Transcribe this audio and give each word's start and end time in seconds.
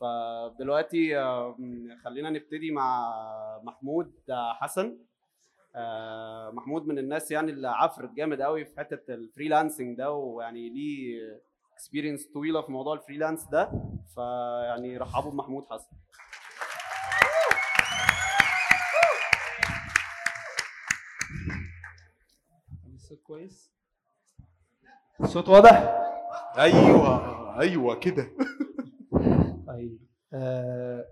فدلوقتي 0.00 1.14
خلينا 2.04 2.30
نبتدي 2.30 2.70
مع 2.70 3.12
محمود 3.62 4.12
حسن. 4.60 4.98
آه، 5.76 6.50
محمود 6.50 6.86
من 6.86 6.98
الناس 6.98 7.30
يعني 7.30 7.50
اللي 7.52 7.68
حفرت 7.68 8.10
جامد 8.12 8.42
قوي 8.42 8.64
في 8.64 8.78
حتة 8.78 9.14
ال 9.14 9.21
freelancing 9.21 9.98
ده 9.98 10.12
ويعني 10.12 10.68
ليه 10.68 11.18
experience 11.72 12.26
طويلة 12.26 12.62
في 12.62 12.72
موضوع 12.72 12.94
ال 12.94 12.99
freelance 12.99 13.44
ده. 13.44 13.70
فيعني 14.14 14.96
رحبوا 14.96 15.30
بمحمود 15.30 15.64
حسن. 15.70 15.96
الصوت 22.94 23.22
كويس؟ 23.22 23.72
الصوت 25.20 25.48
واضح؟ 25.48 25.96
أيوه 26.58 27.60
أيوه 27.60 27.94
كده. 27.94 28.30
آه 30.32 31.04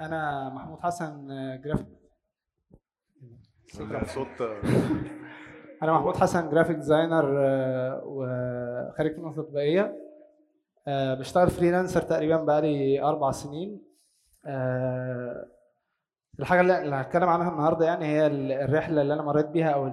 أنا 0.00 0.48
محمود 0.54 0.78
حسن 0.80 1.30
آه، 1.30 1.56
جرافيك 1.56 1.86
صوت 3.66 3.88
أنا 5.82 5.92
محمود 5.92 6.16
حسن 6.16 6.50
graphic 6.50 6.76
designer 6.76 7.34
آه، 7.38 8.02
وخريج 8.04 9.16
فنون 9.16 9.34
تطبيقية. 9.34 9.96
آه، 10.88 11.14
بشتغل 11.14 11.50
freelancer 11.50 12.02
تقريبا 12.02 12.36
بقالي 12.36 13.02
أربع 13.02 13.30
سنين. 13.30 13.82
آه، 14.46 15.46
الحاجة 16.40 16.60
اللي 16.82 16.96
هتكلم 16.96 17.28
عنها 17.28 17.50
النهارده 17.50 17.86
يعني 17.86 18.04
هي 18.06 18.26
ال- 18.26 18.52
الرحلة 18.52 19.02
اللي 19.02 19.14
أنا 19.14 19.22
مريت 19.22 19.46
بيها 19.46 19.70
أو 19.70 19.90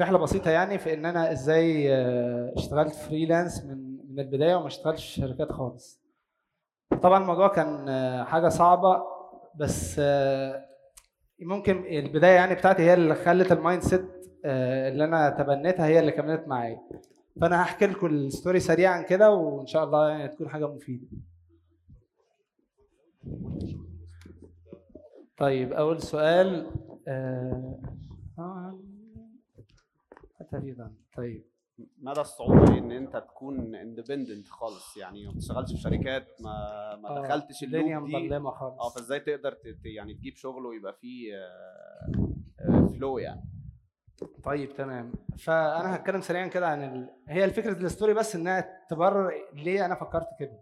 رحلة 0.00 0.18
بسيطة 0.18 0.50
يعني 0.50 0.78
في 0.78 0.94
إن 0.94 1.06
أنا 1.06 1.32
إزاي 1.32 1.94
آه، 1.94 2.52
اشتغلت 2.56 2.94
freelance 2.94 3.64
من 3.64 3.92
من 4.12 4.20
البداية 4.20 4.54
وما 4.56 4.66
اشتغلتش 4.66 5.06
في 5.14 5.20
شركات 5.20 5.52
خالص. 5.52 6.01
طبعا 7.02 7.22
الموضوع 7.22 7.48
كان 7.48 7.88
آه، 7.88 8.24
حاجة 8.24 8.48
صعبة 8.48 9.02
بس 9.54 9.96
آه، 9.98 10.64
ممكن 11.40 11.84
البداية 11.86 12.34
يعني 12.34 12.54
بتاعتي 12.54 12.82
هي 12.82 12.94
اللي 12.94 13.14
خلت 13.14 13.52
ال 13.52 13.82
mindset 13.82 14.04
آه، 14.44 14.88
اللي 14.88 15.04
أنا 15.04 15.30
تبنيتها 15.30 15.86
هي 15.86 15.98
اللي 16.00 16.12
كملت 16.12 16.48
معايا. 16.48 16.78
فأنا 17.40 17.62
هحكي 17.62 17.86
لكم 17.86 18.06
ال 18.06 18.15
story 18.15 18.60
سريعا 18.60 19.02
كده 19.02 19.30
وإن 19.30 19.66
شاء 19.66 19.84
الله 19.84 20.08
يعني 20.08 20.28
تكون 20.28 20.48
حاجة 20.48 20.68
مفيدة. 20.68 21.06
طيب 25.38 25.72
أول 25.72 26.02
سؤال 26.02 26.66
آه، 27.08 27.78
طيب. 31.16 31.51
مدى 31.98 32.20
الصعوبة 32.20 32.78
إن 32.78 32.92
أنت 32.92 33.16
تكون 33.16 33.74
independent 33.74 34.48
خالص؟ 34.48 34.96
يعني 34.96 35.26
ما 35.26 35.32
بتشتغلش 35.32 35.72
في 35.72 35.78
شركات 35.80 36.26
ما 36.40 36.50
ما 36.96 37.18
آه، 37.18 37.22
دخلتش 37.22 37.62
الدنيا 37.62 37.98
ال 37.98 38.00
loop 38.00 38.10
دي. 38.10 38.16
مظلمة 38.26 38.50
آه 38.50 38.54
خالص 38.54 38.94
فإزاي 38.94 39.20
تقدر 39.20 39.56
يعني 39.84 40.14
تجيب 40.14 40.36
شغل 40.36 40.66
ويبقى 40.66 40.92
فيه 40.92 41.32
flow 42.92 43.18
يعني؟ 43.18 43.42
طيب 44.44 44.72
تمام. 44.76 45.12
فأنا 45.38 45.96
هتكلم 45.96 46.20
سريعا 46.20 46.46
كده 46.46 46.68
عن 46.68 46.82
ال... 46.84 47.10
هي 47.28 47.44
الفكرة 47.44 47.72
ال 47.72 47.79
story 47.79 48.14
بس 48.14 48.36
إنها 48.36 48.86
تبرر 48.90 49.32
ليه 49.54 49.86
أنا 49.86 49.94
فكرت 49.94 50.28
كده. 50.38 50.60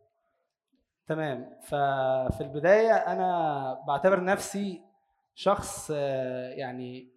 تمام. 1.07 1.59
ففي 1.63 2.41
البداية 2.41 2.93
أنا 2.93 3.85
بعتبر 3.87 4.25
نفسي 4.25 4.83
شخص 5.35 5.91
آه، 5.95 6.49
يعني 6.51 7.13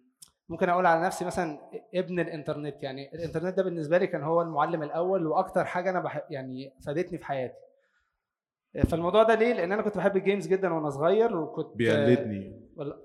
ممكن 0.48 0.68
أقول 0.68 0.86
على 0.86 1.00
نفسي 1.02 1.24
مثلا 1.24 1.58
ابن 1.94 2.20
الإنترنت. 2.20 2.82
يعني 2.82 3.14
الإنترنت 3.14 3.56
ده 3.56 3.62
بالنسبة 3.62 3.98
لي 3.98 4.06
كان 4.06 4.22
هو 4.22 4.42
المعلم 4.42 4.82
الأول 4.82 5.26
وأكتر 5.26 5.64
حاجة 5.64 5.90
أنا 5.90 6.00
بح... 6.00 6.22
يعني 6.30 6.72
فادتني 6.86 7.18
في 7.18 7.24
حياتي. 7.24 7.54
فالموضوع 8.88 9.22
ده 9.22 9.34
ليه؟ 9.34 9.52
لأن 9.52 9.72
أنا 9.72 9.82
كنت 9.82 9.96
بحب 9.96 10.16
الجيمز 10.16 10.46
جدا 10.46 10.74
وأنا 10.74 10.90
صغير 10.90 11.36
وكنت 11.36 11.76
بيقلدني. 11.76 12.60
والله 12.76 12.96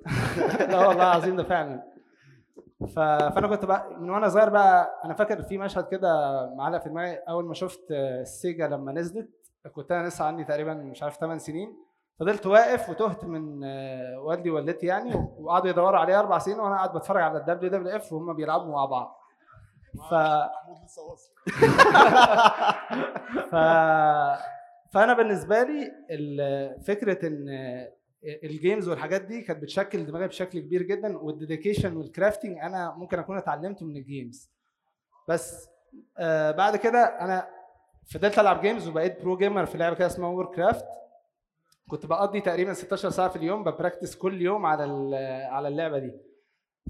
لا 0.60 0.88
والله 0.88 0.94
العظيم 1.04 1.36
ده 1.36 1.44
فعلا. 1.44 1.84
ف... 2.88 3.00
فأنا 3.00 3.48
كنت 3.48 3.66
بقى 3.66 4.00
من 4.00 4.10
وأنا 4.10 4.30
صغير 4.30 4.50
بقى 4.50 5.02
أنا 5.06 5.14
فاكر 5.14 5.42
في 5.44 5.58
مشهد 5.58 5.88
كده 5.88 6.10
معلق 6.56 6.83
في 6.83 6.89
دماغي 6.89 7.16
أول 7.16 7.45
ما 7.45 7.54
شفت 7.54 7.92
ال 7.92 8.07
Sega 8.07 8.67
لما 8.67 8.92
نزلت 8.92 9.30
كنت 9.76 9.92
أنا 9.92 10.08
لسه 10.08 10.26
عندي 10.26 10.44
تقريبا 10.44 10.73
مش 10.73 11.04
عارف 11.04 11.17
8 11.17 11.38
سنين. 11.39 11.89
فضلت 12.20 12.46
واقف 12.46 12.90
وتهت 12.90 13.26
من 13.26 13.64
آه، 13.64 14.20
والدي 14.20 14.50
ووالدتي 14.50 14.86
يعني 14.86 15.16
وقعدوا 15.40 15.70
يدوروا 15.70 16.00
عليا 16.00 16.20
أربع 16.20 16.38
ساعات 16.38 16.60
وأنا 16.60 16.76
قاعد 16.76 16.94
بتفرج 16.98 17.22
على 17.22 17.38
ال 17.38 17.70
WWF 17.72 18.14
وهم 18.14 18.34
بيلعبوا 18.34 18.74
مع 18.74 18.86
بعض. 18.86 19.20
ف... 20.10 20.14
ف... 23.52 23.56
فأنا 24.94 25.14
بالنسبة 25.14 25.64
لي 25.64 25.92
فكرة 26.88 27.28
إن 27.28 27.46
ال 28.44 28.51
games 28.51 28.89
والحاجات 28.90 29.22
دي 29.22 29.42
كانت 29.42 29.62
بتشكل 29.62 30.06
دماغي 30.06 30.28
بشكل 30.28 30.60
كبير 30.60 30.82
جدا 30.82 31.18
وال 31.17 31.31
dedication 31.31 31.98
وال 31.98 32.10
crafting 32.10 32.58
أنا 32.58 32.94
ممكن 32.98 33.20
أكون 33.20 33.38
اتعلمته 33.38 33.86
من 33.86 33.98
ال 33.98 34.07
games 34.07 34.52
بس 35.28 35.70
آه 36.18 36.52
بعد 36.52 36.76
كده 36.76 37.00
أنا 37.00 37.48
فضلت 38.14 38.40
ألعب 38.40 38.62
games 38.61 38.88
وبقيت 38.88 39.22
pro 39.22 39.38
gamer 39.38 39.66
في 39.66 39.78
لعبة 39.78 39.96
كده 39.96 40.08
اسمها 40.08 40.30
Warcraft 40.30 40.86
كنت 41.89 42.05
بقضي 42.05 42.42
تقريبا 42.42 42.73
16 42.73 43.10
ساعة 43.10 43.30
في 43.30 43.36
اليوم 43.36 43.64
ب 43.64 43.69
practice 43.69 44.16
كل 44.16 44.42
يوم 44.42 44.66
على 44.66 45.16
على 45.52 45.67
اللعبة 45.67 46.00
دي. 46.00 46.11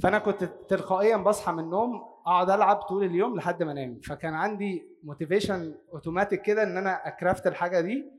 فأنا 0.02 0.20
كنت 0.20 0.44
تلقائيا 0.44 1.18
بصحى 1.18 1.52
من 1.52 1.60
النوم 1.60 2.02
أقعد 2.28 2.50
ألعب 2.50 2.76
طول 2.76 3.04
اليوم 3.04 3.36
لحد 3.38 3.64
ما 3.64 3.72
أنام. 3.72 4.00
فكان 4.00 4.34
عندي 4.34 4.84
motivation 5.04 5.76
automatic 5.94 6.42
كده 6.42 6.64
إن 6.64 6.78
أنا 6.78 7.08
ا 7.08 7.15
craft 7.15 7.48
الحاجة 7.48 7.82
دي. 7.82 8.12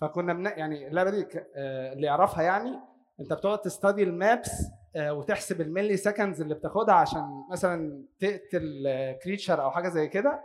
فكنا 0.00 0.32
بن... 0.32 0.44
يعني 0.46 0.88
اللعبة 0.88 1.10
دي 1.10 1.26
آه، 1.56 1.92
اللي 1.92 2.06
يعرفها 2.06 2.42
يعني 2.42 2.80
أنت 3.20 3.32
بتقعد 3.32 3.58
ت 3.60 3.67
study 3.67 4.02
ال 4.02 4.12
maps 4.12 4.50
آه، 4.96 5.12
وتحسب 5.12 5.60
ال 5.60 5.96
milliseconds 5.96 6.40
اللي 6.40 6.54
بتاخدها 6.54 6.94
عشان 6.94 7.44
مثلا 7.50 8.04
تقتل 8.18 8.84
creature 9.24 9.62
أو 9.62 9.70
حاجة 9.70 9.88
زي 9.88 10.08
كده. 10.08 10.44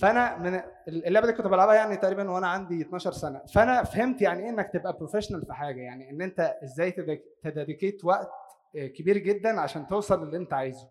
فانا 0.00 0.36
من 0.38 0.60
اللعبة 0.88 1.26
دي 1.26 1.32
كنت 1.32 1.46
بلعبها 1.46 1.74
يعني 1.74 1.96
تقريبا 1.96 2.30
وأنا 2.30 2.46
عندي 2.48 2.80
12 2.82 3.12
سنة. 3.12 3.42
فانا 3.54 3.82
فهمت 3.82 4.22
يعني 4.22 4.42
إيه 4.44 4.50
إنك 4.50 4.70
تبقى 4.72 4.92
professional 4.92 5.46
في 5.46 5.52
حاجة 5.52 5.80
يعني 5.80 6.10
إن 6.10 6.22
أنت 6.22 6.56
إزاي 6.64 6.90
ت 7.44 7.51
dedicate 7.51 8.04
وقت 8.04 8.30
آه، 8.76 8.86
كبير 8.86 9.18
جدا 9.18 9.60
عشان 9.60 9.86
توصل 9.86 10.26
للي 10.26 10.36
أنت 10.36 10.52
عايزه. 10.52 10.88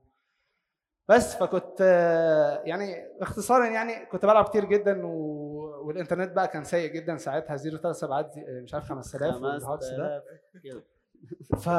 بس 1.10 1.36
فكنت 1.36 1.78
آه، 1.82 2.62
يعني 2.66 3.08
اختصارا 3.22 3.66
يعني 3.66 4.06
كنت 4.06 4.26
بلعب 4.26 4.46
كتير 4.46 4.66
جدا 4.66 5.06
و... 5.06 5.12
والإنترنت 5.88 6.32
بقى 6.32 6.48
كان 6.48 6.64
سيء 6.64 6.92
جدا 6.94 7.18
ساعتها 7.18 7.56
zero 7.56 7.78
ثلاث 7.78 7.96
سبعات 7.96 8.32
زي- 8.32 8.62
مش 8.64 8.74
عارف 8.74 8.86
5000 8.90 9.36
وال 9.36 9.50
hacks 9.50 9.86
ده. 9.86 10.24
5000 10.24 10.24
كده 10.64 10.84
ف... 11.60 11.70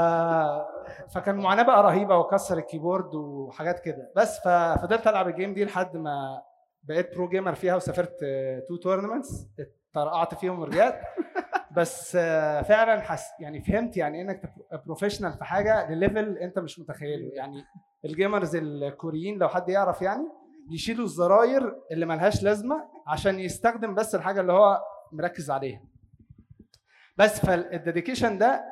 فكان 1.15 1.37
معاناة 1.37 1.63
بقى 1.63 1.83
رهيبة 1.83 2.19
وكسر 2.19 2.59
ال 2.59 2.65
keyboard 2.65 3.15
وحاجات 3.15 3.81
كده. 3.81 4.13
بس 4.17 4.39
ففضلت 4.41 5.07
ألعب 5.07 5.29
ال 5.29 5.34
game 5.34 5.55
دي 5.55 5.65
لحد 5.65 5.97
ما 5.97 6.43
بقيت 6.89 7.15
pro 7.15 7.29
gamer 7.29 7.55
فيها 7.55 7.77
وسافرت 7.77 8.25
two 8.69 8.77
tournaments 8.77 9.47
اترقعت 9.91 10.35
فيهم 10.35 10.61
ورجعت. 10.61 11.01
بس 11.77 12.17
آه، 12.21 12.63
فعلا 12.63 13.01
حس 13.01 13.27
يعني 13.41 13.61
فهمت 13.61 13.97
يعني 13.97 14.17
إيه 14.19 14.23
إنك 14.25 14.43
تبقى 14.43 14.83
professional 14.87 15.33
في 15.33 15.45
حاجة 15.45 15.91
ل 15.91 15.99
level 15.99 16.39
أنت 16.39 16.59
مش 16.59 16.81
متخيله. 16.81 17.31
يعني 17.35 17.65
ال 18.05 18.12
gamers 18.12 18.57
الكوريين 18.57 19.39
لو 19.39 19.49
حد 19.49 19.69
يعرف 19.69 20.03
يعني 20.03 20.29
بيشيلوا 20.69 21.05
الزراير 21.05 21.75
اللي 21.91 22.07
ملهاش 22.07 22.43
لازمة 22.43 22.85
عشان 23.07 23.41
يستخدم 23.41 23.95
بس 23.95 24.15
الحاجة 24.15 24.41
اللي 24.41 24.53
هو 24.53 24.83
مركز 25.13 25.51
عليها. 25.51 25.83
بس 27.17 27.41
فال 27.41 27.57
dedication 27.57 28.39
ده 28.39 28.65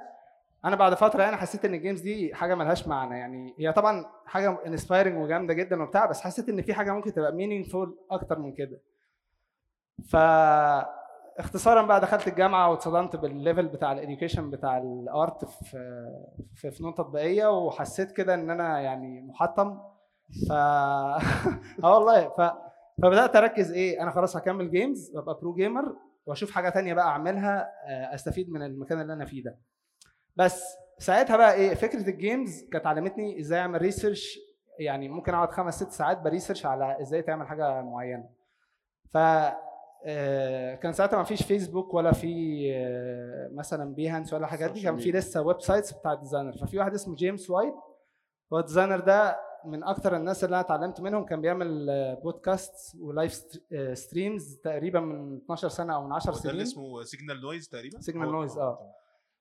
أنا 0.66 0.76
بعد 0.76 0.94
فترة 0.94 1.22
يعني 1.22 1.36
حسيت 1.36 1.64
ان 1.64 1.74
ال 1.74 1.79
games 1.79 2.00
دي 2.00 2.34
حاجة 2.34 2.54
ملهاش 2.54 2.88
معنى 2.88 3.18
يعني 3.18 3.54
هي 3.58 3.72
طبعا 3.72 4.04
حاجة 4.26 4.58
inspiring 4.66 5.18
وجامدة 5.22 5.54
جدا 5.54 5.82
وبتاع 5.82 6.06
بس 6.06 6.20
حسيت 6.20 6.48
ان 6.48 6.62
في 6.62 6.74
حاجة 6.74 6.92
ممكن 6.92 7.12
تبقى 7.12 7.32
meaningful 7.32 7.98
أكتر 8.10 8.38
من 8.38 8.52
كده. 8.52 8.80
ف 10.10 10.16
اختصارا 11.38 11.82
بقى 11.82 12.00
دخلت 12.00 12.28
الجامعة 12.28 12.70
واتصدمت 12.70 13.16
بال 13.16 13.31
level 13.31 13.66
بتاع 13.68 13.92
ال 13.92 13.98
education 13.98 14.50
بتاع 14.50 14.78
ال 14.78 14.95
art 14.95 15.44
في 15.44 16.06
في 16.54 16.70
فنون 16.70 16.94
تطبيقية 16.94 17.46
وحسيت 17.46 18.12
كده 18.12 18.34
ان 18.34 18.50
أنا 18.50 18.80
يعني 18.80 19.22
محطم. 19.22 19.78
ف 20.48 20.52
آه 21.84 21.94
والله 21.94 22.28
ف 22.28 22.52
فبدأت 23.02 23.36
أركز 23.36 23.72
إيه 23.72 24.02
أنا 24.02 24.10
خلاص 24.10 24.36
هكمل 24.36 24.70
games 24.70 25.12
وأبقى 25.14 25.38
pro 25.40 25.54
gamer 25.54 25.96
وأشوف 26.26 26.50
حاجة 26.50 26.68
تانية 26.68 26.94
بقى 26.94 27.06
أعملها 27.06 27.72
آه، 27.86 28.14
أستفيد 28.14 28.50
من 28.50 28.62
المكان 28.62 29.00
اللي 29.00 29.12
أنا 29.12 29.24
فيه 29.24 29.42
ده. 29.44 29.58
بس 30.36 30.64
ساعتها 30.98 31.36
بقى 31.36 31.54
إيه 31.54 31.74
فكرة 31.74 32.08
ال 32.10 32.19
games 32.19 32.62
كانت 32.72 32.86
علمتني 32.86 33.40
إزاي 33.40 33.58
أعمل 33.60 33.82
research 33.82 34.38
يعني 34.78 35.08
ممكن 35.08 35.34
أقعد 35.34 35.50
خمس 35.50 35.82
ست 35.82 35.90
ساعات 35.92 36.18
ب 36.18 36.24
research 36.24 36.66
على 36.66 37.00
إزاي 37.00 37.22
تعمل 37.22 37.46
حاجة 37.46 37.82
معينة. 37.82 38.28
ف 39.12 39.16
آه، 40.08 40.74
كان 40.74 40.92
ساعتها 40.92 41.16
ما 41.16 41.24
فيش 41.24 41.42
فيسبوك 41.42 41.94
ولا 41.94 42.12
في 42.12 42.62
آه، 42.74 43.48
مثلا 43.54 43.94
Behance 43.94 44.32
ولا 44.32 44.44
الحاجات 44.44 44.70
دي. 44.72 44.82
كان 44.82 44.96
في 44.96 45.12
لسه 45.12 45.42
websites 45.42 45.92
بتاع 45.92 46.12
ال 46.12 46.17
designer 46.17 46.52
ففي 46.52 46.78
واحد 46.78 46.94
اسمه 46.94 47.14
جيمس 47.14 47.50
وايت 47.50 47.74
هو 48.52 48.58
ال 48.58 48.63
designer 48.63 49.00
ده 49.00 49.36
من 49.64 49.84
أكتر 49.84 50.16
الناس 50.16 50.44
اللي 50.44 50.54
أنا 50.56 50.60
اتعلمت 50.60 51.00
منهم. 51.00 51.24
كان 51.24 51.40
بيعمل 51.40 51.86
بودكاست 52.22 52.96
و 53.00 53.07
live 53.07 53.32
st- 53.32 53.62
streams 53.92 54.56
تقريبا 54.56 55.00
من 55.00 55.36
12 55.36 55.68
سنة 55.68 55.94
أو 55.94 56.04
من 56.06 56.12
10 56.12 56.32
هو 56.32 56.38
ده 56.38 56.50
اللي 56.50 56.64
سنين. 56.64 56.84
اسمه 56.86 57.02
Signal 57.02 57.40
Noise 57.40 57.68
تقريبا؟ 57.68 58.00
Noise، 58.30 58.58
آه. 58.58 58.76
تمام. 58.76 58.92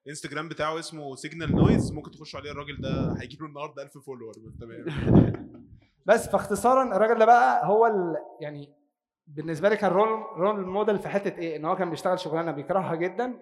الانستجرام 0.06 0.48
بتاعه 0.48 0.78
اسمه 0.78 1.14
Signal 1.14 1.56
Noise 1.56 1.92
ممكن 1.92 2.10
تخشوا 2.10 2.40
عليه 2.40 2.50
الراجل 2.50 2.80
ده 2.80 3.16
هيجي 3.20 3.36
له 3.40 3.46
النهارده 3.46 3.82
1000 3.82 3.98
follower 3.98 4.32
تمام. 4.60 4.84
بس 6.06 6.28
فاختصارا 6.28 6.96
الراجل 6.96 7.18
ده 7.18 7.24
بقى 7.24 7.66
هو 7.66 7.86
ال... 7.86 8.16
يعني 8.40 8.74
بالنسبة 9.26 9.68
لي 9.68 9.76
كان 9.76 9.90
role 9.90 10.08
role 10.36 10.66
model 10.66 10.98
في 10.98 11.08
حتة 11.08 11.38
إيه؟ 11.38 11.56
إن 11.56 11.64
هو 11.64 11.76
كان 11.76 11.90
بيشتغل 11.90 12.18
شغلانة 12.18 12.52
بيكرهها 12.52 12.94
جدا 12.94 13.34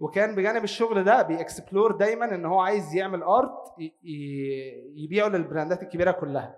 وكان 0.00 0.34
بجانب 0.34 0.64
الشغل 0.64 1.04
ده 1.04 1.22
بي 1.22 1.38
explore 1.38 1.92
دايما 1.92 2.34
إن 2.34 2.44
هو 2.44 2.60
عايز 2.60 2.94
يعمل 2.94 3.22
art. 3.22 3.74
يبيعه 4.94 5.28
للبراندات 5.28 5.82
الكبيرة 5.82 6.10
كلها. 6.10 6.56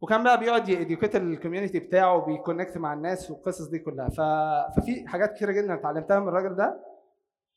وكان 0.00 0.24
بقى 0.24 0.40
بيقعد 0.40 0.68
ي 0.68 0.74
educate 0.74 1.16
ال 1.16 1.22
community 1.22 1.78
بتاعه 1.78 2.16
وبي 2.16 2.35
connect 2.35 2.78
مع 2.78 2.92
الناس 2.92 3.30
والقصص 3.30 3.68
دي 3.68 3.78
كلها. 3.78 4.08
ف... 4.08 4.20
ففي 4.76 5.08
حاجات 5.08 5.32
كتيرة 5.36 5.52
جدا 5.52 5.74
اتعلمتها 5.74 6.20
من 6.20 6.28
الراجل 6.28 6.56
ده. 6.56 6.91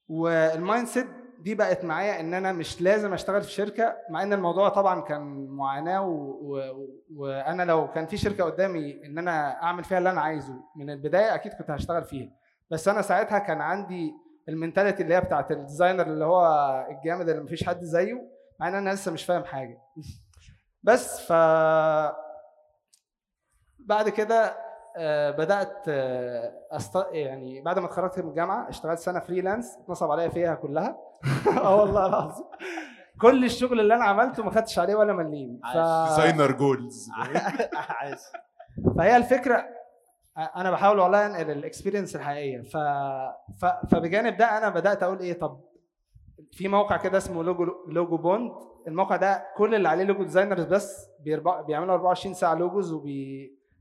وال 0.07 0.87
mindset 0.87 1.07
دي 1.39 1.55
بقت 1.55 1.85
معايا 1.85 2.19
إن 2.19 2.33
أنا 2.33 2.51
مش 2.51 2.81
لازم 2.81 3.13
أشتغل 3.13 3.41
في 3.41 3.51
شركة 3.51 3.97
مع 4.09 4.23
إن 4.23 4.33
الموضوع 4.33 4.69
طبعا 4.69 5.01
كان 5.01 5.47
معاناة. 5.47 6.01
وأنا 7.15 7.63
لو 7.63 7.91
كان 7.91 8.05
في 8.05 8.17
شركة 8.17 8.43
قدامي 8.43 9.05
إن 9.05 9.17
أنا 9.17 9.63
أعمل 9.63 9.83
فيها 9.83 9.97
اللي 9.97 10.09
أنا 10.09 10.21
عايزه 10.21 10.53
من 10.75 10.89
البداية 10.89 11.35
أكيد 11.35 11.53
كنت 11.53 11.71
هشتغل 11.71 12.03
فيها 12.03 12.29
بس 12.71 12.87
أنا 12.87 13.01
ساعتها 13.01 13.39
كان 13.39 13.61
عندي 13.61 14.13
ال 14.49 14.55
mentality 14.55 15.03
اللي 15.03 15.15
هي 15.15 15.21
بتاعت 15.21 15.51
ال 15.51 15.57
designer 15.57 16.03
اللي 16.07 16.25
هو 16.25 16.45
الجامد 16.91 17.29
اللي 17.29 17.43
مفيش 17.43 17.63
حد 17.63 17.83
زيه 17.83 18.21
مع 18.59 18.67
إن 18.67 18.75
أنا 18.75 18.89
لسه 18.89 19.11
مش 19.11 19.25
فاهم 19.25 19.43
حاجة 19.43 19.77
بس 20.83 21.21
ف 21.21 21.31
بعد 23.79 24.09
كده 24.09 24.57
بدأت 25.31 25.83
آه، 25.87 26.53
أست... 26.71 26.95
يعني 27.11 27.61
بعد 27.61 27.79
ما 27.79 27.85
اتخرجت 27.85 28.19
من 28.19 28.29
الجامعة 28.29 28.69
اشتغلت 28.69 28.99
سنة 28.99 29.19
freelance 29.19 29.77
اتنصب 29.83 30.11
عليا 30.11 30.29
فيها 30.29 30.55
كلها. 30.55 30.97
آه 31.63 31.75
والله 31.75 32.05
العظيم. 32.05 32.45
كل 33.21 33.45
الشغل 33.45 33.79
اللي 33.79 33.95
أنا 33.95 34.03
عملته 34.03 34.43
ما 34.43 34.51
خدتش 34.51 34.79
عليه 34.79 34.95
ولا 34.95 35.13
مليم. 35.13 35.59
ف... 35.73 35.77
designer 36.09 36.51
goals 36.51 37.09
عايش. 37.99 38.19
فهي 38.97 39.17
الفكرة 39.17 39.65
أنا 40.55 40.71
بحاول 40.71 40.99
والله 40.99 41.25
أنقل 41.25 41.51
ال 41.51 41.57
experience 41.57 42.15
الحقيقية. 42.15 42.61
ف... 42.61 42.77
ف... 43.61 43.65
فبجانب 43.91 44.37
ده 44.37 44.57
أنا 44.57 44.69
بدأت 44.69 45.03
أقول 45.03 45.19
إيه 45.19 45.39
طب 45.39 45.59
في 46.51 46.67
موقع 46.67 46.97
كده 46.97 47.17
اسمه 47.17 47.43
logo 47.43 47.65
Logopond 47.87 48.51
الموقع 48.87 49.15
ده 49.15 49.45
كل 49.57 49.75
اللي 49.75 49.89
عليه 49.89 50.03
logo 50.03 50.23
designers 50.23 50.63
بس 50.63 51.07
بيربع... 51.19 51.61
بيعملوا 51.61 51.93
24 51.93 52.33
ساعة 52.33 52.55
logos 52.55 52.93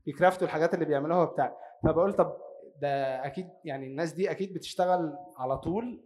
وبي 0.05 0.19
craft 0.19 0.42
وا 0.42 0.47
الحاجات 0.47 0.73
اللي 0.73 0.85
بيعملوها 0.85 1.21
وبتاع. 1.21 1.57
فبقول 1.83 2.13
طب 2.13 2.37
ده 2.81 3.25
أكيد 3.25 3.49
يعني 3.63 3.87
الناس 3.87 4.11
دي 4.13 4.31
أكيد 4.31 4.53
بتشتغل 4.53 5.17
على 5.37 5.57
طول. 5.57 6.05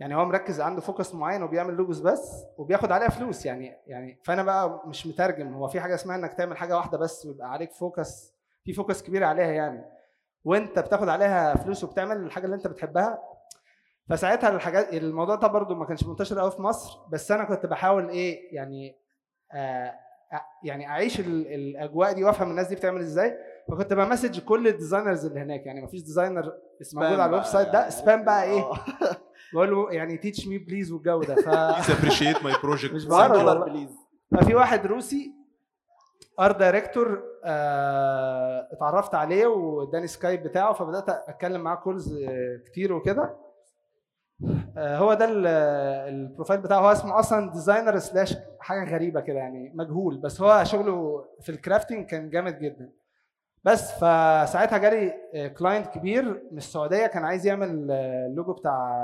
يعني 0.00 0.16
هو 0.16 0.24
مركز 0.24 0.60
عنده 0.60 0.80
focus 0.80 1.14
معين 1.14 1.42
وبيعمل 1.42 1.74
logos 1.74 2.00
بس 2.00 2.44
وبياخد 2.58 2.92
عليها 2.92 3.08
فلوس 3.08 3.46
يعني 3.46 3.76
يعني 3.86 4.20
فأنا 4.24 4.42
بقى 4.42 4.82
مش 4.86 5.06
مترجم. 5.06 5.54
هو 5.54 5.68
في 5.68 5.80
حاجة 5.80 5.94
اسمها 5.94 6.16
إنك 6.16 6.34
تعمل 6.34 6.56
حاجة 6.56 6.76
واحدة 6.76 6.98
بس 6.98 7.26
ويبقى 7.26 7.52
عليك 7.52 7.72
focus 7.72 8.34
في 8.64 8.72
focus 8.72 9.02
كبير 9.02 9.24
عليها 9.24 9.50
يعني. 9.52 9.84
وأنت 10.44 10.78
بتاخد 10.78 11.08
عليها 11.08 11.54
فلوس 11.56 11.84
وبتعمل 11.84 12.16
الحاجة 12.16 12.44
اللي 12.44 12.56
أنت 12.56 12.66
بتحبها. 12.66 13.18
فساعتها 14.08 14.50
الحاجات 14.50 14.94
الموضوع 14.94 15.34
ده 15.34 15.48
برضو 15.48 15.74
ما 15.74 15.84
كانش 15.84 16.04
منتشر 16.06 16.38
قوي 16.40 16.50
في 16.50 16.62
مصر. 16.62 16.98
بس 17.08 17.30
أنا 17.32 17.44
كنت 17.44 17.66
بحاول 17.66 18.08
إيه 18.08 18.54
يعني 18.54 18.96
آه، 19.52 19.94
يعني 20.64 20.88
أعيش 20.88 21.20
ال- 21.20 21.46
الأجواء 21.46 22.12
دي 22.12 22.24
وأفهم 22.24 22.50
الناس 22.50 22.66
دي 22.68 22.74
بتعمل 22.74 23.00
إزاي. 23.00 23.38
فكنت 23.68 23.92
ب 23.92 23.98
message 23.98 24.40
كل 24.40 24.68
ال 24.68 24.74
designers 24.74 25.26
اللي 25.26 25.40
هناك. 25.40 25.66
يعني 25.66 25.82
مفيش 25.82 26.02
designer 26.02 26.52
موجود 26.94 27.18
على 27.20 27.24
ال 27.30 27.42
website 27.44 27.68
ده 27.68 27.90
spam 27.90 28.24
بقى 28.24 28.44
إيه؟ 28.44 28.64
بقول 29.54 29.70
له 29.70 29.92
يعني 29.92 30.16
teach 30.16 30.46
me 30.48 30.58
please 30.58 30.92
والجو 30.92 31.22
ده. 31.22 31.34
ف 31.34 31.48
please 31.48 31.90
appreciate 31.98 32.44
my 32.44 32.52
project 32.62 32.94
مش 32.94 33.04
بعرف. 33.06 33.64
please 33.64 33.90
ففي 34.36 34.54
واحد 34.54 34.86
روسي 34.86 35.32
art 36.40 36.56
director 36.58 37.22
آه 37.44 38.68
اتعرفت 38.72 39.14
عليه 39.14 39.46
واداني 39.46 40.06
Skype 40.06 40.42
بتاعه 40.42 40.72
فبدأت 40.72 41.08
أتكلم 41.08 41.60
معاه 41.60 41.76
calls 41.76 42.14
آه، 42.22 42.60
كتير 42.66 42.92
وكده. 42.92 43.22
آه 43.22 43.45
هو 44.78 45.14
ده 45.14 45.24
ال- 45.24 45.46
ال 46.14 46.20
profile 46.20 46.60
بتاعه. 46.60 46.78
هو 46.80 46.92
اسمه 46.92 47.18
أصلا 47.20 47.50
designer 47.52 47.98
slash 47.98 48.34
حاجة 48.60 48.94
غريبة 48.94 49.20
كده 49.20 49.36
يعني 49.38 49.72
مجهول. 49.74 50.18
بس 50.18 50.40
هو 50.40 50.64
شغله 50.64 51.24
في 51.40 51.48
ال 51.48 51.54
crafting 51.54 52.06
كان 52.06 52.30
جامد 52.30 52.58
جدا. 52.58 52.90
بس 53.64 53.92
فساعتها 53.92 54.78
جالي 54.78 55.14
client 55.58 55.86
كبير 55.86 56.24
من 56.50 56.58
السعودية 56.58 57.06
كان 57.06 57.24
عايز 57.24 57.46
يعمل 57.46 57.88
آه، 57.90 58.26
اللوجو 58.26 58.52
بتاع 58.52 59.02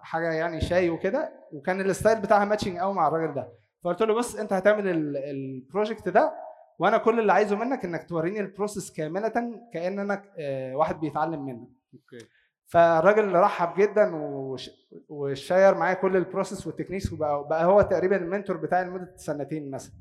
حاجة 0.00 0.32
يعني 0.32 0.60
شاي 0.60 0.90
وكده 0.90 1.32
وكان 1.52 1.80
ال 1.80 1.87
style 1.87 2.20
بتاعها 2.20 2.44
matching 2.44 2.78
قوي 2.78 2.94
مع 2.94 3.08
الراجل 3.08 3.34
ده. 3.34 3.48
فقلت 3.84 4.02
له 4.02 4.14
بص 4.14 4.36
أنت 4.36 4.52
هتعمل 4.52 4.88
ال- 4.88 5.16
ال 5.16 5.27
project 5.27 6.08
ده 6.08 6.32
وأنا 6.78 6.98
كل 6.98 7.20
اللي 7.20 7.32
عايزه 7.32 7.56
منك 7.56 7.84
إنك 7.84 8.08
توريني 8.08 8.40
ال 8.40 8.46
process 8.46 8.92
كاملة 8.92 9.28
كان 9.72 10.22
آه، 10.38 10.74
واحد 10.76 11.00
بيتعلم 11.00 11.46
منك. 11.46 11.68
okay. 11.94 12.26
فالراجل 12.72 13.32
رحب 13.34 13.80
جدا 13.80 14.16
وش- 14.16 14.70
و 15.08 15.19
share 15.19 15.74
معايا 15.74 15.94
كل 15.94 16.16
ال 16.16 16.22
process 16.22 16.66
وال 16.66 16.74
techniques 16.74 17.12
وبقى 17.12 17.48
بقى 17.48 17.64
هو 17.64 17.82
تقريبا 17.82 18.16
ال 18.16 18.22
mentor 18.22 18.56
بتاعي 18.56 18.84
لمدة 18.84 19.12
سنتين 19.16 19.70
مثلا. 19.70 19.92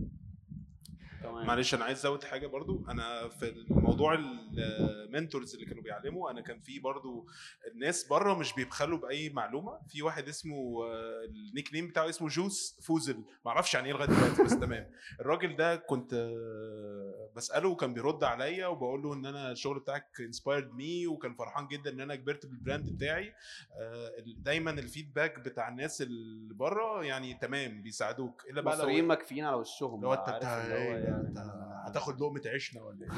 تمام. 1.24 1.48
معلش 1.48 1.74
أنا 1.74 1.86
عايز 1.86 1.98
أزود 1.98 2.24
حاجة 2.24 2.48
برضو. 2.48 2.86
أنا 2.90 3.30
في 3.30 3.50
الموضوع 3.50 4.14
ال 4.14 4.31
mentors 4.31 5.54
اللي 5.54 5.66
كانوا 5.66 5.84
بيعلموا 5.84 6.32
أنا 6.32 6.42
كان 6.42 6.60
في 6.60 6.80
برضو 6.80 7.28
الناس 7.74 8.08
بره 8.08 8.34
مش 8.34 8.54
بيبخلوا 8.54 8.98
بأي 8.98 9.30
معلومة. 9.30 9.80
في 9.90 10.02
واحد 10.02 10.28
اسمه 10.28 10.84
آه، 10.86 11.26
ال 11.26 11.74
nickname 11.74 11.88
بتاعه 11.88 12.10
اسمه 12.10 12.28
جوس 12.28 12.80
فوزل. 12.84 13.18
ما 13.46 13.52
أعرفش 13.52 13.74
يعني 13.74 13.88
إيه 13.88 13.94
لغاية 13.94 14.08
دلوقتي 14.08 14.44
بس 14.44 14.60
تمام. 14.60 14.92
الراجل 15.22 15.56
ده 15.56 15.76
كنت 15.76 16.14
آه، 16.14 17.30
بسأله 17.36 17.70
وكان 17.70 17.94
بيرد 17.94 18.24
عليا 18.24 18.68
وبقول 18.68 19.02
له 19.02 19.14
إن 19.14 19.26
أنا 19.26 19.52
الشغل 19.52 19.80
بتاعك 19.80 20.08
inspired 20.20 20.74
me 20.74 21.08
وكان 21.08 21.34
فرحان 21.34 21.68
جدا 21.68 21.92
إن 21.92 22.00
أنا 22.00 22.16
كبرت 22.16 22.46
بال 22.46 22.58
brand 22.58 22.90
بتاعي. 22.90 23.34
آه، 23.80 24.12
دايما 24.38 24.72
ال 24.72 24.79
feedback 24.79 25.40
بتاع 25.40 25.70
الناس 25.70 26.02
اللي 26.02 26.54
بره 26.54 27.04
يعني 27.06 27.34
تمام 27.34 27.82
بيساعدوك. 27.82 28.44
إلا 28.50 28.62
بقى 28.62 28.76
لو 28.78 28.84
المصريين 28.84 29.06
ماكفين 29.06 29.46
على 29.46 29.56
وشهم؟ 29.56 30.02
لو 30.02 30.14
أنت 30.14 30.30
يعني. 31.12 31.28
انت 31.28 31.38
هتاخد 31.86 32.22
لقمة 32.22 32.42
عيشنا 32.46 32.82
ولا 32.84 33.06
إيه؟ 33.06 33.12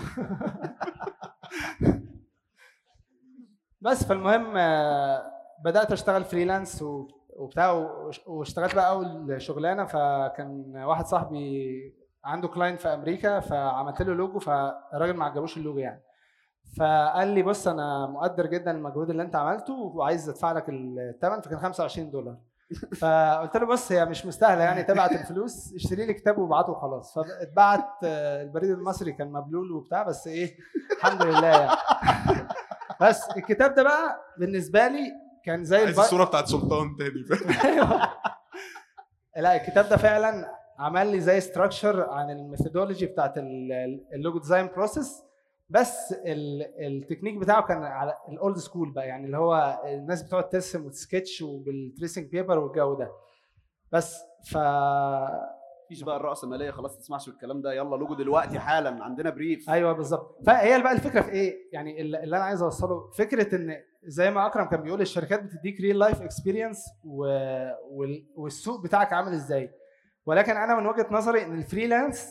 بس 3.81 4.03
فالمهم 4.03 4.57
آه، 4.57 5.31
بدأت 5.63 5.91
أشتغل 5.91 6.23
freelance 6.23 6.81
وبتاع 7.37 7.71
واشتغلت 8.27 8.75
بقى 8.75 8.89
أول 8.89 9.41
شغلانة 9.41 9.85
فكان 9.85 10.83
واحد 10.83 11.05
صاحبي 11.05 12.03
عنده 12.23 12.47
client 12.48 12.81
في 12.81 12.88
أمريكا 12.88 13.39
فعملت 13.39 14.01
له 14.01 14.13
لوجو 14.13 14.39
فالراجل 14.39 15.13
ما 15.13 15.25
عجبوش 15.25 15.57
اللوجو 15.57 15.79
يعني. 15.79 16.03
فقال 16.77 17.27
لي 17.27 17.43
بص 17.43 17.67
أنا 17.67 18.07
مقدر 18.07 18.45
جدا 18.45 18.71
المجهود 18.71 19.09
اللي 19.09 19.23
أنت 19.23 19.35
عملته 19.35 19.73
وعايز 19.73 20.29
أدفع 20.29 20.51
لك 20.51 20.65
الثمن 20.69 21.41
فكان 21.41 21.59
25 21.59 22.12
دولار. 22.12 22.38
فقلت 23.00 23.58
له 23.58 23.65
بص 23.65 23.92
هي 23.92 24.06
مش 24.06 24.25
مستاهلة 24.25 24.63
يعني 24.63 24.84
تبعت 24.84 25.12
الفلوس 25.12 25.74
اشتري 25.75 26.06
لي 26.06 26.13
كتاب 26.13 26.38
وابعته 26.38 26.72
وخلاص 26.72 27.13
فاتبعت 27.15 27.86
آه، 28.03 28.42
البريد 28.44 28.70
المصري 28.70 29.12
كان 29.12 29.32
مبلول 29.32 29.72
وبتاع 29.72 30.03
بس 30.03 30.27
إيه 30.27 30.58
الحمد 30.98 31.22
لله 31.22 31.48
يعني 31.48 31.72
بس 33.01 33.24
الكتاب 33.38 33.74
ده 33.75 33.84
بقى 33.84 34.22
بالنسبة 34.39 34.88
لي 34.88 35.12
كان 35.46 35.63
زي 35.65 35.77
عايز. 35.77 36.00
الصورة 36.00 36.24
بتاعت 36.25 36.48
سلطان 36.48 36.96
تاني 36.98 37.24
فاهم؟ 37.24 38.00
لا 39.38 39.56
الكتاب 39.56 39.89
ده 39.89 39.98
فعلا 39.98 40.51
عمل 40.80 41.08
لي 41.08 41.20
زي 41.20 41.39
structure 41.41 42.10
عن 42.10 42.30
ال 42.29 42.36
methodology 42.36 43.05
بتاعت 43.06 43.38
ال- 43.38 44.06
ال 44.13 44.19
logo 44.19 44.39
design 44.39 44.67
process 44.67 45.24
بس 45.74 46.12
ال- 46.12 46.86
التكنيك 46.86 47.38
بتاعه 47.38 47.62
كان 47.68 47.84
على 47.84 48.18
ال 48.29 48.37
old 48.37 48.57
school 48.57 48.91
بقى 48.92 49.08
يعني 49.08 49.25
اللي 49.25 49.38
هو 49.38 49.82
الناس 49.86 50.24
بتقعد 50.24 50.50
ترسم 50.50 50.86
وتسكتش 50.86 51.42
وبال 51.41 51.68
tracing 51.68 52.29
paper 52.31 52.57
والجو 52.60 52.94
ده. 52.94 53.12
بس 53.92 54.18
ف 54.51 54.58
مفيش 55.86 56.03
بقى 56.03 56.18
الرأسمالية 56.18 56.72
خلاص 56.72 56.98
تسمعش 56.98 57.30
بالكلام 57.30 57.62
ده 57.62 57.74
يلا 57.74 57.96
لوجو 57.96 58.13
دلوقتي 58.13 58.60
حالا 58.60 59.03
عندنا 59.03 59.30
brief 59.29 59.69
أيوه 59.70 59.94
بالظبط. 59.94 60.38
فهي 60.46 60.82
بقى 60.82 60.92
الفكرة 60.94 61.22
في 61.22 61.32
إيه؟ 61.32 61.56
يعني 61.74 62.01
اللي 62.01 62.38
أنا 62.38 62.44
عايز 62.44 62.62
أوصله 62.62 63.10
فكرة 63.18 63.56
إن 63.56 63.75
زي 64.03 64.32
ما 64.32 64.46
أكرم 64.46 64.65
كان 64.65 64.82
بيقول 64.82 65.01
الشركات 65.01 65.44
بتديك 65.44 65.82
real 65.81 66.00
life 66.00 66.22
experience 66.22 66.86
والسوق 68.36 68.84
بتاعك 68.84 69.13
عامل 69.13 69.34
إزاي. 69.34 69.72
ولكن 70.25 70.51
أنا 70.58 70.80
من 70.80 70.86
وجهة 70.88 71.08
نظري 71.12 71.44
إن 71.44 71.58
ال 71.57 71.64
freelance 71.64 72.27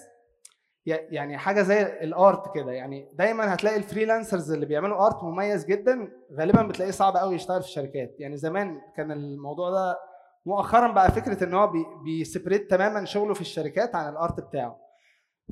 يعني 0.86 1.38
حاجة 1.38 1.62
زي 1.62 1.82
ال 1.82 2.00
art 2.00 2.54
كده 2.54 2.72
يعني 2.72 3.08
دايما 3.14 3.54
هتلاقي 3.54 3.76
ال 3.76 3.83
freelancers 3.83 4.52
اللي 4.52 4.66
بيعملوا 4.66 5.06
art 5.06 5.22
مميز 5.22 5.64
جدا 5.66 6.08
غالبا 6.38 6.62
بتلاقيه 6.62 6.90
صعب 6.92 7.16
قوي 7.16 7.34
يشتغل 7.34 7.62
في 7.62 7.68
شركات 7.68 8.14
يعني 8.18 8.36
زمان 8.36 8.80
كان 8.96 9.12
الموضوع 9.12 9.70
ده 9.70 9.98
مؤخرا 10.46 10.92
بقى 10.92 11.10
فكرة 11.12 11.44
إن 11.44 11.54
هو 11.54 11.66
بي- 11.66 11.86
بي 12.04 12.17
separate 12.17 12.70
تماما 12.70 13.04
شغله 13.04 13.34
في 13.34 13.40
الشركات 13.40 13.94
عن 13.94 14.12
ال 14.12 14.19
art 14.19 14.40
بتاعه. 14.40 14.78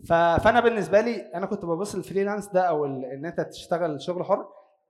فأنا 0.09 0.61
بالنسبة 0.61 1.01
لي 1.01 1.21
أنا 1.35 1.47
كنت 1.47 1.65
ببص 1.65 1.95
لل 1.95 2.04
freelance 2.04 2.47
ده 2.49 2.61
أو. 2.63 2.85
إن 2.85 3.27
أنت 3.27 3.41
تشتغل 3.41 4.01
شغل 4.03 4.25
حر 4.25 4.47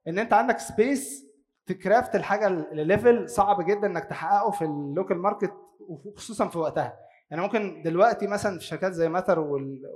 إن 0.09 0.19
أنت 0.19 0.33
عندك 0.33 0.59
space 0.59 1.27
ت 1.67 1.75
craft 1.75 2.17
الحاجة 2.17 2.49
ل 2.49 2.62
level 2.62 3.29
صعب 3.29 3.65
جدا 3.67 3.87
إنك 3.87 4.05
تحققه 4.05 4.51
في 4.51 4.65
ال 4.65 4.74
local 4.74 5.19
market 5.19 5.53
وخصوصا 5.89 6.49
في 6.49 6.59
وقتها 6.59 6.99
يعني 7.31 7.43
ممكن 7.43 7.83
دلوقتي 7.83 8.27
مثلا 8.27 8.59
في 8.59 8.65
شركات 8.65 8.93
زي 8.93 9.09
ماتر. 9.09 9.39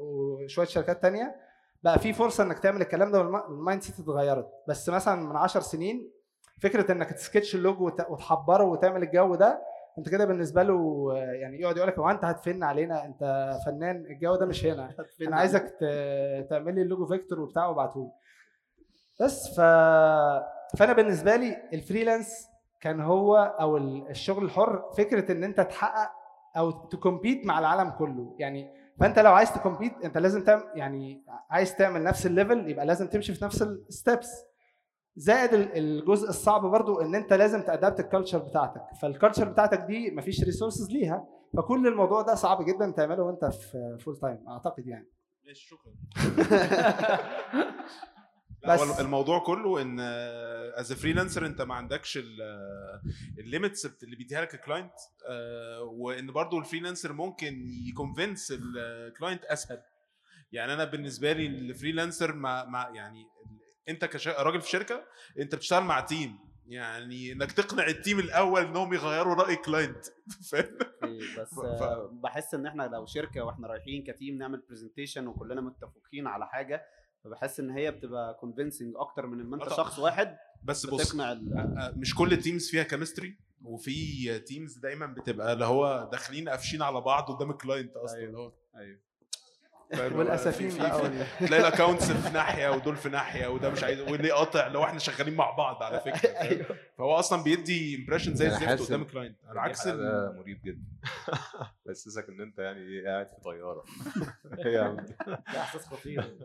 وشوية 0.01 0.67
شركات 0.67 1.03
تانية 1.03 1.37
بقى 1.83 1.99
في 1.99 2.13
فرصة 2.13 2.45
إنك 2.45 2.59
تعمل 2.59 2.81
الكلام 2.81 3.13
ده 3.13 3.21
وال 3.21 3.83
mindset 3.83 4.01
اتغيرت. 4.01 4.49
بس 4.69 4.89
مثلا 4.89 5.15
من 5.29 5.37
10 5.37 5.61
سنين 5.61 6.11
فكرة 6.63 6.93
إنك 6.93 7.11
ت 7.13 7.19
sketch 7.19 7.55
ال 7.55 7.61
logo 7.61 7.87
وت- 7.87 8.11
وتحبره 8.11 8.65
وتعمل 8.65 9.03
الجو 9.03 9.35
ده 9.35 9.63
أنت 9.99 10.09
كده 10.09 10.25
بالنسبة 10.25 10.63
له 10.63 11.09
يعني 11.17 11.61
يقعد 11.61 11.77
يقول 11.77 11.89
لك 11.89 11.99
هو 11.99 12.11
أنت 12.11 12.25
هتفن 12.25 12.63
علينا؟ 12.63 13.05
أنت 13.05 13.51
فنان؟ 13.67 13.97
الجو 13.97 14.35
ده 14.37 14.47
مش 14.47 14.67
هنا. 14.67 14.91
أنا 15.29 15.37
عايزك 15.37 15.65
تعمل 16.51 16.75
لي 16.75 16.83
اللوجو 16.83 17.07
فيكتور 17.07 17.41
وبتاع 17.41 17.67
وابعته 17.67 18.13
بس 19.21 19.49
ف 19.57 19.61
فأنا 20.79 20.93
بالنسبة 20.93 21.37
لي 21.37 21.57
ال 21.73 21.80
freelance 21.80 22.47
كان 22.81 23.01
هو 23.01 23.37
أو 23.61 23.77
ال- 23.77 24.09
الشغل 24.11 24.45
الحر 24.45 24.91
فكرة 24.99 25.33
إن 25.33 25.45
أنت 25.45 25.61
تحقق 25.61 26.11
أو 26.57 26.71
تـ 26.71 26.80
compete 26.80 27.47
مع 27.47 27.59
العالم 27.59 27.91
كله. 27.91 28.37
يعني 28.39 28.71
فأنت 29.01 29.19
لو 29.19 29.33
عايز 29.33 29.53
تـ 29.53 29.58
compete 29.58 29.93
أنت 30.05 30.19
لازم 30.19 30.45
تعمل 30.45 30.63
يعني 30.75 31.25
عايز 31.51 31.77
تعمل 31.77 32.05
نفس 32.05 32.27
ال 32.27 32.34
level 32.34 32.71
يبقى 32.71 32.87
لازم 32.87 33.09
تمشي 33.09 33.35
في 33.35 33.45
نفس 33.45 33.63
ال 33.63 33.74
steps 33.74 34.31
زائد 35.17 35.55
ال- 35.55 35.79
الجزء 35.79 36.29
الصعب 36.29 36.67
برضو 36.67 37.01
إن 37.01 37.15
أنت 37.15 37.33
لازم 37.33 37.63
تـ 37.63 37.69
adapt 37.69 38.01
ال 38.01 38.06
culture 38.06 38.39
بتاعتك. 38.39 38.83
فال 39.03 39.13
culture 39.13 39.49
بتاعتك 39.49 39.79
دي 39.79 40.11
مفيش 40.11 40.45
resources 40.45 40.91
ليها 40.91 41.27
فكل 41.57 41.87
الموضوع 41.87 42.23
ده 42.23 42.35
صعب 42.35 42.65
جدا 42.65 42.91
تعمله 42.91 43.23
وأنت 43.23 43.45
في 43.45 43.99
full 44.05 44.17
time 44.17 44.49
أعتقد 44.49 44.87
يعني. 44.87 45.09
ماشي 45.47 45.69
شكرا. 45.69 45.93
بس- 48.69 49.01
الموضوع 49.01 49.39
كله 49.39 49.83
إن 49.83 50.01
as 50.75 50.93
freelancer 50.93 51.47
أنت 51.47 51.63
ما 51.63 51.75
عندكش 51.75 52.19
ال 53.39 53.46
limits 53.46 53.87
اللي 54.03 54.17
بيديها 54.17 54.41
لك 54.41 54.55
ال 54.55 54.60
client 54.60 54.93
وإن 55.83 56.33
برضو 56.33 56.59
ال 56.59 56.64
freelancer 56.64 57.13
ممكن 57.13 57.63
يـ 57.89 57.96
convince 57.96 58.53
ال 58.57 58.70
client 58.70 59.45
أسهل. 59.45 59.83
يعني 60.53 60.75
أنا 60.75 60.85
بالنسبة 60.85 61.33
لي 61.33 61.47
ال 61.47 61.55
freelancer 61.55 62.33
ما, 62.33 62.65
ما 62.65 62.91
يعني 62.95 63.27
أنت 63.89 64.05
كراجل 64.05 64.61
في 64.61 64.69
شركة 64.71 65.05
أنت 65.39 65.55
بتشتغل 65.55 65.83
مع 65.85 66.01
team 66.01 66.39
يعني 66.67 67.33
إنك 67.33 67.53
تقنع 67.53 67.87
ال 67.87 67.93
team 67.93 68.19
الأول 68.19 68.61
إنهم 68.63 68.95
يغيروا 68.95 69.35
رأي 69.35 69.57
client 69.57 70.05
فاهم؟ 70.51 70.79
بس 71.39 71.55
ف- 71.55 71.59
آه، 71.65 72.11
بحس 72.23 72.55
إن 72.55 72.67
إحنا 72.67 72.83
لو 72.83 73.07
شركة 73.07 73.41
وإحنا 73.45 73.69
رايحين 73.69 74.05
كـ 74.05 74.12
team 74.12 74.39
نعمل 74.39 74.63
presentation 74.69 75.27
وكلنا 75.27 75.61
متفقين 75.61 76.27
على 76.27 76.47
حاجة 76.47 76.83
فبحس 77.25 77.61
إن 77.61 77.71
هي 77.71 77.91
بتبقى 77.91 78.35
convincing 78.35 78.95
أكتر 78.97 79.27
من 79.27 79.41
إن 79.41 79.55
أنت 79.55 79.63
آه. 79.73 79.77
شخص 79.77 79.99
واحد 79.99 80.37
بس 80.65 80.87
بص 80.87 81.07
بتقنع 81.09 81.33
ال- 81.33 81.93
مش 81.97 82.15
كل 82.15 82.33
ال 82.33 82.39
teams 82.39 82.71
فيها 82.71 82.83
chemistry 82.83 83.37
وفي 83.65 84.39
teams 84.39 84.79
دايما 84.79 85.07
بتبقى 85.07 85.53
اللي 85.53 85.65
هو 85.65 86.09
داخلين 86.13 86.49
قافشين 86.49 86.83
على 86.83 87.01
بعض 87.01 87.31
قدام 87.33 87.51
ال 87.51 87.58
client 87.58 87.97
أصلا 87.97 88.17
أيوه. 88.19 88.29
اللي 88.29 88.39
هو 88.39 88.53
أيوه 88.77 88.99
فاهم؟ 89.93 90.17
والأسفين 90.19 90.69
تلاقي 90.71 91.61
ال 91.69 91.74
accounts 91.74 92.13
في 92.13 92.31
ناحية 92.35 92.69
ودول 92.69 92.97
في 92.97 93.09
ناحية 93.09 93.47
وده 93.47 93.71
مش 93.71 93.85
عايز 93.85 94.01
واللي 94.01 94.31
قاطع 94.31 94.67
لو 94.67 94.85
إحنا 94.85 94.99
شغالين 94.99 95.35
مع 95.35 95.51
بعض 95.51 95.83
على 95.83 96.01
فكرة 96.07 96.33
فاهم؟ 96.33 96.65
فهو 96.99 97.15
أصلا 97.15 97.43
بيدي 97.43 97.97
impression 97.97 98.35
زي 98.35 98.47
الزفت 98.47 98.87
قدام 98.89 99.03
ال 99.03 99.08
client 99.08 99.37
على 99.45 99.61
عكس 99.61 99.89
ده 99.89 100.33
مريب 100.33 100.61
جدا 100.65 100.85
بحسسك 101.87 102.29
إن 102.29 102.41
أنت 102.41 102.59
يعني 102.59 102.81
إيه 102.81 103.07
قاعد 103.09 103.27
في 103.29 103.41
طيارة 103.45 103.85
إيه 104.59 104.73
يا 104.73 104.83
عم 104.83 104.97
ده 105.27 105.61
إحساس 105.61 105.87
خطير 105.87 106.39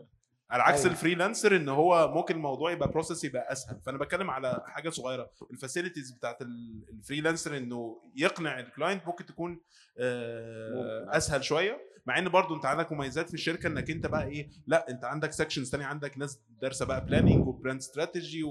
على 0.50 0.62
عكس 0.62 0.78
أيوه. 0.80 0.90
ال 0.92 0.98
freelancer 0.98 1.56
إن 1.56 1.68
هو 1.68 2.12
ممكن 2.14 2.34
الموضوع 2.34 2.72
يبقى 2.72 2.88
process 2.90 3.24
يبقى 3.24 3.52
أسهل. 3.52 3.80
فأنا 3.80 3.98
بتكلم 3.98 4.30
على 4.30 4.64
حاجة 4.66 4.90
صغيرة. 4.90 5.30
ال 5.50 5.55
facilities 5.55 6.10
بتاعت 6.10 6.42
ال- 6.42 6.84
ال 6.90 6.96
freelancer 6.96 7.56
إنه 7.56 8.02
يقنع 8.16 8.60
ال 8.60 8.67
client 8.67 9.06
ممكن 9.06 9.26
تكون 9.26 9.60
آه،. 9.98 11.06
أسهل 11.16 11.44
شوية. 11.44 11.90
مع 12.06 12.18
إن 12.18 12.28
برضو 12.28 12.54
أنت 12.56 12.64
عندك 12.66 12.92
مميزات 12.92 13.28
في 13.28 13.34
الشركة 13.34 13.66
إنك 13.66 13.90
أنت 13.90 14.06
بقى 14.06 14.24
إيه 14.26 14.50
لأ 14.66 14.90
أنت 14.90 15.04
عندك 15.04 15.32
sections 15.32 15.70
تانية 15.70 15.84
عندك 15.86 16.18
ناس 16.18 16.40
دارسة 16.62 16.86
بقى 16.86 17.04
planning 17.04 17.46
و 17.48 17.53
brand 17.53 17.78
strategy 17.78 18.42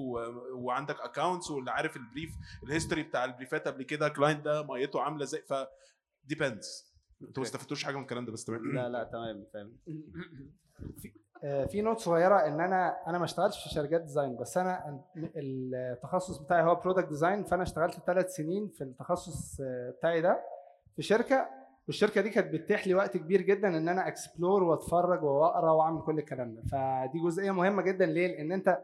وعندك 0.54 0.96
accounts 1.02 1.52
واللي 1.52 1.72
عارف 1.72 1.96
البريف 1.98 2.30
ال 2.64 2.69
history 2.69 3.04
بتاع 3.04 3.26
ال 3.26 3.32
brief 3.32 3.62
ات 3.62 3.68
قبل 3.68 3.84
كده 3.84 4.10
client 4.10 4.46
ده 4.46 4.64
ميته 4.64 5.02
عاملة 5.02 5.24
إزاي؟ 5.24 5.42
ف 5.50 5.54
depends 6.24 6.94
أنتوا 7.22 7.44
ما 7.44 7.48
استفدتوش 7.48 7.84
حاجة 7.84 7.96
من 7.96 8.02
الكلام 8.02 8.26
ده 8.26 8.32
بس 8.32 8.46
تمام. 8.46 8.76
لا 8.76 8.90
لا 8.90 9.04
تمام 9.04 9.46
فاهم. 9.54 9.78
آه، 9.88 11.29
في 11.42 11.82
note 11.82 12.00
صغيرة 12.00 12.36
إن 12.48 12.62
أنا 12.62 12.98
أنا 13.08 13.18
ما 13.18 13.24
اشتغلتش 13.26 13.64
في 13.64 13.70
شركات 13.70 14.02
design 14.02 14.36
بس 14.38 14.58
أنا 14.58 15.00
التخصص 15.36 16.38
بتاعي 16.38 16.64
هو 16.64 16.76
product 16.76 17.08
design 17.08 17.44
فأنا 17.44 17.64
اشتغلت 17.64 18.00
ثلاث 18.08 18.36
سنين 18.36 18.68
في 18.68 18.84
التخصص 18.84 19.62
آه، 19.62 19.90
بتاعي 19.90 20.22
ده 20.22 20.40
في 20.96 21.02
شركة 21.02 21.48
والشركة 21.88 22.22
دي 22.22 22.30
كانت 22.30 22.54
بتتيح 22.54 22.88
لي 22.88 22.94
وقت 22.94 23.18
كبير 23.18 23.42
جدا 23.42 23.68
إن 23.68 23.90
أنا 23.90 24.08
explore 24.08 24.64
وأتفرج 24.64 25.24
وأقرأ 25.24 25.72
وأعمل 25.72 26.02
كل 26.02 26.18
الكلام 26.20 26.56
ده. 26.56 26.62
فدي 26.62 27.20
جزئية 27.26 27.52
مهمة 27.52 27.82
جدا 27.82 28.06
ليه؟ 28.06 28.28
لأن 28.28 28.52
أنت 28.52 28.80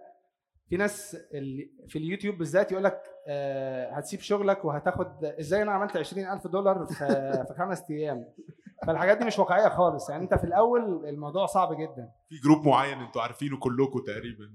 في 0.70 0.78
ناس 0.78 1.18
اللي 1.34 1.72
في 1.88 1.98
اليوتيوب 2.00 2.38
بالذات 2.38 2.72
يقول 2.72 2.84
لك 2.84 3.02
آه، 3.28 3.92
هتسيب 3.92 4.20
شغلك 4.20 4.66
وهتاخد 4.66 5.26
إزاي 5.26 5.62
أنا 5.62 5.72
عملت 5.72 5.98
20000 5.98 6.48
دولار 6.48 6.86
في 6.86 6.94
في 7.48 7.54
خمس 7.58 7.84
أيام؟ 7.92 8.26
فالحاجات 8.88 9.18
دي 9.18 9.26
مش 9.26 9.40
واقعية 9.40 9.70
خالص. 9.70 10.10
يعني 10.10 10.24
أنت 10.24 10.34
في 10.34 10.44
الأول 10.44 11.06
الموضوع 11.10 11.46
صعب 11.46 11.74
جدا. 11.74 12.12
في 12.30 12.36
group 12.44 12.68
معين 12.68 13.00
أنتوا 13.00 13.22
عارفينه 13.22 13.60
كلكم 13.60 14.00
تقريبا. 14.00 14.50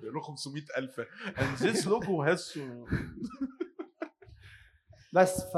بيقول 0.00 0.14
له 0.14 0.20
500000 0.20 1.00
and 1.36 1.62
this 1.62 1.86
logo 1.86 2.26
has 2.28 2.58
بس 5.14 5.52
ف 5.52 5.56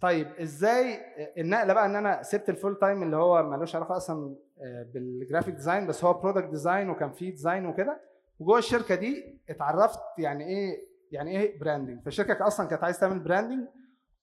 طيب 0.00 0.26
إزاي 0.40 1.00
النقلة 1.38 1.74
بقى 1.74 1.86
إن 1.86 1.96
أنا 1.96 2.22
سبت 2.22 2.48
ال 2.48 2.54
full 2.54 2.78
time 2.78 3.02
اللي 3.02 3.16
هو 3.16 3.42
ملوش 3.42 3.76
علاقة 3.76 3.96
أصلا 3.96 4.36
آه، 4.60 4.86
بال 4.94 5.07
graphic 5.07 5.54
design 5.54 5.86
بس 5.86 6.04
هو 6.04 6.12
product 6.12 6.48
design 6.48 6.90
وكان 6.90 7.12
فيه 7.12 7.30
design 7.30 7.66
وكده؟ 7.66 8.00
وجوه 8.38 8.58
الشركة 8.58 8.94
دي 8.94 9.40
اتعرفت 9.50 10.00
يعني 10.18 10.44
إيه 10.44 10.86
يعني 11.12 11.30
إيه 11.30 11.60
branding 11.60 12.02
فالشركه 12.02 12.46
أصلا 12.46 12.68
كانت 12.68 12.84
عايز 12.84 13.00
تعمل 13.00 13.18
branding 13.18 13.68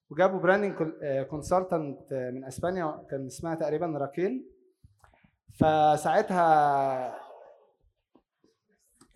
وجابوا 0.09 0.39
branding 0.39 0.75
consultant 1.29 2.13
من 2.33 2.45
أسبانيا 2.45 3.05
كان 3.09 3.25
اسمها 3.25 3.55
تقريبا 3.55 3.85
راكيل. 3.85 4.45
فساعتها 5.53 6.43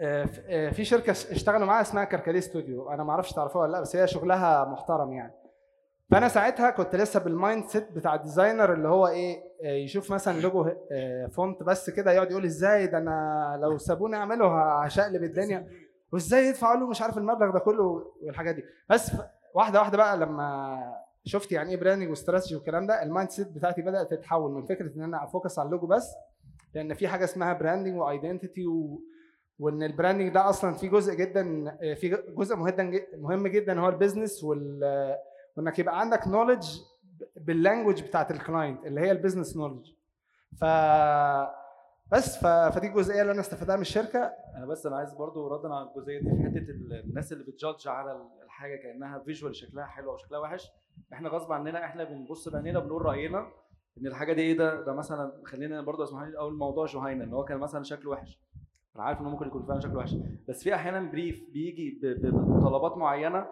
آه، 0.02 0.30
آه، 0.48 0.70
في 0.70 0.86
شركة 0.86 1.12
اشتغلوا 1.12 1.66
معاها 1.68 1.82
اسمها 1.82 2.04
كركديه 2.04 2.40
ستوديو. 2.40 2.90
أنا 2.90 3.04
ما 3.04 3.12
أعرفش 3.12 3.32
تعرفوها 3.34 3.64
ولا 3.64 3.72
لأ 3.72 3.82
بس 3.82 3.96
هي 3.96 4.08
شغلها 4.08 4.66
محترم 4.66 5.14
يعني. 5.14 5.34
فأنا 6.12 6.28
ساعتها 6.28 6.70
كنت 6.70 6.96
لسه 6.96 7.20
بال 7.20 7.66
mindset 7.66 7.92
بتاع 7.92 8.16
ال 8.16 8.22
designer 8.22 8.74
اللي 8.74 8.88
هو 8.88 9.08
إيه 9.08 9.38
آه، 9.64 9.72
يشوف 9.72 10.12
مثلا 10.12 10.42
لوجو 10.42 10.66
آه، 10.92 11.28
font 11.28 11.64
بس 11.64 11.90
كده 11.90 12.12
يقعد 12.12 12.32
يقول 12.32 12.46
إزاي 12.46 12.88
ده 12.88 12.98
أنا 12.98 13.60
لو 13.62 13.78
سابوني 13.78 14.16
أعمله 14.16 14.46
هشقلب 14.84 15.24
الدنيا. 15.24 15.68
وإزاي 16.14 16.46
يدفعوا 16.48 16.78
له 16.80 16.88
مش 16.88 17.02
عارف 17.02 17.18
المبلغ 17.18 17.52
ده 17.54 17.60
كله 17.60 18.14
والحاجات 18.24 18.56
دي. 18.56 18.64
بس 18.90 19.12
واحدة 19.54 19.80
واحدة 19.80 19.98
بقى 19.98 20.18
لما 20.18 20.78
شفت 21.26 21.52
يعني 21.52 21.72
إيه 21.72 21.78
branding 21.78 22.10
و 22.10 22.15
strategy 22.15 22.56
والكلام 22.56 22.88
ده 22.88 23.04
ال 23.04 23.30
mindset 23.30 23.48
بتاعتي 23.48 23.82
بدأت 23.82 24.12
تتحول 24.12 24.52
من 24.52 24.66
فكرة 24.66 24.92
إن 24.98 25.02
أنا 25.04 25.24
أ 25.24 25.30
focus 25.30 25.60
على 25.60 25.66
اللوجو 25.66 25.88
بس 25.88 26.14
لأن 26.74 26.94
في 26.94 27.08
حاجة 27.08 27.24
اسمها 27.24 27.54
branding 27.54 27.98
و 28.00 28.07
identity 28.07 28.68
و... 28.68 29.02
وإن 29.60 29.84
ال 29.84 29.89
branding 29.89 30.34
ده 30.34 30.50
أصلا 30.50 30.74
في 30.74 30.88
جزء 30.88 31.14
جدا 31.14 31.44
في 31.96 32.18
جزء 32.38 32.56
مهم 32.56 33.00
مهم 33.18 33.48
جدا 33.48 33.80
هو 33.80 33.90
ال 33.90 33.96
business 33.96 34.44
وال 34.44 34.80
وإنك 35.58 35.80
يبقى 35.80 36.00
عندك 36.00 36.28
knowledge 36.28 36.80
بال 37.36 37.49
language 37.49 38.04
بتاعت 38.04 38.32
ال 38.32 38.39
client 38.39 38.86
اللي 38.86 39.02
هي 39.02 39.12
ال 39.12 39.17
business 39.17 39.58
knowledge 39.58 39.92
ف 40.58 40.64
بس 42.12 42.38
ف... 42.38 42.48
فدي 42.48 42.88
الجزئية 42.88 43.22
اللي 43.22 43.32
أنا 43.32 43.40
استفدتها 43.42 43.76
من 43.76 43.82
الشركة. 43.82 44.20
أنا 44.56 44.66
بس 44.66 44.86
أنا 44.86 44.96
عايز 44.98 45.14
برضو 45.14 45.48
ردا 45.48 45.74
على 45.74 45.90
الجزئية 45.90 46.20
دي 46.20 46.30
في 46.30 46.44
حتة 46.44 46.58
ال- 46.72 47.04
الناس 47.10 47.34
اللي 47.34 47.44
بتـ 47.44 47.56
judge 47.56 47.88
على 47.88 48.22
الحاجة 48.44 48.76
كأنها 48.76 49.20
visual 49.20 49.56
شكلها 49.56 49.86
حلو 49.86 50.12
أو 50.12 50.18
شكلها 50.18 50.40
وحش. 50.40 50.72
إحنا 51.14 51.30
غصب 51.30 51.52
عننا 51.52 51.86
إحنا 51.86 52.04
بنبص 52.04 52.50
بعينينا 52.50 52.80
بنقول 52.80 53.02
رأينا 53.06 53.48
إن 53.98 54.08
الحاجة 54.08 54.34
دي 54.34 54.42
إيه 54.42 54.58
ده؟ 54.58 54.82
ده 54.86 54.94
مثلا 54.94 55.32
خلينا 55.46 55.82
برضو 55.82 56.04
اسمح 56.04 56.24
لي 56.24 56.38
اول 56.38 56.54
موضوع 56.58 56.86
جهينه 56.86 57.24
إن 57.24 57.34
هو 57.34 57.44
كان 57.46 57.58
مثلا 57.58 57.84
شكله 57.84 58.12
وحش. 58.12 58.40
أنا 58.96 59.04
عارف 59.04 59.22
إنه 59.22 59.30
ممكن 59.30 59.48
يكون 59.48 59.66
فعلا 59.66 59.80
شكله 59.80 59.98
وحش. 59.98 60.16
بس 60.50 60.64
في 60.64 60.76
أحيانا 60.76 61.12
brief 61.12 61.44
بيجي 61.54 62.00
بطلبات 62.04 62.98
معينة 62.98 63.46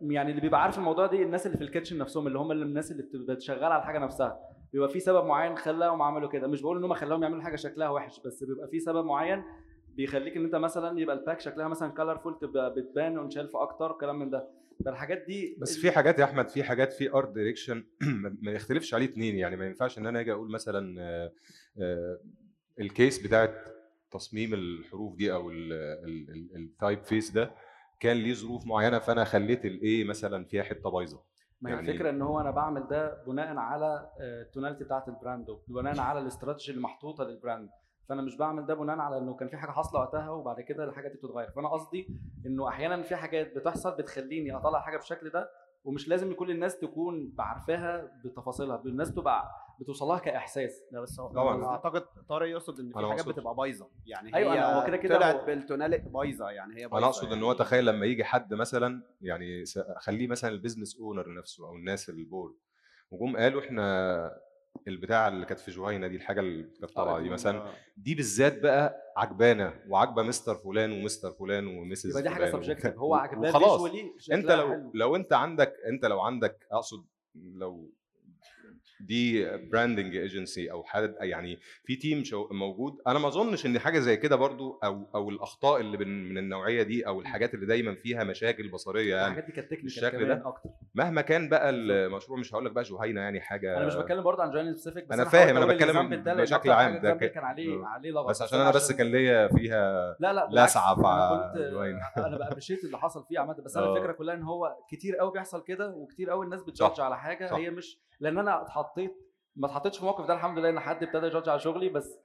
يعني 0.00 0.30
اللي 0.30 0.40
بيبقى 0.40 0.62
عارف 0.62 0.78
الموضوع 0.78 1.06
دي 1.06 1.22
الناس 1.22 1.46
اللي 1.46 1.58
في 1.58 1.64
ال 1.64 1.68
kitchen 1.68 1.98
نفسهم 1.98 2.26
اللي 2.26 2.38
هم 2.38 2.52
اللي 2.52 2.64
الناس 2.64 2.92
اللي 2.92 3.02
بتبقى 3.02 3.40
شغاله 3.40 3.66
على 3.66 3.80
الحاجة 3.80 3.98
نفسها. 3.98 4.40
بيبقى 4.72 4.88
في 4.88 5.00
سبب 5.00 5.24
معين 5.24 5.56
خلاهم 5.56 6.02
عملوا 6.02 6.28
كده. 6.28 6.46
مش 6.46 6.62
بقول 6.62 6.78
إن 6.78 6.84
هم 6.84 6.94
خلاهم 6.94 7.22
يعملوا 7.22 7.42
حاجة 7.42 7.56
شكلها 7.56 7.88
وحش 7.88 8.20
بس 8.26 8.44
بيبقى 8.44 8.68
في 8.68 8.80
سبب 8.80 9.04
معين 9.04 9.42
بيخليك 9.96 10.36
إن 10.36 10.44
أنت 10.44 10.54
مثلا 10.54 11.00
يبقى 11.00 11.16
ال 11.16 11.21
pack 11.21 11.40
شكلها 11.40 11.68
مثلا 11.68 11.92
colorful 11.92 12.38
تبقى 12.38 12.74
بتبان 12.74 13.18
on 13.18 13.30
shelf 13.30 13.56
أكتر 13.56 13.92
كلام 13.92 14.18
من 14.18 14.30
ده. 14.30 14.48
فالحاجات 14.84 15.24
دي 15.26 15.56
بس 15.60 15.78
في 15.78 15.90
حاجات 15.90 16.18
يا 16.18 16.24
أحمد 16.24 16.48
في 16.48 16.62
حاجات 16.62 16.92
في 16.92 17.10
art 17.14 17.34
direction 17.34 17.84
ما 18.42 18.52
يختلفش 18.52 18.94
عليه 18.94 19.06
اتنين. 19.06 19.36
يعني 19.36 19.56
ما 19.56 19.66
ينفعش 19.66 19.98
إن 19.98 20.06
أنا 20.06 20.20
أجي 20.20 20.32
أقول 20.32 20.50
مثلا 20.50 21.00
آه، 21.00 21.32
آه، 21.80 22.18
ال 22.80 22.89
case 22.89 23.26
بتاعت 23.26 23.54
تصميم 24.10 24.54
الحروف 24.54 25.16
دي 25.16 25.32
أو 25.32 25.50
ال 26.56 27.04
typeface 27.04 27.30
ده 27.30 27.50
كان 28.00 28.16
ليه 28.16 28.34
ظروف 28.34 28.66
معينة 28.66 28.98
فأنا 28.98 29.24
خليت 29.24 29.64
ال 29.64 29.84
A 29.84 30.04
مثلا 30.04 30.44
فيها 30.44 30.62
حتة 30.62 30.90
بايظة. 30.90 31.22
ما 31.60 31.70
هي 31.70 31.74
يعني- 31.74 31.90
الفكرة 31.90 32.10
إن 32.10 32.22
هو 32.22 32.40
أنا 32.40 32.50
بعمل 32.50 32.88
ده 32.88 33.22
بناء 33.26 33.56
على 33.56 34.10
آه، 34.20 34.42
ال 34.42 34.47
tonality 34.47 34.84
بتاعت 34.84 35.08
ال 35.08 35.14
brand 35.14 35.46
وبناء 35.50 36.00
على 36.00 36.18
الاستراتيجي 36.20 36.70
اللي 36.72 36.82
محطوطه 36.82 37.24
لل 37.24 37.37
brand 37.37 37.68
فأنا 38.08 38.22
مش 38.22 38.36
بعمل 38.36 38.66
ده 38.66 38.74
بناء 38.74 38.98
على 38.98 39.18
إنه 39.18 39.34
كان 39.34 39.48
في 39.48 39.56
حاجة 39.56 39.70
حاصلة 39.70 40.00
وقتها 40.00 40.30
وبعد 40.30 40.60
كده 40.60 40.84
الحاجة 40.84 41.08
دي 41.08 41.14
بتتغير. 41.14 41.50
فأنا 41.50 41.68
قصدي 41.68 42.08
إنه 42.46 42.68
أحيانا 42.68 43.02
في 43.02 43.16
حاجات 43.16 43.56
بتحصل 43.56 43.96
بتخليني 43.96 44.56
أطلع 44.56 44.80
حاجة 44.80 44.96
بالشكل 44.96 45.30
ده 45.30 45.50
ومش 45.84 46.08
لازم 46.08 46.34
كل 46.34 46.50
الناس 46.50 46.78
تكون 46.78 47.30
بعرفاها 47.34 48.20
بتفاصيلها 48.24 48.82
الناس 48.86 49.10
بتبقى 49.10 49.50
بتوصلها 49.80 50.18
كإحساس. 50.18 50.82
لا 50.92 51.00
بس 51.00 51.20
هو 51.20 51.28
طبعاً. 51.28 51.64
أعتقد 51.66 52.02
طارق 52.28 52.48
يقصد 52.48 52.80
إن 52.80 52.92
في 52.92 53.06
حاجات 53.08 53.28
بتبقى 53.28 53.54
بايظة. 53.54 53.88
يعني 54.06 54.34
أيوة، 54.34 54.54
هي 54.54 54.74
هو 54.80 54.86
كده 54.86 54.96
كده 54.96 55.16
طلعت 55.16 55.34
هو- 55.34 55.44
بال 55.46 55.58
tonality 55.58 56.08
بايظة 56.08 56.50
يعني 56.50 56.72
هي 56.74 56.78
بايظة 56.88 56.98
أنا 56.98 57.06
أقصد 57.06 57.24
إن 57.26 57.32
يعني 57.32 57.44
هو 57.44 57.52
تخيل 57.52 57.86
لما 57.86 58.06
يجي 58.06 58.24
حد 58.24 58.54
مثلا 58.54 59.02
يعني 59.20 59.64
خليه 59.98 60.28
مثلا 60.28 60.50
ال 60.50 60.55
business 60.55 60.96
owner 61.00 61.34
نفسه 61.34 61.66
أو 61.68 61.74
الناس 61.76 62.10
ال 62.10 62.17
board 62.17 62.54
وجم 63.10 63.36
قالوا 63.36 63.60
إحنا 63.60 64.30
البتاع 64.88 65.28
اللي 65.28 65.46
كانت 65.46 65.60
في 65.60 65.70
جهينة 65.70 66.06
دي 66.06 66.16
الحاجة 66.16 66.40
اللي 66.40 66.62
كانت 66.62 66.92
طالعة 66.92 67.20
دي 67.20 67.28
مثلا 67.28 67.72
دي 67.96 68.14
بالذات 68.14 68.58
بقى 68.62 69.12
عجبانة 69.16 69.74
وعاجبه 69.88 70.22
Mr. 70.22 70.54
فلان 70.54 70.92
و 70.92 71.01
Mr. 71.01 71.30
فلان 71.32 71.66
و 71.66 71.75
Mrs. 71.75 72.10
يبقى 72.10 72.22
دي 72.22 72.30
حاجة 72.30 72.50
subjective 72.52 72.98
هو 72.98 73.14
عجباه 73.24 73.48
وخلاص. 73.50 73.82
visually 73.82 74.12
انت 74.32 74.50
لو 74.50 74.90
لو 74.94 75.16
انت 75.16 75.32
عندك 75.32 75.74
انت 75.88 76.04
لو 76.04 76.20
عندك 76.20 76.66
أقصد 76.72 77.04
لو 77.34 77.90
دي 79.00 79.46
branding 79.58 80.16
agency 80.16 80.70
أو 80.72 80.84
حد 80.84 81.14
يعني 81.20 81.58
في 81.84 81.96
team 81.96 82.24
شو 82.24 82.48
موجود 82.50 82.98
أنا 83.06 83.18
ما 83.18 83.28
أظنش 83.28 83.66
إن 83.66 83.78
حاجة 83.78 83.98
زي 83.98 84.16
كده 84.16 84.36
برضو 84.36 84.78
أو 84.84 85.06
أو 85.14 85.30
الأخطاء 85.30 85.80
اللي 85.80 85.96
من 85.98 86.28
من 86.28 86.38
النوعية 86.38 86.82
دي 86.82 87.06
أو 87.06 87.20
الحاجات 87.20 87.54
اللي 87.54 87.66
دايما 87.66 87.94
فيها 87.94 88.24
مشاكل 88.24 88.68
بصرية 88.68 89.16
يعني 89.16 89.26
الحاجات 89.28 89.44
دي 89.44 89.52
كانت 89.52 89.66
technical 89.66 89.84
بالشكل 89.84 90.10
كمان 90.24 90.28
ده. 90.28 90.48
أكتر 90.48 90.70
مهما 90.94 91.20
كان 91.20 91.48
بقى 91.48 91.70
المشروع 91.70 92.38
مش 92.38 92.54
هقول 92.54 92.64
لك 92.64 92.72
بقى 92.72 92.84
جهينة 92.84 93.20
يعني 93.20 93.40
حاجة 93.40 93.76
أنا 93.76 93.86
مش 93.86 93.94
بتكلم 93.94 94.22
برضه 94.22 94.42
عن 94.42 94.50
جهينة 94.50 94.74
specific 94.74 95.04
بس 95.08 95.16
حاولت 95.16 95.30
فاهم، 95.32 95.56
أقول 95.56 95.74
بتكلم 95.74 96.22
بشكل 96.40 96.70
عام، 96.70 96.98
ده 96.98 97.14
كان 97.14 97.44
عليه 97.44 97.82
آه. 97.82 97.86
عليه 97.86 98.10
لغط 98.10 98.28
بس 98.28 98.42
عشان 98.42 98.60
أنا 98.60 98.70
بس 98.70 98.92
كان 98.92 99.06
ليا 99.06 99.48
فيها 99.48 100.16
لا 100.20 100.32
لا 100.32 100.48
جهينة. 101.70 102.00
أنا 102.26 102.36
ب 102.38 102.42
appreciate 102.42 102.84
اللي 102.84 102.98
حصل 102.98 103.24
فيه 103.28 103.38
عامة 103.38 103.54
بس 103.64 103.76
أنا 103.76 103.86
آه. 103.86 103.96
الفكرة 103.96 104.12
كلها 104.12 104.34
إن 104.34 104.42
هو 104.42 104.76
كتير 104.90 105.16
قوي 105.16 105.32
بيحصل 105.32 105.62
كده 105.62 105.88
وكتير 105.88 106.30
قوي 106.30 106.44
الناس 106.44 106.62
بت 106.62 106.71
judge 106.71 106.94
صح. 106.96 107.04
على 107.04 107.18
حاجة. 107.18 107.56
هي 107.56 107.70
مش 107.70 107.98
لأن 108.20 108.38
أنا 108.38 108.64
اتحطيت 108.90 109.16
ما 109.56 109.66
اتحطيتش 109.66 109.98
في 109.98 110.04
موقف 110.04 110.26
ده 110.26 110.34
الحمد 110.34 110.58
لله 110.58 110.68
ان 110.70 110.80
حد 110.80 111.02
ابتدى 111.02 111.26
ي 111.26 111.30
judge 111.30 111.48
على 111.48 111.60
شغلي 111.60 111.88
بس 111.88 112.18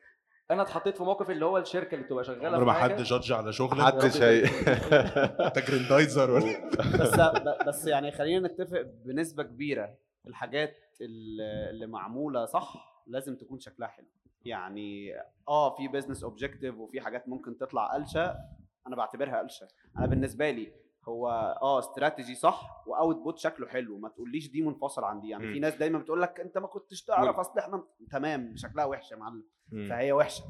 أنا 0.52 0.62
اتحطيت 0.62 0.98
في 0.98 1.04
موقف 1.04 1.30
اللي 1.30 1.46
هو 1.46 1.58
الشركة 1.58 1.96
اللي 1.96 2.06
بتبقى 2.06 2.24
شغالة 2.24 2.48
عمر 2.58 2.64
ما 2.64 2.74
حد 2.74 2.96
judge 3.02 3.32
على 3.32 3.54
شغلك. 3.54 3.80
محدش 3.80 4.22
هي 4.22 4.44
انت 5.48 5.60
جريندايزر 5.60 6.32
ولا 6.32 6.70
بس 7.00 7.20
بس 7.68 7.88
يعني 7.88 8.12
خلينا 8.12 8.48
نتفق 8.48 8.82
بنسبة 8.82 9.44
كبيرة 9.44 9.96
الحاجات 10.28 10.78
اللي 11.02 11.70
اللي 11.70 11.88
معمولة 11.88 12.46
صح 12.46 12.74
لازم 13.08 13.36
تكون 13.36 13.60
شكلها 13.60 13.88
حلو. 13.88 14.08
يعني 14.46 15.14
آه 15.48 15.76
في 15.76 15.88
business 15.88 16.24
objective 16.24 16.78
وفي 16.78 17.02
حاجات 17.02 17.30
ممكن 17.30 17.58
تطلع 17.58 17.94
قلشة 17.94 18.38
أنا 18.88 18.96
بعتبرها 18.96 19.40
قلشة. 19.40 19.68
أنا 19.98 20.06
بالنسبة 20.06 20.52
لي 20.52 20.74
هو 21.10 21.30
آه 21.62 21.80
استراتيجي 21.80 22.36
صح 22.36 22.84
و 22.88 23.16
output 23.16 23.38
شكله 23.40 23.68
حلو 23.68 23.98
ما 23.98 24.10
تقوليش 24.10 24.52
دي 24.52 24.62
منفصل 24.62 25.04
عن 25.04 25.20
دي 25.22 25.30
يعني 25.30 25.46
مم. 25.48 25.54
في 25.54 25.60
ناس 25.60 25.76
دايما 25.76 26.00
بتقول 26.00 26.22
لك 26.22 26.40
أنت 26.40 26.58
ما 26.58 26.68
كنتش 26.68 27.04
تعرف. 27.04 27.36
أصل 27.40 27.60
إحنا 27.60 27.84
تمام 28.12 28.54
شكلها 28.56 28.86
وحش 28.86 29.12
يا 29.12 29.18
معلم. 29.18 29.44
فهي 29.90 30.12
وحشة 30.12 30.44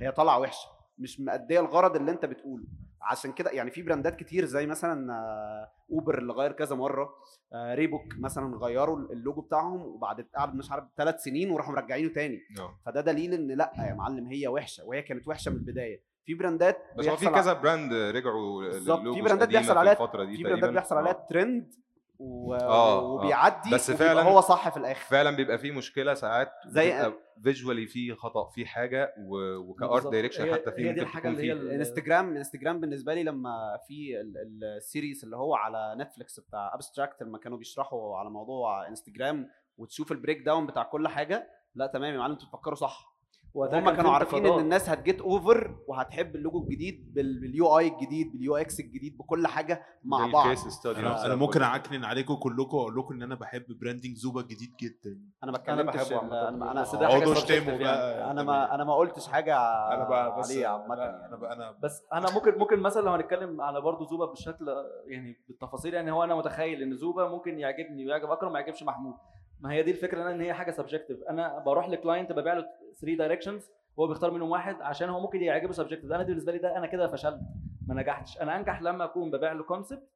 هي 0.00 0.12
طالعة 0.12 0.38
وحشة 0.40 0.68
مش 0.98 1.20
مأدية 1.20 1.60
الغرض 1.60 1.96
اللي 1.96 2.10
أنت 2.10 2.24
بتقوله 2.24 2.64
عشان 3.02 3.32
كده 3.32 3.50
يعني 3.50 3.70
في 3.70 3.82
براندات 3.82 4.16
كتير 4.16 4.44
زي 4.44 4.66
مثلا 4.66 5.12
آه، 5.14 5.72
اوبر 5.92 6.18
اللي 6.18 6.32
غير 6.32 6.52
كذا 6.52 6.76
مرة 6.76 7.10
آه، 7.52 7.74
ريبوك 7.74 8.02
مثلا 8.18 8.56
غيروا 8.56 8.98
اللوجو 8.98 9.40
بتاعهم 9.40 9.82
وبعد 9.82 10.20
قعد 10.36 10.54
مش 10.54 10.70
عارف 10.70 10.84
ثلاث 10.96 11.22
سنين 11.22 11.50
وراحوا 11.50 11.74
مرجعينه 11.74 12.12
تاني 12.12 12.38
آه. 12.58 12.78
فده 12.86 13.00
دليل 13.00 13.34
إن 13.34 13.46
لأ 13.50 13.72
يا 13.78 13.94
معلم 13.94 14.26
هي 14.26 14.48
وحشة 14.48 14.84
وهي 14.84 15.02
كانت 15.02 15.28
وحشة 15.28 15.50
من 15.50 15.56
البداية 15.56 16.02
في 16.24 16.34
براندات 16.34 16.78
بس 16.96 17.08
هو 17.08 17.16
في 17.16 17.26
كذا 17.26 17.52
brand 17.52 17.92
رجعوا 17.92 18.62
بالظبط 18.62 19.14
في 19.14 19.22
براندات 19.22 19.48
بيحصل 19.48 19.78
عليها 19.78 19.92
الفترة 19.92 20.24
دي 20.24 20.36
في 20.36 20.42
براندات. 20.42 20.70
بيحصل 20.70 20.94
آه. 20.94 20.98
عليها 20.98 21.12
ترند 21.30 21.74
و... 22.18 22.54
آه، 22.54 23.02
وبيعدي 23.04 23.70
بس 23.74 23.90
فعلاً- 23.90 24.02
هو 24.02 24.40
صح 24.40 24.68
في 24.68 24.76
الآخر 24.76 25.00
فعلا 25.10 25.36
بيبقى 25.36 25.58
في 25.58 25.70
مشكلة 25.70 26.14
ساعات 26.14 26.52
زي- 26.66 27.12
visually 27.42 27.86
في 27.86 28.14
خطأ 28.14 28.48
في 28.48 28.66
حاجة 28.66 29.14
و- 29.18 29.56
وك 29.56 29.73
art. 29.73 30.06
direction 30.06 30.52
حتى 30.54 30.72
في 30.72 30.88
هي 30.88 30.92
دي 30.92 31.04
تكون 31.04 31.26
اللي 31.30 31.42
هي 31.48 31.52
الانستجرام 31.52 32.32
الانستجرام 32.32 32.80
بالنسبة 32.80 33.14
لي 33.14 33.22
لما 33.22 33.78
في 33.88 34.20
ال- 34.20 34.36
ال- 34.38 34.64
ال 34.76 34.83
series 34.83 35.24
اللي 35.24 35.36
هو 35.36 35.54
على 35.54 35.94
نتفليكس 35.98 36.40
بتاع 36.40 36.74
Abstract 36.74 37.22
لما 37.22 37.38
كانوا 37.38 37.58
بيشرحوا 37.58 38.16
على 38.18 38.30
موضوع 38.30 38.88
انستجرام 38.88 39.48
وتشوف 39.78 40.12
ال 40.12 40.38
breakdown 40.42 40.66
بتاع 40.66 40.82
كل 40.82 41.08
حاجة 41.08 41.48
لا 41.74 41.86
تمام 41.86 42.14
يا 42.14 42.18
معلم 42.18 42.32
أنتوا 42.32 42.48
بتفكروا 42.48 42.74
صح 42.74 43.11
هم 43.54 43.90
كانوا 43.90 44.10
عارفين 44.10 44.46
إن. 44.46 44.58
الناس 44.60 44.88
هت 44.88 45.01
get 45.01 45.20
over 45.20 45.76
وهتحب 45.88 46.36
اللوجو 46.36 46.58
الجديد 46.62 47.14
بال- 47.14 47.40
بال 47.40 47.78
UI 47.78 47.88
الجديد 47.88 48.32
بال 48.32 48.56
UX 48.56 48.80
الجديد 48.80 49.18
بكل 49.18 49.46
حاجة 49.46 49.82
مع 50.04 50.26
بعض 50.26 50.56
أنا 50.86 51.26
أنا 51.26 51.34
ممكن. 51.34 51.62
أعكنن 51.62 52.04
عليكم 52.04 52.34
كلكم 52.34 52.76
وأقول 52.76 52.96
لكم 52.96 53.14
إن 53.14 53.22
أنا 53.22 53.34
بحب 53.34 53.64
branding 53.80 54.16
زوبا 54.16 54.40
الجديد 54.40 54.76
جدا 54.80 55.20
أنا 55.44 55.52
ما 55.52 55.58
اتكلمتش. 55.58 56.12
أنا 56.12 56.48
أنا 56.48 56.82
اقعدوا 56.82 57.32
اشتموا 57.32 57.72
يعني. 57.72 57.78
بقى 57.84 58.30
أنا 58.30 58.42
ما 58.42 58.74
أنا 58.74 58.84
ما 58.84 58.94
قلتش 58.94 59.28
حاجة 59.28 59.56
أنا 59.94 60.08
بقى 60.08 60.38
بس 60.38 60.50
عليه 60.52 60.66
عامة 60.66 60.94
يعني. 60.94 61.26
أنا 61.28 61.36
بقى 61.36 61.52
أنا 61.52 61.74
بس 61.82 62.02
أنا 62.12 62.26
ممكن 62.34 62.58
ممكن 62.58 62.78
مثلا 62.80 63.02
لو 63.02 63.10
هنتكلم 63.12 63.60
على 63.60 63.80
برضه 63.80 64.06
زوبا 64.06 64.26
بالشكل 64.26 64.66
يعني 65.06 65.36
بالتفاصيل 65.48 65.94
يعني 65.94 66.10
هو 66.12 66.24
أنا 66.24 66.34
متخيل 66.34 66.82
إن 66.82 66.96
زوبا 66.96 67.28
ممكن 67.28 67.58
يعجبني 67.58 68.06
ويعجب 68.06 68.30
أكرم 68.30 68.52
ما 68.52 68.60
يعجبش 68.60 68.82
محمود 68.82 69.14
ما 69.62 69.72
هي 69.72 69.82
دي 69.82 69.90
الفكرة 69.90 70.30
ان 70.32 70.40
هي 70.40 70.52
حاجة 70.54 70.70
subjective 70.70 71.22
أنا 71.22 71.58
بروح 71.58 71.88
ل 71.88 71.94
client 71.94 72.32
ببيع 72.32 72.54
له 72.54 72.66
3 73.00 73.16
directions 73.16 73.70
هو 73.98 74.06
بيختار 74.06 74.30
منهم 74.30 74.50
واحد 74.50 74.82
عشان 74.82 75.08
هو 75.08 75.20
ممكن 75.20 75.42
يعجبه 75.42 75.72
subjective 75.72 76.12
أنا 76.12 76.22
بالنسبة 76.22 76.52
لي 76.52 76.58
ده 76.58 76.76
أنا 76.76 76.86
كده 76.86 77.06
فشلت 77.06 77.40
ما 77.88 77.94
نجحتش. 77.94 78.40
أنا 78.40 78.56
أنجح 78.56 78.82
لما 78.82 79.04
أكون 79.04 79.30
ببيع 79.30 79.52
له 79.52 79.62
concept 79.62 80.08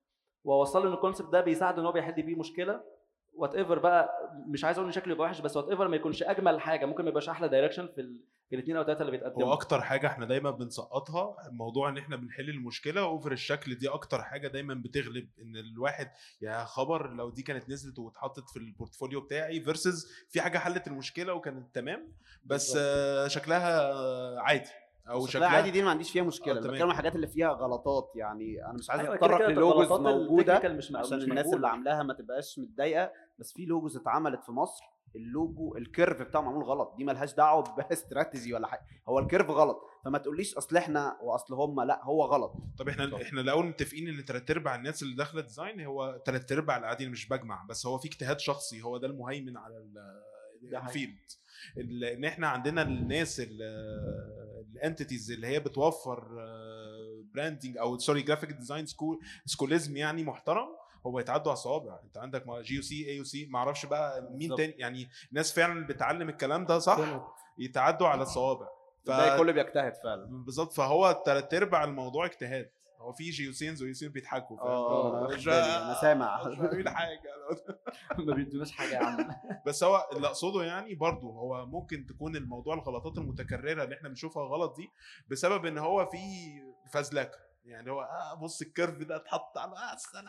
وأوصل 0.44 0.82
له 0.82 0.88
إن 0.88 0.92
ال 0.94 0.99
concept 0.99 1.32
ده 1.32 1.40
بيساعده 1.40 1.80
إن 1.80 1.86
هو 1.86 1.92
بيحل 1.92 2.22
بيه 2.22 2.36
مشكلة. 2.36 2.80
whatever 3.34 3.78
بقى 3.78 4.30
مش 4.46 4.64
عايز 4.64 4.78
أقول 4.78 4.86
إن 4.88 4.92
شكله 4.92 5.14
يبقى 5.14 5.26
وحش 5.26 5.40
بس 5.40 5.56
whatever 5.56 5.88
ما 5.88 5.96
يكونش 5.96 6.22
أجمل 6.22 6.60
حاجة. 6.60 6.86
ممكن 6.86 7.02
ما 7.02 7.08
يبقاش 7.08 7.28
أحلى 7.28 7.48
direction 7.48 7.86
في 7.86 8.00
الاثنين 8.52 8.76
أو 8.76 8.84
ثلاثة 8.84 9.00
اللي 9.00 9.10
بيتقدموا 9.10 9.48
هو 9.48 9.52
أكتر 9.52 9.80
حاجة 9.80 10.06
إحنا 10.06 10.26
دايما 10.26 10.50
بنسقطها 10.50 11.36
موضوع 11.50 11.88
إن 11.88 11.98
إحنا 11.98 12.16
بنحل 12.16 12.50
المشكلة 12.50 13.00
over 13.00 13.32
الشكل 13.32 13.74
دي 13.74 13.88
أكتر 13.88 14.22
حاجة 14.22 14.48
دايما 14.48 14.74
بتغلب 14.74 15.28
إن 15.42 15.56
الواحد 15.56 16.10
يا 16.42 16.64
خبر 16.64 17.10
لو 17.10 17.30
دي 17.30 17.42
كانت 17.42 17.70
نزلت 17.70 17.98
واتحطت 17.98 18.50
في 18.50 18.58
ال 18.58 18.64
portfolio 18.64 19.20
بتاعي 19.20 19.60
versus 19.60 20.12
في 20.28 20.40
حاجة 20.40 20.58
حلت 20.58 20.86
المشكلة 20.86 21.34
وكانت 21.34 21.74
تمام 21.74 22.12
بس. 22.44 22.76
آه، 22.78 23.28
شكلها 23.28 24.40
عادي 24.40 24.70
أو 25.08 25.26
شكلها 25.26 25.48
عادي 25.48 25.70
دي 25.70 25.82
ما 25.82 25.90
عنديش 25.90 26.10
فيها 26.10 26.22
مشكلة 26.22 26.58
آه،. 26.58 26.60
بتكلم 26.60 26.82
عن 26.82 26.90
الحاجات 26.90 27.14
اللي 27.14 27.26
فيها 27.26 27.48
غلطات 27.48 28.12
يعني 28.14 28.64
أنا 28.64 28.72
مش 28.72 28.90
عايز 28.90 29.02
أيوة 29.02 29.14
أتطرق 29.14 29.38
كده 29.38 29.48
للوجوز 29.48 29.92
موجودة 29.92 30.68
مش 30.68 30.94
عشان 30.94 31.18
مش 31.18 31.24
الناس. 31.24 31.54
اللي 31.54 31.68
عاملاها 31.68 32.02
ما 32.02 32.14
تبقاش 32.14 32.58
متضايقة 32.58 33.12
بس 33.38 33.52
في 33.52 33.66
logos 33.66 33.96
اتعملت 33.96 34.44
في 34.44 34.52
مصر 34.52 34.84
ال 35.16 35.28
logo 35.28 35.76
ال 35.76 35.84
curve 35.84 36.22
بتاعه 36.22 36.40
معمول 36.40 36.64
غلط. 36.64 36.94
دي 36.98 37.04
ملهاش 37.04 37.34
دعوة 37.34 37.74
باستراتيجي 37.76 38.54
ولا 38.54 38.66
حاجة. 38.66 38.82
هو 39.08 39.18
ال 39.18 39.23
curve 39.23 39.50
غلط. 39.50 39.80
فما 40.04 40.18
تقوليش 40.18 40.54
أصل 40.54 40.76
إحنا 40.76 41.18
وأصل 41.22 41.54
هم 41.54 41.80
لأ 41.82 42.04
هو 42.04 42.24
غلط. 42.24 42.52
طب 42.78 42.88
إحنا 42.88 43.22
إحنا 43.22 43.40
الأول 43.40 43.66
متفقين 43.66 44.08
إن 44.08 44.24
ثلاث 44.24 44.50
أرباع 44.50 44.74
الناس 44.74 45.02
اللي 45.02 45.14
داخلة 45.16 45.40
design 45.40 45.80
هو 45.80 46.22
ثلاث 46.26 46.52
أرباع 46.52 46.76
القاعدين 46.76 47.10
مش 47.10 47.28
بجمع. 47.28 47.64
بس 47.68 47.86
هو 47.86 47.98
في 47.98 48.08
اجتهاد 48.08 48.40
شخصي. 48.40 48.82
هو 48.82 48.96
ده 48.98 49.06
المهيمن 49.06 49.56
على. 49.56 49.86
ال 50.62 50.70
field. 50.70 51.16
ال- 51.78 52.04
إن 52.04 52.24
إحنا 52.24 52.48
عندنا 52.48 52.82
الناس 52.82 53.42
ال 54.74 54.80
entities 54.80 55.30
اللي 55.32 55.46
هي 55.46 55.60
بتوفر 55.60 56.28
branding 57.34 57.78
أو 57.78 57.98
sorry 57.98 58.22
graphic 58.22 58.52
design 58.52 58.86
school 58.86 59.18
schoolism 59.46 59.96
يعني 59.96 60.24
محترم 60.24 60.68
هو 61.06 61.20
يتعدوا 61.20 61.52
على 61.52 61.56
الصوابع 61.58 61.98
انت 62.04 62.18
عندك 62.18 62.44
جي 62.60 62.74
يو 62.74 62.82
سي 62.82 63.08
اي 63.08 63.16
يو 63.16 63.24
سي 63.24 63.46
ما 63.46 63.58
أعرفش 63.58 63.86
بقى 63.86 64.22
مين. 64.32 64.54
تاني. 64.56 64.72
يعني 64.72 65.08
ناس 65.32 65.52
فعلا 65.52 65.86
بتعلم 65.86 66.28
الكلام 66.28 66.64
ده 66.64 66.78
صح؟ 66.78 66.98
يتعدوا 67.58 68.08
على 68.08 68.22
الصوابع 68.22 68.66
ف- 69.06 69.36
كله 69.38 69.52
بيجتهد 69.52 69.94
فعلا. 70.04 70.26
بالظبط. 70.44 70.72
فهو 70.72 71.22
ثلاث 71.26 71.54
أرباع 71.54 71.84
الموضوع 71.84 72.26
اجتهاد. 72.26 72.70
هو 72.98 73.12
في 73.12 73.30
GUCians 73.30 73.82
و 73.82 73.85
AUCians 73.85 74.08
بيضحكوا؟ 74.08 74.60
آه 74.60 75.28
مش 75.30 75.48
أنا 75.48 75.94
سامع. 76.00 76.48
مش 76.48 76.56
فاهمين 76.58 76.88
حاجة. 76.90 77.20
ما 78.26 78.34
بيدوناش 78.34 78.72
حاجة 78.72 78.88
يا 78.94 78.98
عم. 79.04 79.28
بس 79.66 79.84
هو 79.84 80.08
اللي 80.12 80.26
أقصده 80.26 80.62
يعني 80.64 80.94
برضو 80.94 81.30
هو 81.30 81.66
ممكن 81.66 82.06
تكون 82.06 82.36
الموضوع 82.36 82.74
الغلطات 82.74 83.18
المتكررة 83.18 83.82
اللي 83.84 83.94
إحنا 83.94 84.08
بنشوفها 84.08 84.42
غلط 84.44 84.76
دي 84.76 84.90
بسبب 85.28 85.66
إن 85.66 85.78
هو 85.78 86.06
في 86.06 86.18
فزلكة. 86.92 87.38
يعني 87.66 87.90
هو 87.90 88.00
آه 88.02 88.34
بص 88.34 88.62
ال 88.62 88.68
curve 88.68 88.98
ده 88.98 89.16
اتحط 89.16 89.58
على 89.58 89.72
آه 89.72 89.94
السلام 89.94 90.24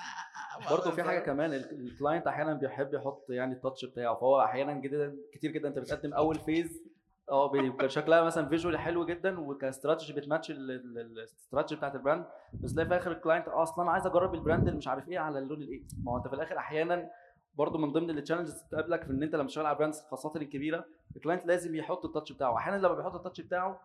برضه 0.70 0.92
في 0.92 1.04
حاجة 1.04 1.20
كمان 1.20 1.54
ال- 1.54 1.72
ال 1.88 1.93
client 1.93 2.28
أحيانا 2.28 2.54
بيحب 2.54 2.94
يحط 2.94 3.26
يعني 3.30 3.54
ال 3.54 3.59
touch 3.59 3.86
بتاعه 3.86 4.16
فهو 4.16 4.42
أحيانا 4.42 4.74
جدا 4.74 5.18
كتير 5.34 5.52
جدا 5.52 5.68
أنت 5.70 5.80
بتقدم 5.80 6.14
أول 6.14 6.36
phase 6.40 6.84
آه 7.32 7.52
بيبقى 7.52 7.90
شكلها 7.90 8.22
مثلا 8.22 8.50
visually 8.50 8.78
حلو 8.80 9.06
جدا 9.06 9.40
وك 9.40 9.55
strategy 9.55 10.14
بت 10.14 10.25
match 10.25 10.52
ال 10.52 10.66
strategy 10.66 11.76
بتاعت 11.76 11.96
ال 11.96 12.01
brand 12.01 12.26
بس 12.54 12.74
تلاقي 12.74 12.90
في 12.90 12.96
آخر 12.98 13.12
ال 13.12 13.17
client 13.17 13.48
آه 13.48 13.64
أصلا 13.64 13.92
عايز 13.92 14.06
أجرب 14.08 14.34
ال 14.34 14.39
brand 14.39 14.64
اللي 14.68 14.78
مش 14.78 14.88
عارف 14.88 15.10
إيه 15.10 15.20
على 15.20 15.40
اللون 15.40 15.62
الإيه. 15.62 15.84
ما 16.04 16.12
هو 16.12 16.18
أنت 16.18 16.28
في 16.28 16.34
الآخر 16.36 16.58
أحيانا 16.58 17.10
برضه 17.56 17.80
من 17.80 17.92
ضمن 17.92 18.10
ال 18.10 18.15
challenges 18.15 18.64
تقابلك 18.72 19.04
في 19.04 19.12
إن 19.12 19.24
أنت 19.24 19.36
لما 19.36 19.48
تشتغل 19.48 19.66
على 19.66 19.78
brands 19.78 20.02
خاصة 20.02 20.34
الكبيرة 20.36 20.86
ال 21.16 21.20
client 21.20 21.46
لازم 21.46 21.76
يحط 21.76 22.06
ال 22.06 22.10
touch 22.10 22.32
بتاعه. 22.32 22.56
أحيانا 22.58 22.78
لما 22.78 22.94
بيحط 22.96 23.16
ال 23.16 23.20
touch 23.20 23.42
بتاعه 23.42 23.82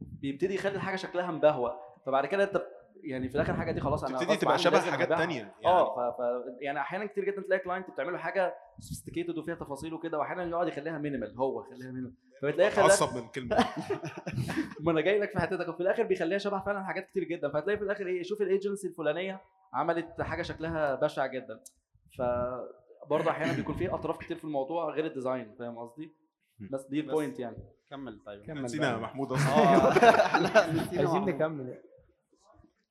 بيبتدي 0.00 0.54
يخلي 0.54 0.74
الحاجة 0.76 0.96
شكلها 0.96 1.30
مبهوأ. 1.30 1.70
فبعد 2.06 2.26
كده 2.26 2.44
أنت 2.44 2.62
يعني 3.04 3.28
في 3.28 3.34
الآخر 3.34 3.52
الحاجة 3.52 3.72
دي 3.72 3.80
خلاص 3.80 4.04
أنا 4.04 4.18
تبتدي 4.18 4.36
تبقى 4.36 4.58
شبه 4.58 4.80
حاجات. 4.80 5.08
تانية 5.08 5.36
يعني 5.40 5.66
آه 5.66 5.94
ف... 5.94 6.16
ف... 6.16 6.20
يعني 6.60 6.80
أحيانا 6.80 7.06
كتير 7.06 7.24
جدا 7.24 7.42
تلاقي 7.42 7.60
client 7.64 7.90
بتعمله 7.90 8.18
حاجة 8.18 8.54
sophisticated 8.80 9.38
وفيها 9.38 9.54
تفاصيل 9.54 9.94
وكده 9.94 10.18
وأحيانا 10.18 10.44
يقعد 10.44 10.68
يخليها 10.68 10.98
minimal 10.98 11.36
هو 11.38 11.60
يخليها 11.64 11.90
minimal 11.92 12.12
فبتلاقي 12.42 12.70
خلاك 12.70 12.86
اتعصب 12.86 13.16
من 13.16 13.22
الكلمة 13.24 13.56
دي. 13.56 13.64
ما 14.84 14.92
أنا 14.92 15.00
جاي 15.00 15.18
لك 15.18 15.30
في 15.30 15.38
حتتك 15.38 15.68
وفي 15.68 15.80
الآخر 15.80 16.02
بيخليها 16.02 16.38
شبه 16.38 16.60
فعلا 16.60 16.84
حاجات 16.84 17.06
كتير 17.06 17.24
جدا 17.24 17.48
فهتلاقي 17.52 17.76
في 17.78 17.84
الآخر 17.84 18.06
إيه 18.06 18.22
شوف 18.22 18.42
الايجنسي 18.42 18.88
الفلانية 18.88 19.40
عملت 19.72 20.20
حاجة 20.22 20.42
شكلها 20.42 20.94
بشع 20.94 21.26
جدا 21.26 21.60
ف 22.18 22.22
برضه 23.10 23.30
أحيانا 23.30 23.52
بيكون 23.52 23.74
في 23.74 23.88
أطراف 23.88 24.18
كتير 24.18 24.36
في 24.36 24.44
الموضوع 24.44 24.90
غير 24.90 25.06
ال 25.06 25.13
design 25.13 25.54
فاهم 25.58 25.78
قصدي؟ 25.78 26.12
بس 26.72 26.86
دي 26.86 27.00
ال 27.00 27.06
point 27.06 27.38
يعني 27.40 27.56
كمل 27.90 28.22
طيب 28.26 28.44
كمل 28.46 28.62
نسينا. 28.62 28.96
محمود 28.96 29.32
أصلا 29.32 29.52
آه 29.54 30.38
لا 30.38 30.72
نسينا 30.72 30.98
عايزين. 31.00 31.24
نكمل 31.24 31.78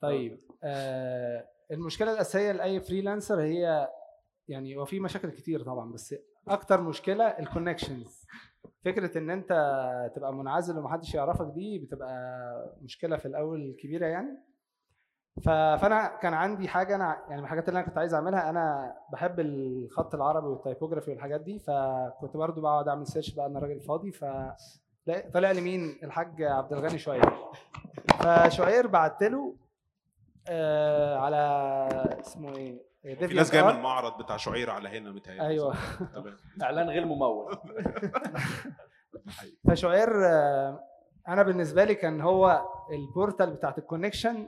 طيب 0.04 0.40
آه 0.64 1.48
المشكلة 1.72 2.14
الأساسية 2.14 2.52
لأي 2.52 2.80
freelancer 2.80 3.42
هي 3.42 3.90
يعني 4.48 4.76
هو 4.78 4.86
في 4.86 5.00
مشاكل 5.00 5.30
كتير 5.30 5.64
طبعا 5.64 5.92
بس 5.92 6.16
أكتر 6.48 6.82
مشكلة 6.82 7.26
ال 7.26 7.34
connections 7.34 8.26
فكرة 8.86 9.18
إن 9.18 9.30
أنت 9.30 9.50
تبقى 10.16 10.34
منعزل 10.34 10.78
ومحدش 10.78 11.16
يعرفك 11.16 11.46
دي 11.46 11.80
بتبقى 11.80 12.76
مشكلة 12.82 13.18
في 13.18 13.26
الأول 13.26 13.76
كبيره 13.80 14.06
يعني. 14.06 14.38
فأنا 15.46 16.08
كان 16.22 16.34
عندي 16.34 16.68
حاجة 16.68 16.96
أنا 16.96 17.18
يعني 17.30 17.38
من 17.38 17.44
الحاجات 17.44 17.70
اللي 17.70 17.80
أنا 17.80 17.88
كنت 17.88 17.98
عايز 17.98 18.14
أعملها 18.14 18.50
أنا 18.50 18.96
بحب 19.12 19.40
الخط 19.40 20.16
العربي 20.16 20.48
وال 20.48 20.58
typography 20.58 21.12
والحاجات 21.12 21.42
دي 21.42 21.60
فكنت 21.60 22.38
برضو 22.38 22.62
بقعد 22.62 22.88
أعمل 22.88 23.08
search 23.08 23.34
بقى 23.36 23.46
أنا 23.46 23.60
راجل 23.60 23.80
فاضي 23.82 24.12
ف 24.12 24.26
طلع 25.34 25.52
لي 25.52 25.62
مين؟ 25.62 26.00
الحاج 26.04 26.42
عبد 26.44 26.74
الغني 26.74 26.98
شوية. 26.98 27.22
فشعير 28.24 28.88
بعت 28.88 29.24
له 29.24 29.56
آه 30.50 31.18
على 31.18 31.38
اسمه 32.20 32.56
إيه؟ 32.58 32.94
في 33.04 33.34
ناس 33.34 33.52
جاية 33.52 33.64
من 33.64 33.70
المعرض 33.70 34.24
بتاع 34.24 34.38
شعير 34.38 34.70
على 34.70 34.90
هنا 34.90 35.12
متهيألي. 35.12 35.48
أيوه. 35.48 35.76
إعلان 36.64 36.90
غير 36.90 37.06
ممول. 37.06 37.58
فشعير 39.68 40.26
آه، 40.26 40.84
أنا 41.28 41.44
بالنسبة 41.44 41.84
لي 41.84 41.96
كان 41.96 42.22
هو 42.22 42.62
ال 42.92 43.00
portal 43.00 43.52
بتاعت 43.52 43.78
ال 43.78 43.84
connection 43.84 44.48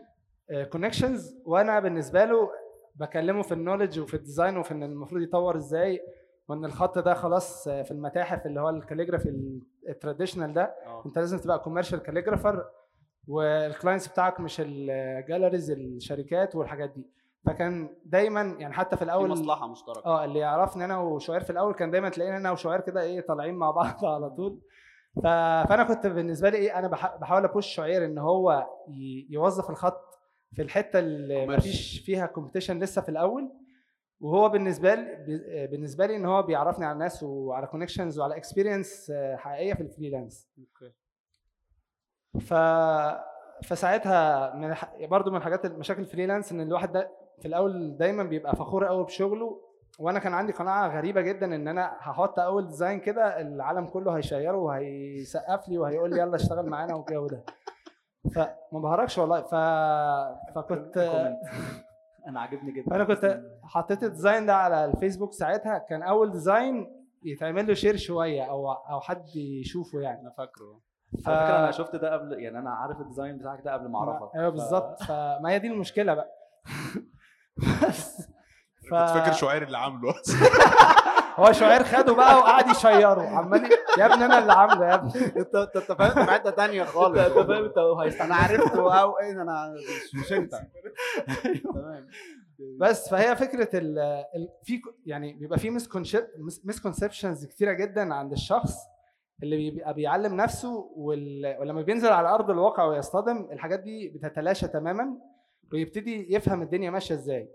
connections 0.71 1.35
وأنا 1.45 1.79
بالنسبة 1.79 2.25
له 2.25 2.49
بكلمه 2.95 3.41
في 3.41 3.53
ال 3.53 3.58
knowledge 3.58 3.99
وفي 3.99 4.13
ال 4.13 4.20
design 4.20 4.57
وفي 4.58 4.71
إن 4.71 4.84
المفروض 4.84 5.21
يطور 5.21 5.55
إزاي 5.55 6.01
وإن 6.47 6.65
الخط 6.65 6.99
ده 6.99 7.13
خلاص 7.13 7.67
آه، 7.67 7.81
في 7.81 7.91
المتاحف 7.91 8.45
اللي 8.45 8.62
هو 8.62 8.69
ال 8.69 8.77
calligraphy 8.77 9.59
ال 9.89 9.95
traditional 9.95 10.53
ده 10.53 10.63
آه. 10.63 11.03
أنت 11.05 11.17
لازم 11.17 11.38
تبقى 11.39 11.60
commercial 11.59 11.99
calligrapher 11.99 12.65
وال 13.27 13.45
clients 13.45 14.07
بتاعك 14.07 14.39
مش 14.39 14.61
ال 14.65 14.76
galleries 14.76 15.71
الشركات 15.71 16.55
والحاجات 16.55 16.89
دي 16.89 17.05
فكان 17.45 17.89
دايما 18.05 18.41
يعني 18.59 18.73
حتى 18.73 18.89
في 18.89 18.97
في 18.97 19.03
الأول 19.03 19.29
مصلحة 19.29 19.67
مشتركة 19.67 20.05
آه 20.05 20.25
اللي 20.25 20.39
يعرفني 20.39 20.85
أنا 20.85 20.97
وشعير 20.97 21.43
في 21.43 21.49
الأول 21.49 21.73
كان 21.73 21.91
دايما 21.91 22.09
تلاقيني 22.09 22.38
أنا 22.38 22.51
وشعير 22.51 22.81
كده 22.81 23.01
إيه 23.01 23.21
طالعين 23.21 23.55
مع 23.55 23.71
بعض 23.71 24.05
على 24.15 24.29
طول. 24.29 24.59
فأنا 25.23 25.83
كنت 25.83 26.07
بالنسبة 26.07 26.49
لي 26.49 26.57
إيه 26.57 26.79
أنا 26.79 26.88
بح... 26.88 27.15
بحاول 27.15 27.43
أ 27.45 27.50
push 27.50 27.67
شعير 27.67 28.05
إن 28.05 28.17
هو. 28.17 28.67
يوظف 29.29 29.69
الخط 29.69 30.19
في 30.53 30.61
الحتة 30.61 30.99
اللي 30.99 31.45
ما. 31.45 31.59
فيش 31.59 31.99
فيها 32.05 32.25
competition 32.25 32.79
لسه 32.79 33.01
في 33.01 33.09
الأول 33.09 33.51
وهو 34.19 34.49
بالنسبة 34.49 34.95
لي 34.95 35.67
بالنسبة 35.71 36.05
لي 36.05 36.15
إن 36.15 36.25
هو 36.25 36.43
بيعرفني 36.43 36.85
على 36.85 36.93
الناس 36.93 37.23
وعلى 37.23 37.67
connections 37.67 38.19
وعلى 38.19 38.38
experience 38.38 39.11
حقيقية 39.35 39.73
في 39.73 39.81
ال 39.81 39.88
freelance 39.88 40.49
okay 40.59 40.93
ف 42.39 42.53
فساعتها 43.63 44.53
من. 44.55 44.75
برضو 45.07 45.31
من 45.31 45.37
الحاجات 45.37 45.65
المشاكل 45.65 46.01
ال 46.01 46.06
freelance 46.06 46.51
إن 46.51 46.61
الواحد 46.61 46.91
ده 46.91 47.11
في 47.39 47.47
الأول 47.47 47.97
دايما 47.97 48.23
بيبقى 48.23 48.55
فخور 48.55 48.85
قوي 48.85 49.03
بشغله 49.03 49.61
وأنا 49.99 50.19
كان 50.19 50.33
عندي 50.33 50.53
قناعة 50.53 50.97
غريبة 50.97 51.21
جدا 51.21 51.55
إن 51.55 51.67
أنا 51.67 51.91
هحط 51.99 52.39
أول 52.39 52.67
design 52.67 52.99
كده 52.99 53.41
العالم 53.41 53.85
كله 53.85 54.17
هي 54.17 54.27
share 54.27 54.52
ه 54.52 54.57
وهيسقف 54.57 55.69
لي 55.69 55.77
وهيقول 55.77 56.09
لي 56.09 56.19
يلا 56.19 56.35
اشتغل 56.35 56.65
معانا 56.65 56.95
والجو 56.95 57.27
ده. 57.27 57.43
فما 58.35 58.79
بهرجش 58.79 59.17
والله. 59.17 59.41
ف... 59.41 59.55
فكنت 60.55 60.97
أنا 62.27 62.39
عاجبني 62.39 62.71
جدا. 62.71 62.89
فانا 62.89 63.03
كنت 63.03 63.41
حطيت 63.63 64.03
ال 64.03 64.09
design 64.09 64.45
ده 64.45 64.55
على 64.55 64.85
الفيسبوك 64.85 65.33
ساعتها 65.33 65.77
كان 65.77 66.03
أول 66.03 66.31
design 66.31 67.05
يتعمل 67.23 67.67
له 67.67 67.73
share 67.73 67.95
شوية 67.97 68.43
أو 68.43 68.71
أو 68.71 68.99
حد 68.99 69.35
يشوفه 69.35 69.99
يعني. 69.99 70.21
أنا 70.21 70.29
فاكره. 70.37 70.79
ف... 71.23 71.30
على 71.30 71.45
فكرة 71.47 71.58
أنا 71.60 71.71
شفت 71.71 71.95
ده 71.95 72.13
قبل 72.13 72.34
يعني 72.39 72.60
أنا 72.60 72.69
عارف 72.69 72.99
الديزاين 73.01 73.38
بتاعك 73.38 73.62
ده 73.65 73.73
قبل 73.73 73.88
ما 73.89 73.99
أعرفك. 73.99 74.36
أيوه 74.36 74.49
ف- 74.49 74.54
بالظبط. 74.54 75.04
فما 75.04 75.49
هي 75.49 75.60
دي 75.60 75.67
المشكلة 75.67 76.13
بقى. 76.13 76.32
بس. 77.88 78.21
ف... 78.89 78.93
كنت 78.93 79.10
فاكر 79.10 79.32
شعير 79.32 79.63
اللي 79.63 79.78
عامله 79.78 80.13
هو 81.39 81.51
شعير 81.51 81.84
خده 81.84 82.13
بقى 82.13 82.36
وقعد 82.38 82.67
يشيره. 82.67 83.21
عمال 83.30 83.69
يا 83.97 84.06
ابني 84.06 84.25
أنا 84.25 84.39
اللي 84.39 84.54
عامله 84.54 84.86
يا 84.88 84.93
ابني. 84.95 85.12
انت 85.41 85.56
أنت 85.56 85.75
انت 85.75 85.91
فاهم 85.91 86.25
في 86.25 86.32
حتة 86.32 86.51
ثانية 86.51 86.84
خالص. 86.84 87.19
أنت 87.19 87.34
فاهم 87.47 87.63
انت 87.65 88.21
أنا 88.21 88.36
عرفته 88.36 89.01
أو 89.01 89.19
إيه؟ 89.19 89.32
أنا 89.32 89.73
مش, 90.21 90.34
أنت. 90.34 90.56
تمام. 91.73 92.08
بس 92.80 93.10
فهي 93.10 93.36
فكرة 93.36 93.69
ال 93.73 93.95
في 94.63 94.82
يعني 95.06 95.34
بيبقى 95.34 95.60
في 95.60 95.69
misconceptions 96.65 97.45
كتيرة 97.45 97.73
جدا 97.73 98.13
عند 98.13 98.32
الشخص. 98.32 98.75
اللي 99.43 99.57
بيبقى 99.71 99.93
بيعلم 99.93 100.35
نفسه 100.35 100.91
ولما 100.95 101.81
بينزل 101.81 102.07
على 102.09 102.29
أرض 102.29 102.49
الواقع 102.49 102.85
ويصطدم 102.85 103.47
الحاجات 103.51 103.79
دي 103.79 104.09
بتتلاشى 104.09 104.67
تماما 104.67 105.17
ويبتدي 105.73 106.33
يفهم 106.35 106.61
الدنيا 106.61 106.89
ماشية 106.89 107.15
إزاي. 107.15 107.49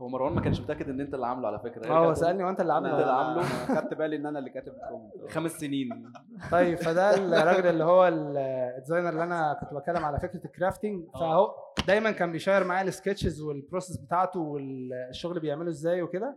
هو 0.00 0.08
مروان 0.08 0.32
ما 0.32 0.40
كانش 0.40 0.60
متأكد 0.60 0.88
إن 0.88 1.00
أنت 1.00 1.14
اللي 1.14 1.26
عامله 1.26 1.48
على 1.48 1.58
فكرة. 1.58 1.86
آه 1.90 2.06
هو 2.06 2.14
سألني 2.14 2.44
وانت 2.44 2.60
اللي 2.60 2.72
عامله 2.72 3.00
اللي 3.00 3.12
عامله. 3.12 3.42
خدت 3.80 3.94
بالي 3.94 4.16
إن 4.16 4.26
أنا 4.26 4.38
اللي 4.38 4.50
كاتب 4.50 4.72
ال 4.72 4.78
comment. 4.78 5.30
خمس 5.32 5.50
سنين. 5.52 6.12
طيب 6.52 6.78
فده 6.78 7.14
الراجل 7.42 7.66
اللي 7.66 7.84
هو 7.84 8.08
ال- 8.08 8.36
ال 8.76 8.80
designer 8.80 9.08
اللي 9.08 9.22
أنا 9.24 9.58
كنت 9.60 9.74
بتكلم 9.74 10.04
على 10.04 10.20
فكرة 10.20 10.44
ال 10.44 10.51
crafting 10.51 11.04
فهو 11.14 11.54
دايما 11.86 12.10
كان 12.10 12.32
بي 12.32 12.41
share 12.41 12.64
معايا 12.64 12.88
ال 12.88 12.94
sketches 12.94 13.40
وال 13.42 13.54
process 13.54 13.96
بتاعته 13.96 14.40
والشغل 14.40 15.40
بيعمله 15.40 15.68
إزاي 15.68 16.02
وكده. 16.02 16.36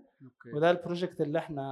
وده 0.56 0.72
ال 0.72 0.78
project 0.78 1.22
اللي 1.22 1.40
إحنا 1.40 1.64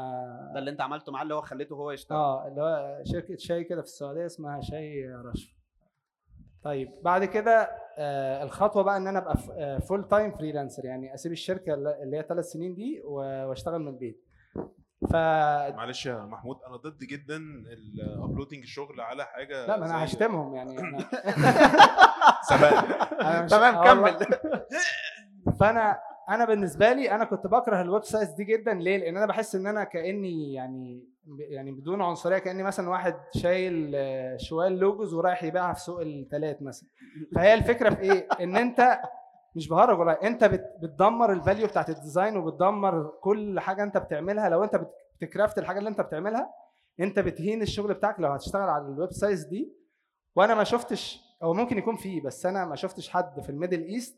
ده 0.53 0.59
اللي 0.59 0.71
أنت 0.71 0.81
عملته 0.81 1.11
معاه 1.11 1.23
اللي 1.23 1.33
هو 1.35 1.41
خليته 1.41 1.75
هو 1.75 1.91
يشتغل. 1.91 2.17
آه 2.17 2.47
اللي 2.47 2.61
هو 2.61 3.01
شركة 3.03 3.35
شاي 3.37 3.63
كده 3.63 3.81
في 3.81 3.87
السعودية 3.87 4.25
اسمها 4.25 4.61
شاي 4.61 5.05
رشف 5.25 5.62
طيب 6.63 6.91
بعد 7.03 7.25
كده 7.25 7.69
آه 7.97 8.43
الخطوة 8.43 8.83
بقى 8.83 8.97
إن 8.97 9.07
أنا 9.07 9.19
أبقى 9.19 9.37
full 9.81 10.07
time 10.07 10.31
freelancer 10.31 10.85
يعني 10.85 11.13
أسيب 11.13 11.31
الشركة 11.31 11.73
اللي 11.73 12.17
هي 12.17 12.25
ثلاث 12.29 12.45
سنين 12.45 12.75
دي 12.75 13.01
وأشتغل 13.05 13.79
من 13.79 13.87
البيت 13.87 14.23
ف 15.09 15.15
معلش 15.75 16.05
يا 16.05 16.25
محمود 16.25 16.57
أنا 16.67 16.75
ضد 16.77 16.97
جدا 16.99 17.37
ال 17.73 17.82
uploading 17.82 18.61
الشغل 18.61 19.01
على 19.01 19.25
حاجة 19.25 19.65
لا 19.67 19.77
ما 19.77 19.85
أنا 19.85 20.03
هشتمهم 20.03 20.55
يعني 20.55 20.79
أنا 20.79 20.97
تمام، 23.49 23.75
آه. 23.75 23.83
كمل. 23.83 24.17
فأنا 25.59 25.99
أنا 26.29 26.45
بالنسبة 26.45 26.93
لي 26.93 27.11
أنا 27.11 27.25
كنت 27.25 27.47
بكره 27.47 27.81
ال 27.81 28.03
websites 28.03 28.31
دي 28.31 28.43
جدا 28.43 28.73
ليه؟ 28.73 28.97
لأن 28.97 29.17
أنا 29.17 29.25
بحس 29.25 29.55
إن 29.55 29.67
أنا 29.67 29.83
كأني 29.83 30.53
يعني 30.53 31.12
يعني 31.27 31.71
بدون 31.71 32.01
عنصرية 32.01 32.37
كاني 32.37 32.63
مثلا 32.63 32.89
واحد 32.89 33.15
شايل 33.35 33.91
آه، 33.95 34.37
شوال 34.37 34.79
logos 34.79 35.13
ورايح 35.13 35.43
يبيعها 35.43 35.73
في 35.73 35.79
سوق 35.79 36.01
التلات 36.01 36.61
مثلا. 36.61 36.89
فهي 37.35 37.53
الفكرة 37.53 37.89
في 37.89 38.01
إيه؟ 38.01 38.27
إن 38.41 38.55
أنت 38.57 38.99
مش 39.55 39.67
بهرج 39.69 39.99
والله 39.99 40.13
أنت 40.13 40.43
بت- 40.43 40.73
بتدمر 40.81 41.33
ال 41.33 41.39
value 41.39 41.67
بتاعت 41.67 41.89
ال 41.89 41.96
design 41.96 42.37
وبتدمر 42.37 43.11
كل 43.21 43.59
حاجة 43.59 43.83
أنت 43.83 43.97
بتعملها. 43.97 44.49
لو 44.49 44.63
أنت 44.63 44.75
بت- 44.75 44.91
بت 45.21 45.32
craft 45.32 45.57
الحاجة 45.59 45.79
اللي 45.79 45.89
أنت 45.89 46.01
بتعملها 46.01 46.49
أنت 46.99 47.19
بتهين 47.19 47.61
الشغل 47.61 47.93
بتاعك. 47.93 48.19
لو 48.19 48.31
هتشتغل 48.31 48.69
على 48.69 48.83
ال 48.87 49.11
websites 49.11 49.43
دي 49.43 49.73
وأنا 50.35 50.55
ما 50.55 50.63
شفتش 50.63 51.21
هو 51.43 51.53
ممكن 51.53 51.77
يكون 51.77 51.95
فيه 51.95 52.21
بس 52.23 52.45
أنا 52.45 52.65
ما 52.65 52.75
شفتش 52.75 53.09
حد 53.09 53.39
في 53.41 53.49
ال 53.49 53.54
Middle 53.54 53.83
East 53.83 54.17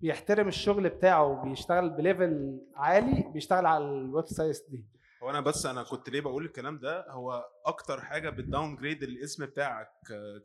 بيحترم 0.00 0.48
الشغل 0.48 0.88
بتاعه 0.88 1.24
وبيشتغل 1.26 1.90
ب 1.90 2.02
level 2.02 2.60
عالي 2.76 3.30
بيشتغل 3.32 3.66
على 3.66 3.84
ال 3.84 4.26
website 4.26 4.64
دي. 4.68 4.84
هو 5.22 5.30
أنا 5.30 5.40
بس 5.40 5.66
أنا 5.66 5.82
كنت 5.82 6.10
ليه 6.10 6.20
بقول 6.20 6.44
الكلام 6.44 6.78
ده؟ 6.78 7.06
هو 7.10 7.46
أكتر 7.66 8.00
حاجة 8.00 8.30
بت 8.30 8.76
downgrade 8.76 9.02
الاسم 9.02 9.46
بتاعك 9.46 9.90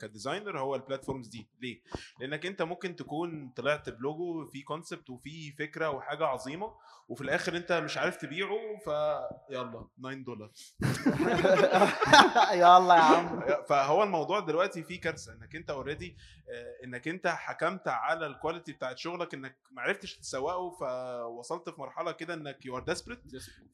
ك 0.01 0.08
designer 0.08 0.59
هو 0.59 0.75
ال 0.75 0.80
platforms 0.80 1.27
دي. 1.27 1.47
ليه؟ 1.61 1.81
لأنك 2.19 2.45
أنت 2.45 2.61
ممكن 2.61 2.95
تكون 2.95 3.49
طلعت 3.55 3.89
بلوجو 3.89 4.45
في 4.45 4.61
concept 4.61 5.09
وفي 5.09 5.51
فكرة 5.51 5.89
وحاجة 5.89 6.25
عظيمة 6.25 6.73
وفي 7.09 7.21
الآخر 7.21 7.57
أنت 7.57 7.71
مش 7.71 7.97
عارف 7.97 8.17
تبيعه 8.17 8.57
فيلا 8.83 9.87
9 10.01 10.13
دولار. 10.13 10.51
يلا 12.53 12.95
يا 12.95 13.01
عم. 13.01 13.41
فهو 13.69 14.03
الموضوع 14.03 14.39
دلوقتي 14.39 14.83
فيه 14.83 15.01
كارثة. 15.01 15.33
إنك 15.33 15.55
أنت 15.55 15.69
already 15.69 16.17
إنك 16.83 17.07
أنت 17.07 17.27
حكمت 17.27 17.87
على 17.87 18.27
ال 18.27 18.33
quality 18.33 18.71
بتاعت 18.73 18.97
شغلك 18.97 19.33
إنك 19.33 19.55
ما 19.71 19.81
عرفتش 19.81 20.17
تسوقه 20.17 20.69
فوصلت 20.69 21.69
في 21.69 21.81
مرحلة 21.81 22.11
كده 22.11 22.33
إنك 22.33 22.65
you 22.65 22.77
are 22.77 22.83
desperate 22.83 23.19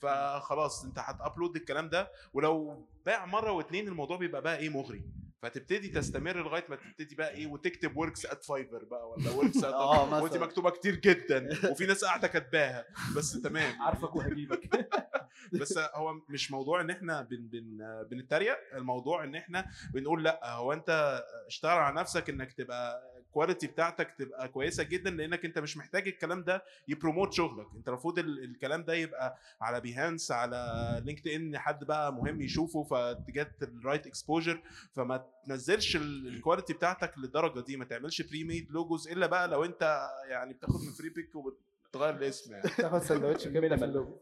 فخلاص 0.02 0.86
انت 0.92 1.00
هت 1.00 1.14
upload 1.14 1.56
الكلام 1.56 1.90
ده 1.90 2.12
ولو 2.34 2.86
باع 3.06 3.26
مرة 3.26 3.52
واتنين 3.52 3.88
الموضوع 3.88 4.18
بيبقى 4.18 4.42
بقى 4.42 4.58
إيه 4.58 4.70
مغري. 4.70 5.04
فتبتدي 5.42 5.88
تستمر 5.88 6.38
لغاية 6.44 6.66
ما 6.70 6.76
تبتدي 6.76 7.16
بقى 7.16 7.32
إيه 7.32 7.48
وتكتب 7.48 7.98
works 7.98 8.26
at 8.26 8.44
Fiverr 8.46 8.84
بقى 8.84 9.10
ولا 9.10 9.32
works 9.32 9.64
at 9.64 9.74
وانت 9.74 10.24
مثلاً. 10.24 10.42
مكتوبة 10.46 10.70
كتير 10.70 10.96
جدا 10.96 11.50
وفي 11.72 11.86
ناس 11.86 12.06
قاعدة 12.06 12.28
كاتباها. 12.28 12.86
بس 13.16 13.42
تمام. 13.42 13.82
عارفك 13.86 14.16
وهجيبك. 14.16 14.70
بس 15.62 15.78
هو 15.96 16.14
مش 16.30 16.52
موضوع 16.52 16.82
إن 16.82 16.90
إحنا 16.90 17.22
بن 17.22 17.48
بن 17.48 17.78
بنتريق. 18.12 18.58
الموضوع 18.74 19.24
إن 19.24 19.36
إحنا 19.36 19.66
بنقول 19.94 20.24
لأ 20.24 20.54
هو 20.54 20.74
أنت 20.74 21.22
اشتغل 21.48 21.78
على 21.78 21.96
نفسك 21.96 22.30
إنك 22.30 22.54
تبقى 22.54 23.11
ال 23.32 23.36
quality 23.36 23.68
بتاعتك 23.68 24.12
تبقى 24.18 24.48
كويسة 24.50 24.84
جدا 24.84 25.10
لأنك 25.10 25.46
أنت 25.46 25.60
مش 25.60 25.78
محتاج 25.78 26.08
الكلام 26.08 26.44
ده 26.44 26.64
ي 26.88 26.93
promote 26.93 27.34
شغلك. 27.34 27.68
أنت 27.76 27.88
المفروض 27.88 28.20
ال- 28.20 28.44
الكلام 28.44 28.84
ده 28.84 28.94
يبقى 28.94 29.38
على 29.62 29.82
Behance 29.82 30.32
على 30.32 31.02
LinkedIn 31.06 31.58
حد 31.58 31.84
بقى 31.84 32.14
مهم 32.14 32.42
يشوفه 32.42 32.84
فت 32.84 33.04
get 33.04 33.34
the 33.34 33.64
right 33.64 34.08
exposure 34.08 34.62
فما 34.94 35.26
تنزلش 35.46 35.96
ال- 35.96 36.28
ال 36.28 36.33
quality 36.34 36.74
بتاعتك 36.74 37.18
للدرجة 37.18 37.60
دي. 37.60 37.78
ما 37.78 37.86
تعملش 37.86 38.22
pre-made 38.22 38.72
logos 38.72 39.08
إلا 39.08 39.28
بقى 39.28 39.48
لو 39.48 39.66
أنت 39.66 40.10
يعني 40.30 40.54
بتاخد 40.54 40.82
من 40.82 40.92
Freepik 40.92 41.36
وبتغير 41.36 42.16
الاسم 42.16 42.52
يعني. 42.54 42.64
تاخد 42.78 43.00
سندوتش 43.02 43.48
كبده 43.48 43.76
في 43.78 43.86
اللوجو. 43.86 44.18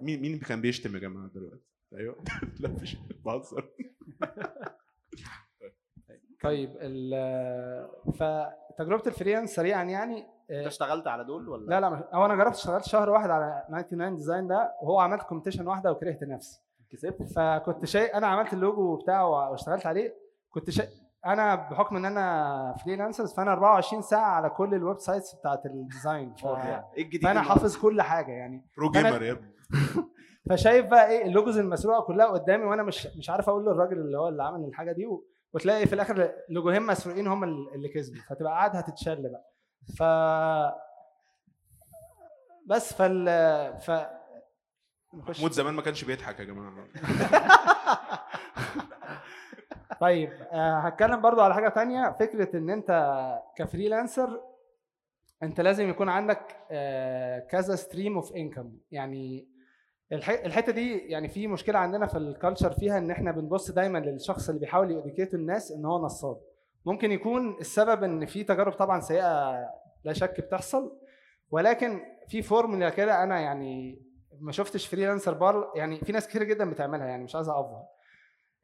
مين 0.00 0.20
مين 0.20 0.38
كان 0.38 0.60
بيشتم 0.60 0.94
يا 0.94 1.00
جماعة 1.00 1.26
دلوقتي؟ 1.34 1.62
أيوه. 1.94 2.24
لا 2.60 2.68
مش 2.68 2.96
بهزر. 3.24 3.68
طيب 6.44 6.76
ال- 6.80 7.88
فتجربه 8.12 9.02
ال 9.06 9.11
freelance 9.11 9.54
سريعا 9.54 9.82
يعني 9.84 10.18
انت 10.18 10.26
آه، 10.50 10.66
اشتغلت 10.66 11.06
على 11.06 11.24
دول 11.24 11.48
ولا؟ 11.48 11.66
لا 11.70 11.80
لا 11.80 12.08
هو 12.14 12.24
أنا 12.26 12.34
جربت 12.34 12.54
اشتغلت 12.54 12.84
شهر 12.84 13.10
واحد 13.10 13.30
على 13.30 13.64
99 13.68 14.16
design 14.16 14.46
ده 14.46 14.72
وهو 14.82 15.00
عملت 15.00 15.22
competition 15.22 15.66
واحدة 15.66 15.92
وكرهت 15.92 16.22
نفسي 16.22 16.60
كسبت؟ 16.92 17.22
فكنت 17.36 17.84
شيء 17.84 18.16
أنا 18.16 18.26
عملت 18.26 18.52
اللوجو 18.52 18.96
بتاعه 18.96 19.50
واشتغلت 19.50 19.86
عليه. 19.86 20.14
كنت 20.50 20.70
شيء 20.70 20.88
أنا 21.26 21.54
بحكم 21.54 21.96
إن 21.96 22.04
أنا 22.04 22.74
freelancers 22.84 23.34
فأنا 23.34 23.52
24 23.52 24.02
ساعة 24.02 24.30
على 24.30 24.50
كل 24.50 24.74
ال 24.74 24.98
websites 24.98 25.34
بتاعت 25.34 25.66
ال 25.66 25.76
design 25.76 26.34
ف... 26.34 26.46
إيه 26.46 27.02
الجديد 27.02 27.22
فأنا؟ 27.22 27.42
حافظ 27.42 27.76
كل 27.76 28.02
حاجة 28.02 28.32
يعني. 28.32 28.66
pro 28.76 28.90
gamer 28.90 29.22
يا 29.22 29.32
ابني. 29.32 29.54
فشايف 30.50 30.86
بقى 30.86 31.08
إيه 31.10 31.26
ال 31.26 31.31
logos 31.31 31.58
المسروقة 31.58 32.02
كلها 32.06 32.26
قدامي 32.26 32.64
وأنا 32.64 32.82
مش 32.82 33.08
مش 33.18 33.30
عارف 33.30 33.48
أقول 33.48 33.64
للراجل 33.66 33.98
اللي 33.98 34.18
هو 34.18 34.28
اللي 34.28 34.42
عمل 34.44 34.64
الحاجة 34.64 34.92
دي 34.92 35.06
و... 35.06 35.24
وتلاقي 35.54 35.86
في 35.86 35.92
الآخر 35.92 36.32
لوجوهين 36.48 36.82
مسروقين 36.82 37.26
هم 37.26 37.44
اللي 37.44 37.88
كسبوا. 37.88 38.22
فتبقى 38.28 38.52
قاعد 38.52 38.76
هتتشل 38.76 39.22
بقى. 39.22 39.50
ف 39.98 40.02
بس 42.66 42.92
فال 42.92 43.26
ف 43.80 43.90
محمود 45.12 45.52
زمان 45.52 45.74
ما 45.74 45.82
كانش 45.82 46.04
بيضحك 46.04 46.40
يا 46.40 46.44
جماعة. 46.44 46.86
طيب 50.00 50.32
آه، 50.52 50.78
هتكلم 50.78 51.20
برضو 51.20 51.40
على 51.40 51.54
حاجة 51.54 51.68
تانية. 51.68 52.16
فكرة 52.20 52.56
إن 52.56 52.70
أنت 52.70 52.90
ك 53.56 53.64
freelancer 53.64 54.40
أنت 55.42 55.60
لازم 55.60 55.88
يكون 55.88 56.08
عندك 56.08 56.56
آه، 56.70 57.38
كذا 57.38 57.76
stream 57.76 58.14
of 58.16 58.32
income 58.32 58.76
يعني 58.90 59.48
الحتة 60.12 60.72
دي 60.72 60.98
يعني 60.98 61.28
في 61.28 61.46
مشكلة 61.46 61.78
عندنا 61.78 62.06
في 62.06 62.18
ال 62.18 62.25
culture 62.25 62.72
فيها 62.72 62.98
إن 62.98 63.10
إحنا 63.10 63.32
بنبص 63.32 63.70
دايما 63.70 63.98
للشخص 63.98 64.48
اللي 64.48 64.60
بيحاول 64.60 64.90
ي 64.90 64.95
educate 64.95 65.34
الناس 65.34 65.72
إن 65.72 65.84
هو 65.84 66.04
نصاب. 66.04 66.40
ممكن 66.86 67.12
يكون 67.12 67.56
السبب 67.60 68.02
إن 68.04 68.26
في 68.26 68.44
تجارب 68.44 68.72
طبعا 68.72 69.00
سيئة 69.00 69.54
لا 70.04 70.12
شك 70.12 70.40
بتحصل 70.40 70.96
ولكن 71.50 72.00
في 72.28 72.42
فورمولا 72.42 72.90
كده 72.90 73.22
أنا 73.22 73.40
يعني 73.40 74.02
ما 74.40 74.52
شفتش 74.52 74.86
freelancer 74.86 75.34
بار 75.34 75.72
يعني 75.76 75.98
في 76.00 76.12
ناس 76.12 76.28
كتير 76.28 76.42
جدا 76.44 76.70
بتعملها 76.70 77.06
يعني 77.06 77.24
مش 77.24 77.34
عايز 77.36 77.48
افضل 77.48 77.82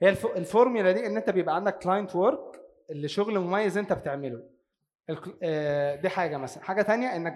هي 0.03 0.09
الف- 0.09 0.37
الفورمولا 0.37 0.93
دي 0.93 1.07
إن 1.07 1.17
أنت 1.17 1.31
بيبقى 1.31 1.55
عندك 1.57 1.79
client 1.79 2.17
work 2.17 2.61
اللي 2.91 3.09
شغل 3.09 3.39
مميز 3.39 3.79
أنت 3.79 3.93
بتعمله. 3.93 4.43
آه، 5.43 5.95
دي 5.97 6.09
حاجة 6.09 6.37
مثلا. 6.37 6.65
حاجة 6.65 6.83
تانية 6.83 7.17
إنك 7.17 7.33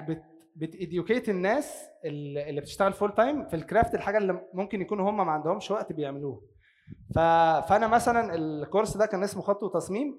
بت 0.57 0.69
بت 0.69 0.82
educate 0.82 1.29
الناس 1.29 1.89
اللي 2.05 2.61
بتشتغل 2.61 2.93
full 2.93 3.15
time 3.15 3.49
في 3.49 3.57
ال 3.57 3.63
craft 3.63 3.95
الحاجة 3.95 4.19
اللي 4.19 4.41
ممكن 4.55 4.81
يكونوا 4.81 5.11
هم 5.11 5.17
ما 5.17 5.33
عندهمش 5.33 5.71
وقت 5.71 5.93
بيعملوها. 5.93 6.41
فأنا 7.15 7.87
مثلا 7.87 8.35
ال 8.35 8.44
course 8.44 8.97
ده 8.97 9.07
كان 9.07 9.23
اسمه 9.23 9.43
خط 9.43 9.63
وتصميم. 9.63 10.19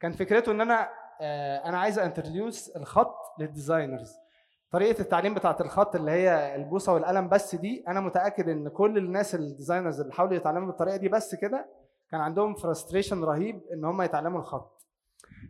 كان 0.00 0.12
فكرته 0.12 0.52
إن 0.52 0.60
أنا 0.60 0.88
آه، 1.20 1.56
أنا 1.68 1.78
عايز 1.78 1.98
introduce 1.98 2.68
الخط 2.76 3.16
لل 3.38 3.52
designers 3.52 4.12
طريقة 4.70 5.00
التعليم 5.00 5.34
بتاعة 5.34 5.56
الخط 5.60 5.96
اللي 5.96 6.10
هي 6.10 6.56
البوصة 6.56 6.92
والقلم 6.94 7.28
بس 7.28 7.54
دي 7.54 7.84
أنا 7.88 8.00
متأكد 8.00 8.48
إن 8.48 8.68
كل 8.68 8.98
الناس 8.98 9.34
ال 9.34 9.41
designers 9.41 10.00
اللي 10.00 10.12
حاولوا 10.12 10.36
يتعلموا 10.36 10.66
بالطريقة 10.66 10.96
دي 10.96 11.08
بس 11.08 11.34
كده 11.34 11.66
كان 12.10 12.20
عندهم 12.20 12.54
frustration 12.54 13.24
رهيب 13.24 13.60
إن 13.72 13.84
هم 13.84 14.02
يتعلموا 14.02 14.40
الخط. 14.40 14.79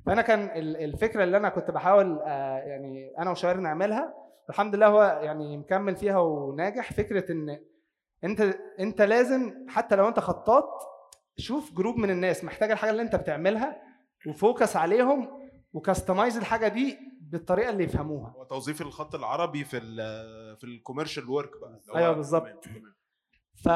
فأنا 0.06 0.22
كان 0.22 0.44
ال- 0.58 0.76
الفكرة 0.84 1.24
اللي 1.24 1.36
أنا 1.36 1.48
كنت 1.48 1.70
بحاول 1.70 2.18
آه، 2.26 2.56
يعني 2.58 3.14
أنا 3.18 3.30
وشاعر 3.30 3.56
نعملها 3.56 4.14
الحمد 4.50 4.74
لله 4.74 4.86
هو 4.86 5.02
يعني 5.22 5.56
مكمل 5.58 5.96
فيها 5.96 6.18
وناجح. 6.18 6.92
فكرة 6.92 7.32
إن 7.32 7.58
أنت 8.24 8.54
أنت 8.80 9.02
لازم 9.02 9.66
حتى 9.68 9.96
لو 9.96 10.08
أنت 10.08 10.20
خطاط 10.20 10.68
شوف 11.36 11.72
group 11.74 11.96
من 11.96 12.10
الناس 12.10 12.44
محتاجه 12.44 12.72
الحاجة 12.72 12.90
اللي 12.90 13.02
أنت 13.02 13.16
بتعملها 13.16 13.82
و 14.28 14.36
focus 14.36 14.76
عليهم 14.76 15.28
و 15.72 15.79
customize 15.79 16.36
الحاجة 16.36 16.68
دي 16.68 16.98
بالطريقة 17.20 17.70
اللي 17.70 17.84
يفهموها. 17.84 18.32
هو 18.36 18.44
توظيف 18.44 18.80
الخط 18.82 19.14
العربي 19.14 19.64
في 19.64 19.76
ال 19.76 19.96
في 20.56 20.64
ال 20.64 20.70
commercial 20.70 21.30
work 21.30 21.50
بقى. 21.60 21.80
أيوة 21.96 22.12
بالظبط. 22.12 22.64
ف... 23.64 23.68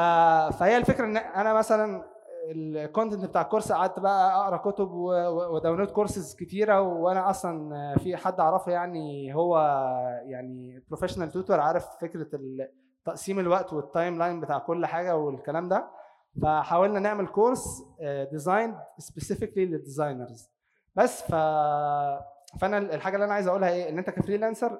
فهي 0.59 0.77
الفكرة 0.77 1.05
إن 1.05 1.17
أنا 1.17 1.53
مثلا 1.53 2.14
ال 2.51 2.60
content 2.60 3.25
بتاع 3.25 3.41
ال 3.41 3.45
course 3.45 3.71
قعدت 3.71 3.99
بقى 3.99 4.35
أقرأ 4.43 4.57
كتب 4.71 4.91
و 4.91 5.02
download 5.02 5.91
courses 5.91 6.35
كتيرة 6.35 6.81
وأنا 6.81 7.29
أصلا 7.29 7.95
في 7.97 8.17
حد 8.17 8.39
أعرفه 8.39 8.71
يعني 8.71 9.35
هو 9.35 9.57
يعني 10.25 10.83
professional 10.87 11.31
tutor 11.31 11.59
عارف 11.59 11.85
فكرة 12.01 12.27
تقسيم 13.05 13.39
الوقت 13.39 13.73
وال 13.73 14.17
timeline 14.17 14.39
بتاع 14.41 14.57
كل 14.57 14.85
حاجة 14.85 15.17
والكلام 15.17 15.69
ده. 15.69 15.87
فحاولنا 16.41 16.99
نعمل 16.99 17.27
course 17.27 17.83
design 18.31 18.75
specifically 18.97 19.65
لل 19.65 19.80
designers 19.80 20.49
بس 20.95 21.21
ف 21.23 21.31
فأنا 22.61 22.77
الحاجة 22.77 23.15
اللي 23.15 23.25
أنا 23.25 23.33
عايز 23.33 23.47
أقولها 23.47 23.69
إيه؟ 23.69 23.89
إن 23.89 23.97
أنت 23.97 24.09
ك 24.09 24.15
freelancer 24.15 24.79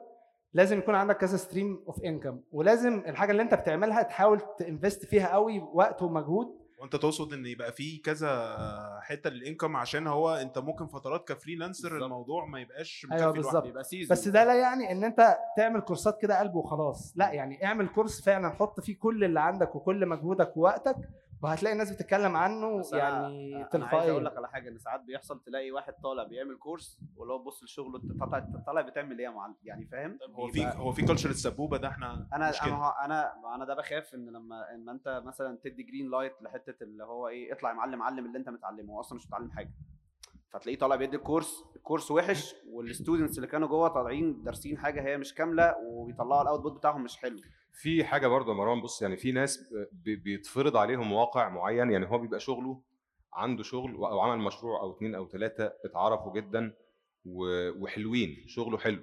لازم 0.53 0.77
يكون 0.77 0.95
عندك 0.95 1.17
كذا 1.17 1.37
stream 1.37 1.83
of 1.87 2.01
income 2.03 2.39
ولازم 2.51 3.03
الحاجة 3.07 3.31
اللي 3.31 3.41
أنت 3.41 3.53
بتعملها 3.53 4.01
تحاول 4.03 4.41
ت 4.57 4.64
invest 4.64 5.05
فيها 5.05 5.27
قوي 5.33 5.59
وقت 5.73 6.01
ومجهود 6.01 6.47
وانت 6.85 6.95
تقصد 6.95 7.33
ان 7.33 7.45
يبقى 7.45 7.71
في 7.71 7.97
كذا 7.97 8.57
حتة 9.01 9.29
لل 9.29 9.41
income 9.41 9.75
عشان 9.75 10.07
هو 10.07 10.35
انت 10.35 10.57
ممكن 10.57 10.87
فترات 10.87 11.27
ك 11.27 11.33
freelancer 11.33 11.89
بالظبط. 11.89 12.03
الموضوع 12.03 12.45
ما 12.45 12.59
يبقاش 12.59 13.07
أيوة 13.11 13.27
مكفي 13.29 13.41
بالظبط. 13.41 13.63
بيبقى 13.63 13.83
season 13.83 14.11
بس 14.17 14.27
ده 14.27 14.43
لا 14.43 14.53
يعني 14.55 14.91
إن 14.91 15.03
أنت 15.03 15.37
تعمل 15.57 15.79
كورسات 15.81 16.21
كده 16.21 16.39
قلب 16.39 16.55
وخلاص 16.55 17.13
لا 17.15 17.31
يعني 17.31 17.65
اعمل 17.65 17.87
course 17.87 18.21
فعلا 18.21 18.49
حط 18.49 18.79
فيه 18.79 18.97
كل 18.99 19.23
اللي 19.23 19.39
عندك 19.39 19.75
وكل 19.75 20.05
مجهودك 20.05 20.57
ووقتك 20.57 20.95
وهتلاقي 21.43 21.73
الناس 21.73 21.91
بتتكلم 21.91 22.35
عنه 22.35 22.81
يعني 22.93 23.65
أنا 23.75 23.85
عايز 23.85 24.09
أقول 24.09 24.25
لك 24.25 24.37
على 24.37 24.49
حاجة 24.49 24.69
إن 24.69 24.77
ساعات 24.77 25.01
بيحصل 25.01 25.41
تلاقي 25.43 25.71
واحد 25.71 25.93
طالع 25.93 26.23
بيعمل 26.23 26.57
course 26.57 26.99
واللي 27.15 27.33
هو 27.33 27.39
بص 27.39 27.63
لشغله 27.63 27.97
أنت 27.97 28.19
طالع 28.19 28.47
طالع 28.67 28.81
بتعمل 28.81 29.19
إيه 29.19 29.25
يا 29.25 29.29
معلم؟ 29.31 29.55
يعني 29.63 29.85
فاهم؟ 29.85 30.19
هو 30.35 30.47
في 30.47 30.65
هو 30.65 30.91
في 30.91 31.05
culture 31.05 31.29
السبوبة 31.29 31.77
ده؟ 31.77 31.87
إحنا 31.87 32.27
أنا 32.33 32.51
أنا 32.63 33.05
أنا 33.05 33.55
أنا 33.55 33.65
ده 33.65 33.75
بخاف 33.75 34.13
إن 34.15 34.25
لما 34.29 34.75
اما 34.75 34.91
أنت 34.91 35.21
مثلا 35.25 35.57
تدي 35.63 35.83
green 35.83 36.11
light 36.11 36.41
لحتة 36.41 36.83
اللي 36.83 37.03
هو 37.03 37.27
إيه 37.27 37.53
اطلع 37.53 37.69
يا 37.69 37.75
معلم 37.75 38.01
علم 38.01 38.25
اللي 38.25 38.37
أنت 38.37 38.49
متعلمه 38.49 38.93
هو 38.93 38.99
أصلا 38.99 39.15
مش 39.15 39.27
متعلم 39.27 39.51
حاجة. 39.51 39.71
فتلاقيه 40.49 40.79
طالع 40.79 40.95
بيدي 40.95 41.15
ال 41.17 41.24
course 41.24 41.63
ال 41.75 41.80
course 41.80 42.11
وحش 42.11 42.55
وال 42.73 42.86
students 42.86 43.37
اللي 43.37 43.47
كانوا 43.47 43.67
جوه 43.67 43.87
طالعين 43.87 44.43
دارسين 44.43 44.77
حاجة 44.77 45.01
هي 45.01 45.17
مش 45.17 45.33
كاملة 45.33 45.75
وبيطلعوا 45.85 46.41
ال 46.41 46.46
output 46.46 46.77
بتاعهم 46.77 47.03
مش 47.03 47.17
حلو. 47.17 47.39
في 47.75 48.03
حاجة 48.03 48.27
برضه 48.27 48.51
يا 48.51 48.57
مروان 48.57 48.81
بص 48.81 49.01
يعني 49.01 49.17
في 49.17 49.31
ناس 49.31 49.73
بيتفرض 50.03 50.77
عليهم 50.77 51.11
واقع 51.11 51.49
معين 51.49 51.91
يعني 51.91 52.09
هو 52.09 52.17
بيبقى 52.17 52.39
شغله 52.39 52.81
عنده 53.33 53.63
شغل 53.63 53.95
أو 53.95 54.19
عمل 54.19 54.43
مشروع 54.43 54.81
أو 54.81 54.91
اتنين 54.91 55.15
أو 55.15 55.25
تلاتة 55.25 55.71
اتعرفوا 55.85 56.33
جدا 56.33 56.73
وحلوين 57.25 58.43
شغله 58.47 58.77
حلو. 58.77 59.01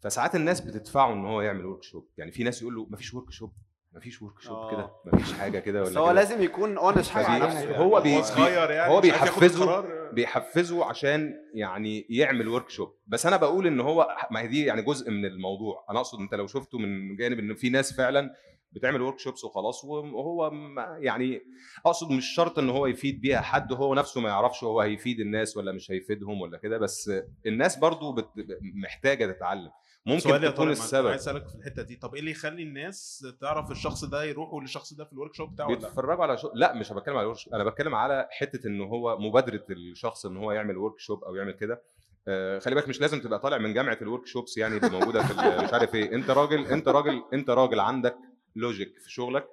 فساعات 0.00 0.34
الناس 0.34 0.60
بتدفعه 0.60 1.12
إن 1.12 1.24
هو 1.26 1.40
يعمل 1.40 1.66
workshop 1.66 2.08
يعني 2.18 2.32
في 2.32 2.42
ناس 2.44 2.62
يقول 2.62 2.74
له 2.74 2.86
مفيش 2.90 3.14
workshop 3.14 3.52
مفيش 3.92 4.22
workshop 4.22 4.56
آه. 4.56 4.70
كده 4.70 4.90
مفيش 5.04 5.32
حاجة 5.32 5.58
كده 5.58 5.82
ولا 5.84 6.00
هو. 6.00 6.10
لازم 6.10 6.42
يكون 6.42 6.78
honest 6.78 7.16
مع 7.16 7.22
فبي- 7.22 7.44
نفسه 7.46 7.76
هو 7.76 8.00
بي- 8.00 8.16
هو 8.16 8.22
صغير 8.22 8.70
يعني 8.70 8.92
هو 8.94 9.00
بيحفزه. 9.00 9.84
بيحفزه 10.12 10.84
عشان 10.84 11.34
يعني 11.54 12.06
يعمل 12.10 12.48
workshop 12.48 12.94
بس 13.06 13.26
أنا 13.26 13.36
بقول 13.36 13.66
إن 13.66 13.80
هو 13.80 14.16
ما 14.30 14.40
هي 14.40 14.46
دي 14.46 14.64
يعني 14.64 14.82
جزء 14.82 15.10
من 15.10 15.24
الموضوع 15.24 15.84
أنا 15.90 15.98
أقصد 15.98 16.18
أنت 16.20 16.34
لو 16.34 16.46
شفته 16.46 16.78
من 16.78 17.16
جانب 17.16 17.38
إن 17.38 17.54
في 17.54 17.70
ناس 17.70 17.92
فعلا 17.96 18.34
بتعمل 18.72 19.02
workshops 19.02 19.44
وخلاص 19.44 19.84
وهو 19.84 20.50
ما- 20.50 20.96
يعني 21.00 21.40
أقصد 21.86 22.10
مش 22.12 22.26
شرط 22.34 22.58
إن 22.58 22.70
هو 22.70 22.86
يفيد 22.86 23.20
بيها 23.20 23.40
حد 23.40 23.72
هو 23.72 23.94
نفسه 23.94 24.20
ما 24.20 24.28
يعرفش 24.28 24.64
هو 24.64 24.80
هيفيد 24.80 25.20
الناس 25.20 25.56
ولا 25.56 25.72
مش 25.72 25.90
هيفيدهم 25.90 26.40
ولا 26.40 26.58
كده 26.58 26.78
بس 26.78 27.10
الناس 27.46 27.76
برضو 27.76 28.12
بت 28.12 28.28
محتاجة 28.74 29.32
تتعلم 29.32 29.70
ممكن 30.08 30.40
تكون 30.40 30.70
السبب. 30.70 31.06
عايز 31.06 31.20
أسألك 31.20 31.48
في 31.48 31.54
الحتة 31.54 31.82
دي. 31.82 31.96
طب 31.96 32.14
إيه 32.14 32.20
اللي 32.20 32.30
يخلي 32.30 32.62
الناس 32.62 33.26
تعرف 33.40 33.70
الشخص 33.70 34.04
ده 34.04 34.24
يروحوا 34.24 34.60
للشخص 34.60 34.94
ده 34.94 35.04
في 35.04 35.12
ال 35.12 35.34
workshop 35.34 35.52
بتاعه؟ 35.52 35.68
بيتفرجوا 35.68 36.22
على 36.22 36.38
show... 36.38 36.50
لا 36.54 36.74
مش 36.74 36.92
بتكلم 36.92 37.16
على 37.16 37.26
work 37.26 37.38
أنا 37.54 37.64
بتكلم 37.64 37.94
على 37.94 38.28
حتة 38.30 38.66
إن 38.66 38.80
هو 38.80 39.18
مبادرة 39.18 39.64
الشخص 39.70 40.26
إن 40.26 40.36
هو 40.36 40.52
يعمل 40.52 40.76
workshop 40.76 41.24
أو 41.24 41.34
يعمل 41.34 41.52
كده. 41.52 41.82
آه، 42.28 42.58
خلي 42.58 42.74
بالك 42.74 42.88
مش 42.88 43.00
لازم 43.00 43.20
تبقى 43.20 43.38
طالع 43.38 43.58
من 43.58 43.74
جامعة 43.74 43.98
ال 44.02 44.26
workshops 44.26 44.58
يعني 44.58 44.76
اللي 44.76 44.90
موجودة 44.90 45.22
في 45.22 45.64
مش 45.64 45.72
عارف 45.72 45.94
إيه. 45.94 46.14
أنت 46.14 46.30
راجل 46.30 46.66
أنت 46.66 46.88
راجل 46.88 47.22
أنت 47.32 47.50
راجل 47.50 47.80
عندك 47.80 48.16
logic 48.56 48.98
في 48.98 49.12
شغلك. 49.12 49.48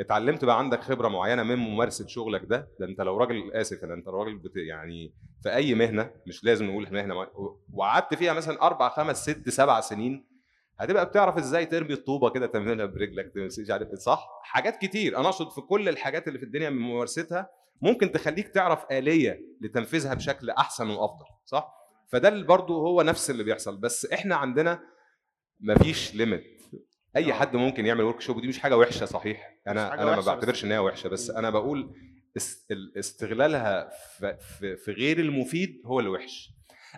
اتعلمت 0.00 0.44
بقى 0.44 0.58
عندك 0.58 0.80
خبرة 0.80 1.08
معينة 1.08 1.42
من 1.42 1.56
ممارسة 1.56 2.06
شغلك 2.06 2.42
ده؟ 2.44 2.68
ده 2.80 2.86
انت 2.86 3.00
لو 3.00 3.16
راجل 3.16 3.52
آسف 3.52 3.84
ده 3.84 3.94
انت 3.94 4.08
راجل 4.08 4.36
بت... 4.38 4.56
يعني 4.56 5.14
في 5.42 5.54
أي 5.54 5.74
مهنة 5.74 6.10
مش 6.26 6.44
لازم 6.44 6.66
نقول 6.66 6.88
مهنة 6.92 7.26
وقعدت 7.72 8.14
فيها 8.14 8.32
مثلا 8.32 8.62
أربع 8.62 8.88
خمس 8.88 9.22
ست 9.30 9.48
سبع 9.48 9.80
سنين 9.80 10.26
هتبقى 10.80 11.06
بتعرف 11.06 11.36
إزاي 11.38 11.66
ترمي 11.66 11.92
الطوبة 11.92 12.30
كده 12.30 12.46
تعملها 12.46 12.86
برجلك 12.86 13.32
مش 13.36 13.70
عارف 13.70 13.88
صح؟ 13.94 14.28
حاجات 14.42 14.76
كتير. 14.76 15.16
أنا 15.18 15.28
أقصد 15.28 15.50
في 15.50 15.60
كل 15.60 15.88
الحاجات 15.88 16.28
اللي 16.28 16.38
في 16.38 16.44
الدنيا 16.44 16.70
من 16.70 16.78
ممارستها 16.82 17.50
ممكن 17.82 18.12
تخليك 18.12 18.48
تعرف 18.48 18.84
آلية 18.90 19.40
لتنفيذها 19.60 20.14
بشكل 20.14 20.50
أحسن 20.50 20.90
وأفضل 20.90 21.24
صح؟ 21.44 21.74
فده 22.08 22.28
اللي 22.28 22.44
برضو 22.46 22.80
هو 22.86 23.02
نفس 23.02 23.30
اللي 23.30 23.44
بيحصل. 23.44 23.76
بس 23.80 24.06
إحنا 24.12 24.36
عندنا 24.36 24.80
مفيش 25.60 26.14
limit 26.14 26.62
أي 27.16 27.30
آه. 27.30 27.34
حد 27.34 27.56
ممكن 27.56 27.86
يعمل 27.86 28.04
workshop 28.04 28.36
ودي 28.36 28.48
مش 28.48 28.58
حاجة 28.58 28.76
وحشة 28.76 29.06
صحيح. 29.06 29.51
أنا 29.68 29.94
أنا 29.94 30.16
ما 30.16 30.20
بعتبرش 30.20 30.64
إن 30.64 30.72
هي 30.72 30.78
وحشة 30.78 31.08
بس 31.08 31.30
أنا 31.30 31.50
بقول 31.50 31.94
اس- 32.36 32.66
ال- 32.70 32.98
استغلالها 32.98 33.88
في, 34.76 34.92
غير 34.92 35.18
المفيد 35.20 35.82
هو 35.86 35.98
اللي 35.98 36.10
وحش 36.10 36.50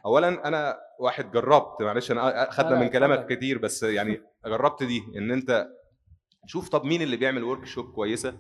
اولا 0.05 0.49
أنا 0.49 0.79
واحد 1.01 1.31
جربت 1.33 1.83
معلش 1.83 2.11
أنا 2.11 2.51
خدنا 2.51 2.79
من 2.81 2.89
كلامك. 2.89 3.33
كتير 3.33 3.59
بس 3.59 3.83
يعني 3.83 4.21
جربت 4.47 4.83
دي 4.83 5.03
إن 5.17 5.31
أنت 5.31 5.69
شوف 6.47 6.69
طب 6.69 6.85
مين 6.85 7.03
اللي 7.03 7.17
بيعمل 7.17 7.45
workshop 7.45 7.93
كويسة 7.93 8.39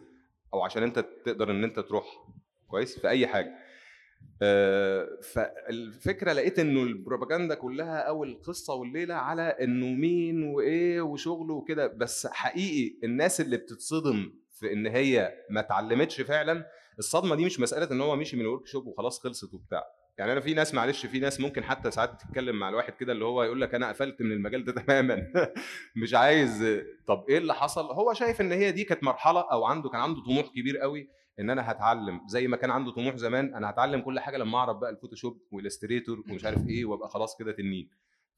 أو 0.54 0.62
عشان 0.62 0.82
أنت 0.82 0.98
تقدر 1.24 1.50
إن 1.50 1.64
أنت 1.64 1.80
تروح 1.80 2.04
كويس 2.68 2.98
في 2.98 3.08
أي 3.08 3.26
حاجة 3.26 3.54
فالفكرة 5.22 6.32
لقيت 6.32 6.58
إنه 6.58 6.82
البروباجندا 6.82 7.54
كلها 7.54 7.98
أو 7.98 8.24
القصة 8.24 8.74
والليلة 8.74 9.14
على 9.14 9.42
إنه 9.42 9.86
مين 9.86 10.42
وإيه 10.42 11.00
وشغله 11.00 11.54
وكده. 11.54 11.86
بس 11.86 12.26
حقيقي 12.26 12.96
الناس 13.04 13.40
اللي 13.40 13.56
بتتصدم 13.56 14.32
في 14.60 14.72
إن 14.72 14.86
هي 14.86 15.34
ما 15.50 15.60
اتعلمتش 15.60 16.20
فعلا 16.20 16.66
الصدمة 16.98 17.34
دي 17.36 17.44
مش 17.44 17.60
مسألة 17.60 17.90
إن 17.92 18.00
هو 18.00 18.16
مشي 18.16 18.36
من 18.36 18.42
ال 18.42 18.66
workshop 18.66 18.86
وخلاص 18.86 19.20
خلصت 19.20 19.54
وبتاع. 19.54 19.84
يعني 20.18 20.32
أنا 20.32 20.40
في 20.40 20.54
ناس 20.54 20.74
معلش 20.74 21.06
في 21.06 21.18
ناس 21.18 21.40
ممكن 21.40 21.64
حتى 21.64 21.90
ساعات 21.90 22.20
تتكلم 22.20 22.56
مع 22.58 22.68
الواحد 22.68 22.92
كده 22.92 23.12
اللي 23.12 23.24
هو 23.24 23.42
يقول 23.42 23.60
لك 23.60 23.74
أنا 23.74 23.88
قفلت 23.88 24.22
من 24.22 24.32
المجال 24.32 24.64
ده 24.64 24.72
تماما. 24.82 25.26
مش 25.96 26.14
عايز 26.14 26.64
طب 27.06 27.24
إيه 27.28 27.38
اللي 27.38 27.54
حصل؟ 27.54 27.84
هو 27.84 28.12
شايف 28.12 28.40
إن 28.40 28.52
هي 28.52 28.72
دي 28.72 28.84
كانت 28.84 29.04
مرحلة 29.04 29.40
أو 29.52 29.64
عنده 29.64 29.88
كان 29.88 30.00
عنده 30.00 30.22
طموح 30.24 30.46
كبير 30.46 30.78
قوي. 30.78 31.08
إن 31.40 31.50
أنا 31.50 31.70
هتعلم. 31.70 32.20
زي 32.26 32.46
ما 32.48 32.56
كان 32.56 32.70
عنده 32.70 32.92
طموح 32.92 33.16
زمان 33.16 33.54
أنا 33.54 33.70
هتعلم 33.70 34.00
كل 34.00 34.20
حاجة 34.20 34.36
لما 34.36 34.58
أعرف 34.58 34.76
بقى 34.76 34.90
الفوتوشوب 34.90 35.38
والاليستريتور 35.52 36.24
ومش 36.30 36.44
عارف 36.44 36.66
إيه 36.68 36.84
وأبقى 36.84 37.08
خلاص 37.08 37.36
كده 37.36 37.52
تنين. 37.52 37.90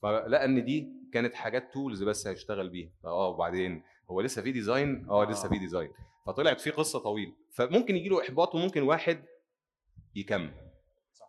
فلقى 0.03 0.45
إن 0.45 0.65
دي 0.65 0.89
كانت 1.13 1.35
حاجات 1.35 1.73
tools 1.73 2.03
بس 2.03 2.27
هيشتغل 2.27 2.69
بيها. 2.69 2.91
آه 3.05 3.29
وبعدين 3.29 3.83
هو 4.11 4.21
لسه 4.21 4.43
في 4.43 4.53
design 4.53 5.07
آه 5.11 5.25
لسه 5.31 5.49
في 5.49 5.59
design 5.59 5.90
فطلعت 6.27 6.61
في 6.61 6.71
قصة 6.71 6.99
طويلة. 6.99 7.33
فممكن 7.53 7.97
يجي 7.97 8.09
له 8.09 8.21
إحباط 8.23 8.55
وممكن 8.55 8.83
واحد 8.83 9.25
يكمل. 10.15 10.51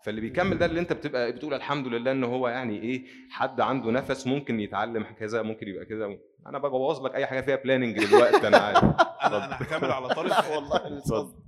فاللي 0.04 0.22
بيكمل 0.22 0.58
ده 0.58 0.66
اللي 0.66 0.80
أنت 0.80 0.94
بتبقى 0.94 1.32
بتقول 1.32 1.54
الحمد 1.54 1.88
لله 1.88 2.12
إن 2.12 2.24
هو 2.24 2.48
يعني 2.48 2.82
إيه 2.82 3.06
حد 3.30 3.62
عنده 3.62 3.92
نفس 3.92 4.28
ممكن 4.28 4.60
يتعلم 4.60 5.04
كذا 5.04 5.42
ممكن 5.42 5.68
يبقى 5.68 5.86
كذا. 5.86 6.18
أنا 6.48 6.58
ببوظ 6.58 7.06
لك 7.06 7.16
أي 7.16 7.26
حاجة 7.26 7.42
فيها 7.42 7.56
planning 7.56 8.06
دلوقتي 8.06 8.48
أنا 8.48 8.58
عارف. 8.58 8.84
أنا 8.84 9.46
أنا 9.46 9.62
هكمل 9.62 9.92
على 9.92 10.08
طارق 10.08 10.56
والله 10.56 10.88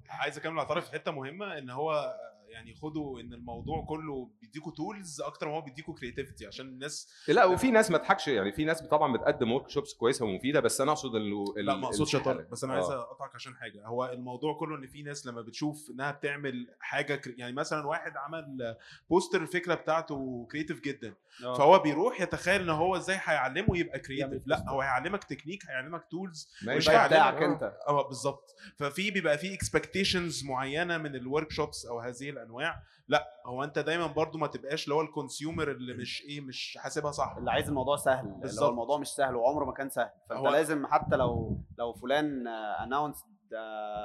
عايز 0.09 0.37
أكمل 0.37 0.65
طارق 0.65 0.83
في 0.83 0.91
حتة 0.91 1.11
مهمة 1.11 1.57
إن 1.57 1.69
هو 1.69 2.15
يعني 2.49 2.75
خدوا 2.75 3.19
إن 3.21 3.33
الموضوع 3.33 3.85
كله 3.85 4.29
بيديكوا 4.41 4.71
tools 4.71 5.21
أكتر 5.21 5.47
ما 5.47 5.53
هو 5.55 5.61
بيديكوا 5.61 5.93
creativity 5.93 6.47
عشان 6.47 6.65
الناس 6.65 7.13
لا 7.27 7.45
وفي 7.45 7.71
ناس 7.71 7.91
ما 7.91 7.97
تضحكش 7.97 8.27
يعني 8.27 8.51
في 8.51 8.65
ناس 8.65 8.81
طبعا 8.81 9.13
بتقدم 9.17 9.51
workshops 9.51 9.93
كويسة 9.93 10.25
ومفيدة 10.25 10.59
بس 10.59 10.81
أنا 10.81 10.91
أقصد 10.91 11.15
انه 11.15 11.45
لا 11.57 11.75
ما 11.75 11.87
أقصدش 11.87 12.13
يا 12.13 12.19
الحالة- 12.19 12.23
طارق 12.23 12.49
بس 12.49 12.63
أنا 12.63 12.73
عايز 12.73 12.85
آه. 12.85 13.01
أقطعك 13.01 13.35
عشان 13.35 13.55
حاجة 13.55 13.85
هو 13.85 14.05
الموضوع 14.05 14.53
كله 14.57 14.75
إن 14.77 14.87
في 14.87 15.03
ناس 15.03 15.25
لما 15.27 15.41
بتشوف 15.41 15.89
إنها 15.89 16.11
بتعمل 16.11 16.67
حاجة 16.79 17.15
crea... 17.15 17.35
يعني 17.37 17.53
مثلا 17.53 17.87
واحد 17.87 18.17
عمل 18.17 18.75
poster 19.09 19.41
الفكرة 19.41 19.73
بتاعته 19.75 20.47
creative 20.51 20.81
جدا 20.81 21.13
آه. 21.43 21.53
فهو 21.57 21.79
بيروح 21.79 22.21
يتخيل 22.21 22.61
إن 22.61 22.69
هو 22.69 22.95
إزاي 22.95 23.19
هيعلمه 23.23 23.77
يبقى 23.77 23.99
creative 23.99 24.41
لا. 24.45 24.69
هو 24.69 24.81
هيعلمك 24.81 25.23
تكنيك 25.23 25.65
هيعلمك 25.65 26.03
tools 26.11 26.49
مش. 26.67 26.89
هيعلمك 26.89 27.09
بتاعك 27.11 27.41
أنت 27.43 27.73
آه 27.87 28.07
بالظبط 28.07 28.55
ففي 28.77 29.11
بيبقى 29.11 29.37
في 29.37 29.53
expectations 29.53 30.45
معينة 30.45 30.97
من 30.97 31.15
ال 31.15 31.51
workshops 31.51 31.85
أو 31.85 31.99
هذه 31.99 32.29
الأنواع. 32.39 32.83
لا 33.07 33.41
هو 33.45 33.63
أنت 33.63 33.79
دايما 33.79 34.07
برضو 34.07 34.37
ما 34.37 34.47
تبقاش 34.47 34.83
اللي 34.83 34.95
هو 34.95 35.01
ال 35.01 35.09
consumer 35.09 35.71
اللي 35.71 35.93
مش 35.93 36.21
إيه 36.21 36.41
مش 36.41 36.77
حاسبها 36.81 37.11
صح. 37.11 37.35
اللي 37.37 37.51
عايز 37.51 37.67
الموضوع 37.67 37.95
سهل 37.95 38.25
اللي 38.25 38.37
بالظبط. 38.39 38.63
هو 38.63 38.69
الموضوع 38.69 38.97
مش 38.97 39.07
سهل 39.07 39.35
وعمره 39.35 39.65
ما 39.65 39.73
كان 39.73 39.89
سهل. 39.89 40.09
فأنت 40.29 40.39
هو- 40.39 40.49
لازم 40.49 40.85
حتى 40.87 41.15
لو 41.15 41.57
لو 41.77 41.93
فلان 41.93 42.47
announce 42.47 43.25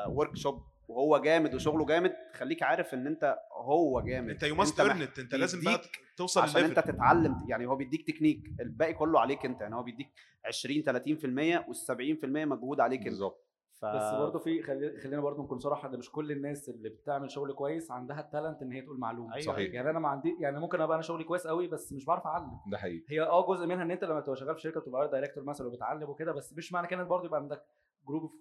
workshop 0.09 0.63
وهو 0.89 1.19
جامد 1.19 1.55
وشغله 1.55 1.87
جامد 1.87 2.13
خليك 2.35 2.63
عارف 2.63 2.95
إن 2.95 3.07
أنت 3.07 3.39
هو 3.53 4.01
جامد. 4.01 4.31
أنت 4.31 4.43
you 4.43 4.55
must 4.55 4.81
مح- 4.81 4.87
earn 4.87 5.09
أنت 5.19 5.35
لازم 5.35 5.65
بقى 5.65 5.81
توصل 6.17 6.41
عشان 6.43 6.65
أنت 6.65 6.79
لل 6.79 6.83
level 6.83 6.93
تتعلم. 6.93 7.45
يعني 7.49 7.67
هو 7.67 7.77
بيديك 7.77 8.07
تكنيك 8.07 8.41
الباقي 8.61 8.95
كله 8.95 9.21
عليك 9.21 9.45
أنت. 9.45 9.61
يعني 9.61 9.75
هو 9.75 9.83
بيديك 9.83 10.09
20 10.45 10.83
30% 10.83 11.59
وال70% 11.69 12.25
مجهود 12.25 12.81
عليك 12.81 12.99
أنت. 13.01 13.09
بالظبط. 13.09 13.45
ف... 13.81 13.85
بس 13.87 14.13
برضه 14.21 14.39
في 14.39 14.63
خلي- 14.63 15.01
خلينا 15.01 15.21
برضه 15.23 15.43
نكون 15.43 15.59
صراحة 15.59 15.89
إن 15.89 15.99
مش 15.99 16.11
كل 16.13 16.33
الناس 16.33 16.69
اللي 16.69 16.89
بتعمل 16.89 17.31
شغل 17.31 17.53
كويس 17.53 17.91
عندها 17.91 18.21
ال 18.21 18.27
talent 18.27 18.63
إن 18.63 18.73
هي 18.73 18.83
تقول 18.83 18.99
معلومة. 18.99 19.35
أيوة. 19.35 19.45
صحيح. 19.47 19.75
يعني 19.75 19.91
أنا 19.91 19.99
ما 19.99 20.09
عندي 20.09 20.37
يعني 20.41 20.61
ممكن 20.61 20.81
أبقى 20.81 20.95
أنا 20.95 21.03
شغلي 21.03 21.25
كويس 21.25 21.47
قوي 21.47 21.69
بس 21.69 21.93
مش 21.93 22.05
بعرف 22.05 22.27
أعلم. 22.27 22.51
ده 22.71 22.79
حقيقي. 22.79 23.05
هي 23.09 23.21
آه 23.23 23.47
جزء 23.49 23.67
منها 23.67 23.83
إن 23.83 23.91
أنت 23.91 24.05
لما 24.05 24.21
تبقى 24.21 24.37
شغال 24.37 24.55
في 24.55 24.61
شركة 24.61 24.81
بتبقى 24.81 25.09
director 25.11 25.45
مثلا 25.45 25.67
وبتعلم 25.67 26.11
وكده 26.11 26.33
بس 26.33 26.53
مش 26.57 26.73
معنى 26.73 26.87
كده 26.87 27.03
برضه 27.03 27.27
يبقى 27.27 27.41
عندك 27.41 27.63
group 28.09 28.23
of 28.23 28.33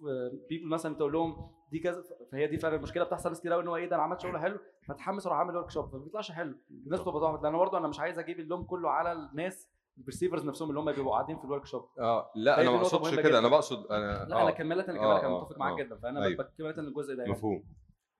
people 0.48 0.68
مثلا 0.68 0.94
تقول 0.94 1.12
لهم 1.12 1.50
دي 1.70 1.78
كذا 1.78 2.04
فهي 2.32 2.46
دي 2.46 2.56
فعلا 2.58 2.76
المشكلة 2.76 3.04
بتحصل 3.04 3.28
ناس 3.28 3.40
كتير 3.40 3.52
قوي 3.52 3.62
إن 3.62 3.68
هو 3.68 3.76
إيه 3.76 3.88
ده 3.88 3.96
أنا 3.96 4.02
عملت 4.02 4.20
شغل 4.20 4.38
حلو 4.38 4.58
فتحمس 4.88 5.26
أروح 5.26 5.38
أعمل 5.38 5.56
workshop 5.56 5.88
فما 5.90 5.98
بيطلعش 6.04 6.32
حلو. 6.32 6.54
الناس 6.70 7.00
بتبقى 7.00 7.20
ضغط 7.20 7.42
لأن 7.42 7.56
برضه 7.58 7.78
أنا 7.78 7.88
مش 7.88 8.00
عايز 8.00 8.18
أجيب 8.18 8.40
اللوم 8.40 8.64
كله 8.64 8.90
على 8.90 9.12
الناس 9.12 9.70
ال 9.98 10.02
perceivers 10.02 10.44
نفسهم 10.46 10.68
اللي 10.70 10.80
هم 10.80 10.92
بيبقوا 10.92 11.12
قاعدين 11.12 11.38
في 11.38 11.44
ال 11.44 11.66
workshop 11.66 11.88
آه 11.98 12.30
لا 12.34 12.60
أنا 12.60 12.70
ما 12.70 12.76
أقصدش 12.76 13.14
كده. 13.14 13.38
أنا 13.38 13.48
بقصد 13.48 13.86
أنا 13.92 14.24
لا 14.28 14.36
أنا 14.42 14.48
آه، 14.48 14.50
كملت 14.50 14.88
أنا 14.88 14.98
آه، 14.98 15.02
كمان 15.20 15.24
أنا 15.24 15.36
آه، 15.36 15.42
متفق 15.44 15.58
معاك 15.58 15.80
آه. 15.80 15.84
جدا 15.84 15.96
فأنا 15.96 16.24
أيوة. 16.24 16.44
بكملت 16.58 16.78
الجزء 16.78 17.14
ده 17.14 17.22
يعني. 17.22 17.32
مفهوم 17.32 17.64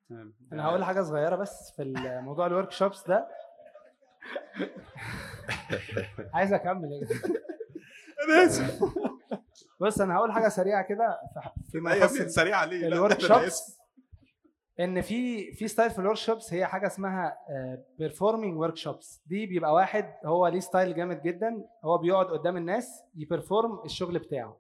تمام. 0.09 0.35
أنا 0.53 0.65
هقول 0.67 0.85
حاجة 0.85 1.03
صغيرة 1.03 1.37
بس 1.37 1.73
في 1.77 1.83
الموضوع 1.83 2.47
ال 2.47 2.71
workshops 2.73 3.09
ده 3.09 3.27
عايز 6.35 6.53
أكمل 6.53 6.93
يا 6.93 7.09
أنا 8.29 8.45
آسف 8.47 8.81
بص 9.81 10.01
أنا 10.01 10.17
هقول 10.17 10.33
حاجة 10.33 10.49
سريعة 10.49 10.83
كده 10.89 11.21
في- 11.35 11.71
فيما 11.73 11.95
يخص 11.95 12.17
ابني 12.17 12.29
سريع 12.29 12.57
عليه 12.57 12.89
لا، 12.89 12.97
ال 12.97 13.21
workshops 13.21 13.79
إن 14.81 15.01
في 15.01 15.53
في 15.53 15.69
style 15.69 15.91
في 15.91 15.99
ال 15.99 16.17
workshops 16.17 16.55
هي 16.55 16.67
حاجة 16.67 16.87
اسمها 16.87 17.37
performing 17.99 18.59
workshops 18.59 19.23
دي 19.27 19.47
بيبقى 19.47 19.75
واحد 19.75 20.05
هو 20.25 20.47
ليه 20.47 20.61
style 20.61 20.95
جامد 20.95 21.23
جدا 21.23 21.65
هو 21.85 21.99
بيقعد 21.99 22.27
قدام 22.27 22.57
الناس 22.57 23.03
ي 23.17 23.24
perform 23.24 23.79
الشغل 23.85 24.19
بتاعه. 24.19 24.57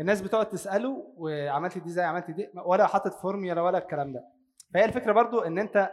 الناس 0.00 0.22
بتقعد 0.22 0.48
تسأله 0.48 1.12
وعملت 1.16 1.78
دي 1.78 1.90
زي 1.90 2.02
عملت 2.02 2.30
دي 2.30 2.48
ولا 2.64 2.86
حاطط 2.86 3.14
فورميولا 3.14 3.62
ولا 3.62 3.78
الكلام 3.78 4.12
ده. 4.12 4.24
فهي 4.74 4.84
الفكرة 4.84 5.12
برضو 5.12 5.40
إن 5.40 5.58
أنت 5.58 5.90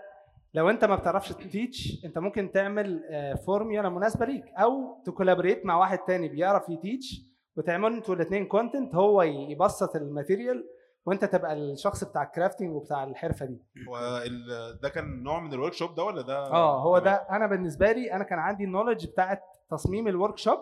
لو 0.53 0.69
أنت 0.69 0.85
ما 0.85 0.95
بتعرفش 0.95 1.31
teach 1.33 2.05
أنت 2.05 2.17
ممكن 2.17 2.51
تعمل 2.51 3.03
فورميولا 3.45 3.89
مناسبة 3.89 4.25
ليك 4.25 4.45
أو 4.57 5.01
ت 5.05 5.10
collaborate 5.10 5.65
مع 5.65 5.77
واحد 5.77 5.97
تاني 5.97 6.27
بيعرف 6.29 6.69
ي 6.69 6.78
teach 6.78 7.21
وتعملوا 7.57 7.97
أنتوا 7.97 8.15
الاثنين 8.15 8.45
content 8.45 8.95
هو 8.95 9.21
يبسط 9.21 9.95
ال 9.95 10.03
material 10.03 10.65
وانت 11.09 11.25
تبقى 11.25 11.53
الشخص 11.53 12.03
بتاع 12.03 12.23
ال 12.23 12.29
crafting 12.29 12.75
وبتاع 12.75 13.03
الحرفة 13.03 13.45
دي. 13.45 13.61
هو 13.89 14.23
ده 14.81 14.89
كان 14.89 15.23
نوع 15.23 15.39
من 15.39 15.53
ال 15.53 15.73
workshop 15.73 15.95
ده 15.95 16.03
ولا 16.03 16.21
ده؟ 16.21 16.37
آه 16.37 16.81
هو. 16.81 16.99
ده 16.99 17.11
أنا 17.11 17.47
بالنسبة 17.47 17.91
لي 17.91 18.13
أنا 18.13 18.23
كان 18.23 18.39
عندي 18.39 18.63
ال 18.63 18.68
knowledge 18.68 19.05
بتاعت 19.07 19.41
تصميم 19.71 20.07
ال 20.07 20.37
workshop 20.37 20.59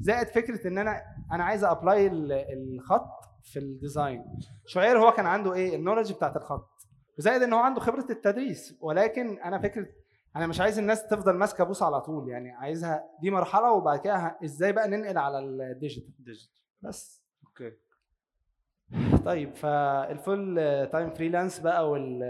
زائد 0.00 0.28
فكرة 0.28 0.68
إن 0.68 0.78
أنا 0.78 1.02
أنا 1.32 1.44
عايز 1.44 1.64
apply 1.64 2.06
الخط 2.52 3.10
في 3.42 3.58
ال 3.58 3.67
design 3.67 4.24
شعير 4.66 4.98
هو 4.98 5.12
كان 5.12 5.26
عنده 5.26 5.54
إيه؟ 5.54 5.76
ال 5.76 5.80
knowledge 5.80 6.12
بتاعت 6.12 6.36
الخط. 6.36 6.68
زائد 7.18 7.42
إن 7.42 7.52
هو 7.52 7.58
عنده 7.60 7.80
خبرة 7.80 8.06
التدريس. 8.10 8.78
ولكن 8.80 9.38
أنا 9.38 9.58
فكرة 9.58 9.86
أنا 10.36 10.46
مش 10.46 10.60
عايز 10.60 10.78
الناس 10.78 11.06
تفضل 11.06 11.32
ماسكة 11.36 11.64
بوصه 11.64 11.86
على 11.86 12.00
طول. 12.00 12.28
يعني 12.28 12.50
عايزها 12.50 13.04
دي 13.20 13.30
مرحلة 13.30 13.72
وبعد 13.72 13.98
كده 13.98 14.38
إزاي 14.44 14.72
بقى 14.72 14.88
ننقل 14.88 15.18
على 15.18 15.38
ال 15.38 15.47
digital 15.47 16.12
بس. 16.80 17.22
okay. 17.46 17.72
طيب 19.24 19.54
فال 19.54 19.88
full 19.88 20.56
time 20.92 21.10
freelance 21.10 21.60
بقى 21.60 21.90
وال 21.90 22.22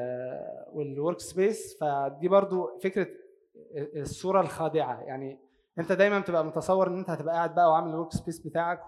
وال 0.72 1.20
workspace 1.20 1.78
فدي 1.80 2.28
برضو 2.28 2.78
فكرة 2.82 3.06
الصورة 3.96 4.40
الخادعة. 4.40 5.00
يعني 5.00 5.38
انت 5.78 5.92
دايما 5.92 6.18
بتبقى 6.18 6.44
متصور 6.44 6.88
ان 6.88 6.98
انت 6.98 7.10
هتبقى 7.10 7.34
قاعد 7.34 7.54
بقى 7.54 7.70
وعامل 7.70 7.90
ال 7.90 8.12
workspace 8.12 8.38
بتاعك 8.46 8.80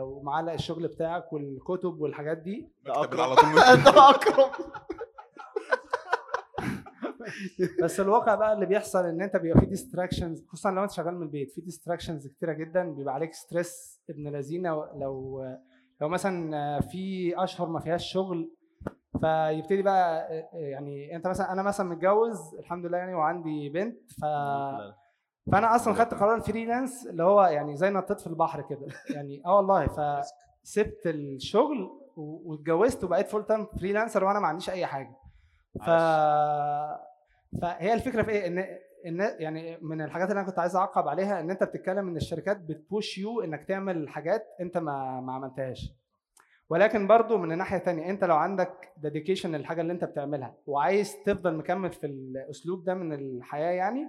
ومعلق 0.00 0.52
الشغل 0.52 0.88
بتاعك 0.88 1.32
والكتب 1.32 2.00
والحاجات 2.00 2.38
دي. 2.38 2.72
على 3.20 3.36
طول. 3.36 3.54
ده 3.84 4.10
اكرم 4.10 4.50
بس 7.82 8.00
الواقع 8.00 8.34
بقى 8.34 8.52
اللي 8.52 8.66
بيحصل 8.66 9.04
إن 9.04 9.22
أنت 9.22 9.36
بيبقى 9.36 9.60
في 9.60 9.66
distractions 9.66 10.44
خصوصا 10.48 10.70
لو 10.70 10.82
أنت 10.82 10.90
شغال 10.90 11.14
من 11.14 11.22
البيت 11.22 11.52
في 11.52 11.60
distractions 11.60 12.26
كتيرة 12.26 12.52
جدا 12.52 12.94
بيبقى 12.94 13.14
عليك 13.14 13.34
stress 13.34 14.00
ابن 14.10 14.28
لذينا 14.28 14.70
لو 14.96 15.44
لو 16.00 16.08
مثلا 16.08 16.80
في 16.80 17.34
أشهر 17.44 17.68
ما 17.68 17.80
فيهاش 17.80 18.12
شغل 18.12 18.50
فيبتدي 19.20 19.82
بقى 19.82 20.28
يعني 20.52 21.16
أنت 21.16 21.26
مثلا 21.26 21.52
أنا 21.52 21.62
مثلا 21.62 21.88
متجوز 21.88 22.54
الحمد 22.58 22.86
لله 22.86 22.98
يعني 22.98 23.14
وعندي 23.14 23.68
بنت 23.68 24.12
ف 24.12 24.24
فأنا 25.52 25.76
أصلا 25.76 25.94
خدت 25.94 26.14
قرار 26.14 26.34
ال 26.34 26.41
freelance 26.41 27.06
اللي 27.06 27.22
هو 27.22 27.42
يعني 27.42 27.76
زي 27.76 27.90
نطيت 27.90 28.20
في 28.20 28.26
البحر 28.26 28.62
كده. 28.62 28.86
يعني 29.16 29.42
آه 29.46 29.56
والله 29.56 29.86
فسبت 29.86 31.06
الشغل 31.06 31.90
واتجوزت 32.16 33.04
وبقيت 33.04 33.28
full 33.28 33.46
time 33.46 33.66
freelancer 33.66 34.24
وأنا 34.24 34.40
ما 34.40 34.46
عنديش 34.46 34.70
أي 34.70 34.86
حاجة. 34.86 35.16
ف 35.80 35.90
فهي 37.62 37.94
الفكرة 37.94 38.22
في 38.22 38.30
إيه؟ 38.30 38.46
إن 38.46 38.64
يعني 39.38 39.78
من 39.82 40.00
الحاجات 40.02 40.30
اللي 40.30 40.40
أنا 40.40 40.48
كنت 40.48 40.58
عايز 40.58 40.76
أعقب 40.76 41.08
عليها 41.08 41.40
إن 41.40 41.50
أنت 41.50 41.64
بتتكلم 41.64 42.08
إن 42.08 42.16
الشركات 42.16 42.56
بت 42.60 42.79
push 42.79 43.18
you 43.18 43.40
إنك 43.40 43.64
تعمل 43.68 44.08
حاجات 44.08 44.46
أنت 44.60 44.78
ما 44.78 45.20
ما 45.20 45.32
عملتهاش 45.32 45.92
ولكن 46.70 47.06
برضو 47.06 47.38
من 47.38 47.52
الناحيه 47.52 47.76
الثانية 47.76 48.10
أنت 48.10 48.24
لو 48.24 48.36
عندك 48.36 48.92
dedication 48.96 49.54
للحاجة 49.56 49.80
اللي 49.80 49.92
أنت 49.92 50.04
بتعملها 50.04 50.54
وعايز 50.66 51.16
تفضل 51.26 51.56
مكمل 51.56 51.92
في 51.92 52.06
الأسلوب 52.06 52.84
ده 52.84 52.94
من 52.94 53.12
الحياة 53.12 53.70
يعني 53.72 54.08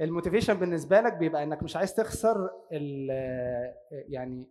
ال 0.00 0.05
motivation 0.05 0.54
بالنسبة 0.54 1.00
لك 1.00 1.12
بيبقى 1.12 1.42
إنك 1.42 1.62
مش 1.62 1.76
عايز 1.76 1.94
تخسر 1.94 2.50
ال 2.72 3.08
يعني 4.08 4.48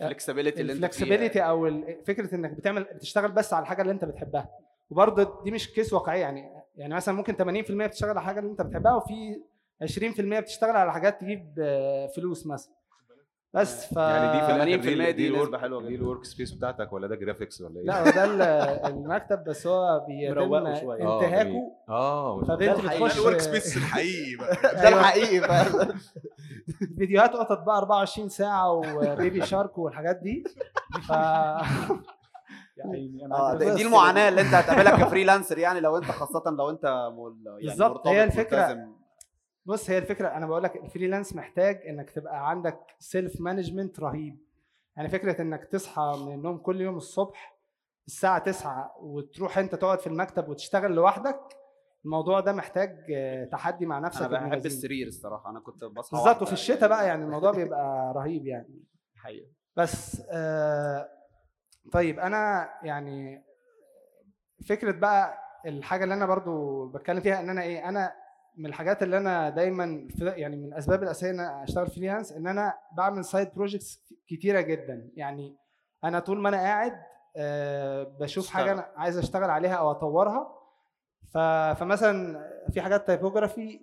ال 0.00 0.05
flexibility 0.05 0.60
اللي 0.60 0.72
أنت. 0.72 0.84
ال 0.84 0.89
flexibility 0.89 1.40
أو 1.40 1.82
فكرة 2.06 2.34
إنك 2.34 2.50
بتعمل 2.50 2.84
بتشتغل 2.84 3.32
بس 3.32 3.52
على 3.54 3.62
الحاجة 3.62 3.82
اللي 3.82 3.92
أنت 3.92 4.04
بتحبها 4.04 4.48
وبرضه 4.90 5.44
دي 5.44 5.50
مش 5.50 5.74
case 5.74 5.92
واقعية 5.92 6.20
يعني 6.20 6.63
يعني 6.76 6.94
مثلا 6.94 7.14
ممكن 7.14 7.34
80% 7.64 7.86
بتشتغل 7.86 8.10
على 8.10 8.18
الحاجة 8.18 8.38
اللي 8.40 8.50
انت 8.50 8.62
بتحبها 8.62 8.94
وفي 8.94 9.40
20% 9.82 10.20
بتشتغل 10.40 10.76
على 10.76 10.92
حاجات 10.92 11.20
تجيب 11.20 11.54
آه، 11.58 12.06
فلوس 12.06 12.46
مثلا. 12.46 12.74
بس 13.54 13.94
ف 13.94 13.96
يعني 13.96 14.40
دي 14.40 14.46
في 14.46 14.52
الآخر 14.52 15.10
80% 15.12 15.16
دي 15.16 15.28
ال 15.28 15.30
work- 15.30 15.42
نسبة 15.46 15.58
حلوة 15.58 15.82
دي 15.82 15.88
جدا. 15.92 16.02
ال 16.02 16.24
workspace 16.24 16.50
بتاعتك 16.52 16.92
ولا 16.92 17.06
ده 17.06 17.16
graphics 17.16 17.60
ولا 17.60 17.80
إيه؟ 17.80 17.86
لا 17.86 18.10
ده 18.10 18.24
ال- 18.24 18.42
المكتب 18.94 19.44
بس 19.44 19.66
هو 19.66 20.04
بيتم 20.08 20.54
انتهاكه. 20.54 21.42
جميل. 21.44 21.62
آه. 21.88 22.40
فبنت. 22.44 22.70
بتخش 22.80 23.18
ال 23.18 23.38
workspace 23.40 23.76
الحقيقي 23.76 24.36
بقى. 24.36 24.56
ده 24.82 24.88
الحقيقي 24.88 25.40
فعلا. 25.48 25.94
فيديوهات 26.98 27.30
قطط 27.32 27.62
بقى 27.62 27.78
24 27.78 28.28
ساعة 28.28 28.72
و 28.72 28.87
baby 28.87 29.46
shark 29.46 29.78
والحاجات 29.78 30.16
دي. 30.16 30.44
ف 31.08 31.12
أنا 32.84 33.34
آه 33.36 33.50
عندي 33.50 33.64
دي 33.64 33.74
دي 33.74 33.82
المعاناة 33.82 34.28
اللي 34.28 34.40
أنت 34.40 34.54
هتقابلها 34.54 35.04
ك 35.04 35.09
freelancer 35.09 35.58
يعني 35.58 35.80
لو 35.80 35.96
أنت 35.96 36.04
خاصة 36.04 36.42
لو 36.50 36.70
أنت 36.70 37.10
مول 37.14 37.36
يعني 37.46 37.60
بالظبط، 37.66 38.06
هي 38.06 38.24
الفكرة. 38.24 38.66
ملتزم. 38.66 38.92
بص 39.66 39.90
هي 39.90 39.98
الفكرة 39.98 40.28
أنا 40.28 40.46
بقول 40.46 40.62
لك 40.62 40.76
ال 40.76 40.82
freelance 40.82 41.34
محتاج 41.34 41.80
إنك 41.88 42.10
تبقى 42.10 42.50
عندك 42.50 42.78
self 42.98 43.40
management 43.40 44.00
رهيب 44.00 44.38
يعني 44.96 45.08
فكرة 45.08 45.42
إنك 45.42 45.64
تصحى 45.64 46.24
من 46.26 46.34
النوم 46.34 46.58
كل 46.58 46.80
يوم 46.80 46.96
الصبح 46.96 47.54
الساعة 48.06 48.38
9 48.38 48.94
وتروح 49.00 49.58
أنت 49.58 49.74
تقعد 49.74 50.00
في 50.00 50.06
المكتب 50.06 50.48
وتشتغل 50.48 50.92
لوحدك 50.92 51.40
الموضوع 52.04 52.40
ده 52.40 52.52
محتاج 52.52 52.96
آه، 53.14 53.44
تحدي 53.44 53.86
مع 53.86 53.98
نفسك 53.98 54.22
أنا 54.22 54.48
بحب. 54.48 54.66
السرير 54.66 55.06
الصراحة 55.06 55.50
أنا 55.50 55.60
كنت 55.60 55.84
بصحى 55.84 56.16
بالظبط 56.16 56.42
وفي 56.42 56.52
الشتاء 56.52 56.88
بقى 56.88 57.06
يعني 57.06 57.24
الموضوع 57.24 57.50
بيبقى 57.50 58.12
رهيب 58.16 58.46
يعني 58.46 58.82
حقيقة. 59.16 59.46
بس 59.76 60.22
آه 60.30 61.08
طيب 61.92 62.18
أنا 62.20 62.70
يعني 62.82 63.44
فكرة 64.68 64.92
بقى 64.92 65.38
الحاجة 65.66 66.04
اللي 66.04 66.14
أنا 66.14 66.26
برضو 66.26 66.86
بتكلم 66.88 67.20
فيها 67.20 67.40
إن 67.40 67.50
أنا 67.50 67.62
إيه 67.62 67.88
أنا 67.88 68.12
من 68.56 68.66
الحاجات 68.66 69.02
اللي 69.02 69.16
أنا 69.16 69.50
دايما 69.50 70.08
يعني 70.20 70.56
من 70.56 70.64
الأسباب 70.64 71.02
الأساسية 71.02 71.30
إن 71.30 71.40
أنا 71.40 71.64
أشتغل 71.64 71.86
freelance 71.86 72.32
إن 72.32 72.46
أنا 72.46 72.74
بعمل 72.96 73.24
side 73.24 73.48
projects 73.54 74.14
كتيرة 74.28 74.60
جدا 74.60 75.10
يعني 75.16 75.56
أنا 76.04 76.18
طول 76.18 76.38
ما 76.40 76.48
أنا 76.48 76.56
قاعد 76.56 77.02
آه 77.36 78.02
بشوف 78.20 78.48
حاجة. 78.50 78.72
أنا 78.72 78.86
عايز 78.96 79.18
أشتغل 79.18 79.50
عليها 79.50 79.74
أو 79.74 79.90
أطورها. 79.90 80.60
فمثلا 81.32 82.40
في 82.72 82.80
حاجات 82.80 83.06
typography 83.06 83.80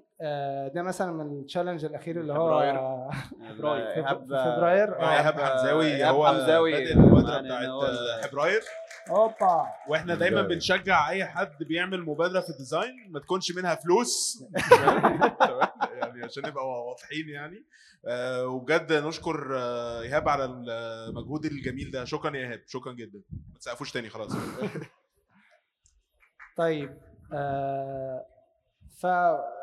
ده 0.74 0.82
مثلا 0.82 1.12
من 1.12 1.40
ال 1.40 1.44
challenge 1.44 1.86
الأخير 1.86 2.20
اللي 2.20 2.34
هو 2.34 2.48
فبراير. 2.50 2.76
فبراير. 3.58 4.04
فبراير. 4.28 5.00
آه، 5.00 5.12
ايهاب 5.14 5.40
حمزاوي 5.40 5.86
إيهاب 5.86 6.16
هو 6.16 6.28
حمزاوي 6.28 6.72
بادئ 6.72 6.94
المبادره 6.94 7.42
بتاعت 7.42 8.26
فبراير 8.26 8.62
أوبا 9.10 9.68
وإحنا 9.88 10.16
دايما. 10.16 10.42
بنشجع 10.42 11.10
أي 11.10 11.26
حد 11.26 11.64
بيعمل 11.64 12.02
مبادرة 12.02 12.40
في 12.40 12.50
ال 12.50 12.59
design 12.59 13.12
ما 13.12 13.20
تكونش 13.20 13.52
منها 13.52 13.76
فلوس 13.76 14.44
يعني 16.02 16.24
عشان 16.24 16.44
نبقى 16.48 16.68
واضحين 16.68 17.30
يعني 17.30 17.66
آه، 18.08 18.46
وبجد 18.48 18.94
نشكر 18.94 19.58
آه، 19.58 20.02
ايهاب 20.02 20.30
على 20.30 20.46
المجهود 20.46 21.46
الجميل 21.46 21.92
ده 21.92 22.06
شكرا 22.06 22.36
يا 22.38 22.48
ايهاب 22.48 22.62
شكرا 22.68 22.94
جدا 22.94 23.22
ما 23.54 23.60
تسقفوش 23.60 23.92
تاني 23.92 24.10
خلاص 24.10 24.32
طيب 26.58 26.98
آه 27.34 28.26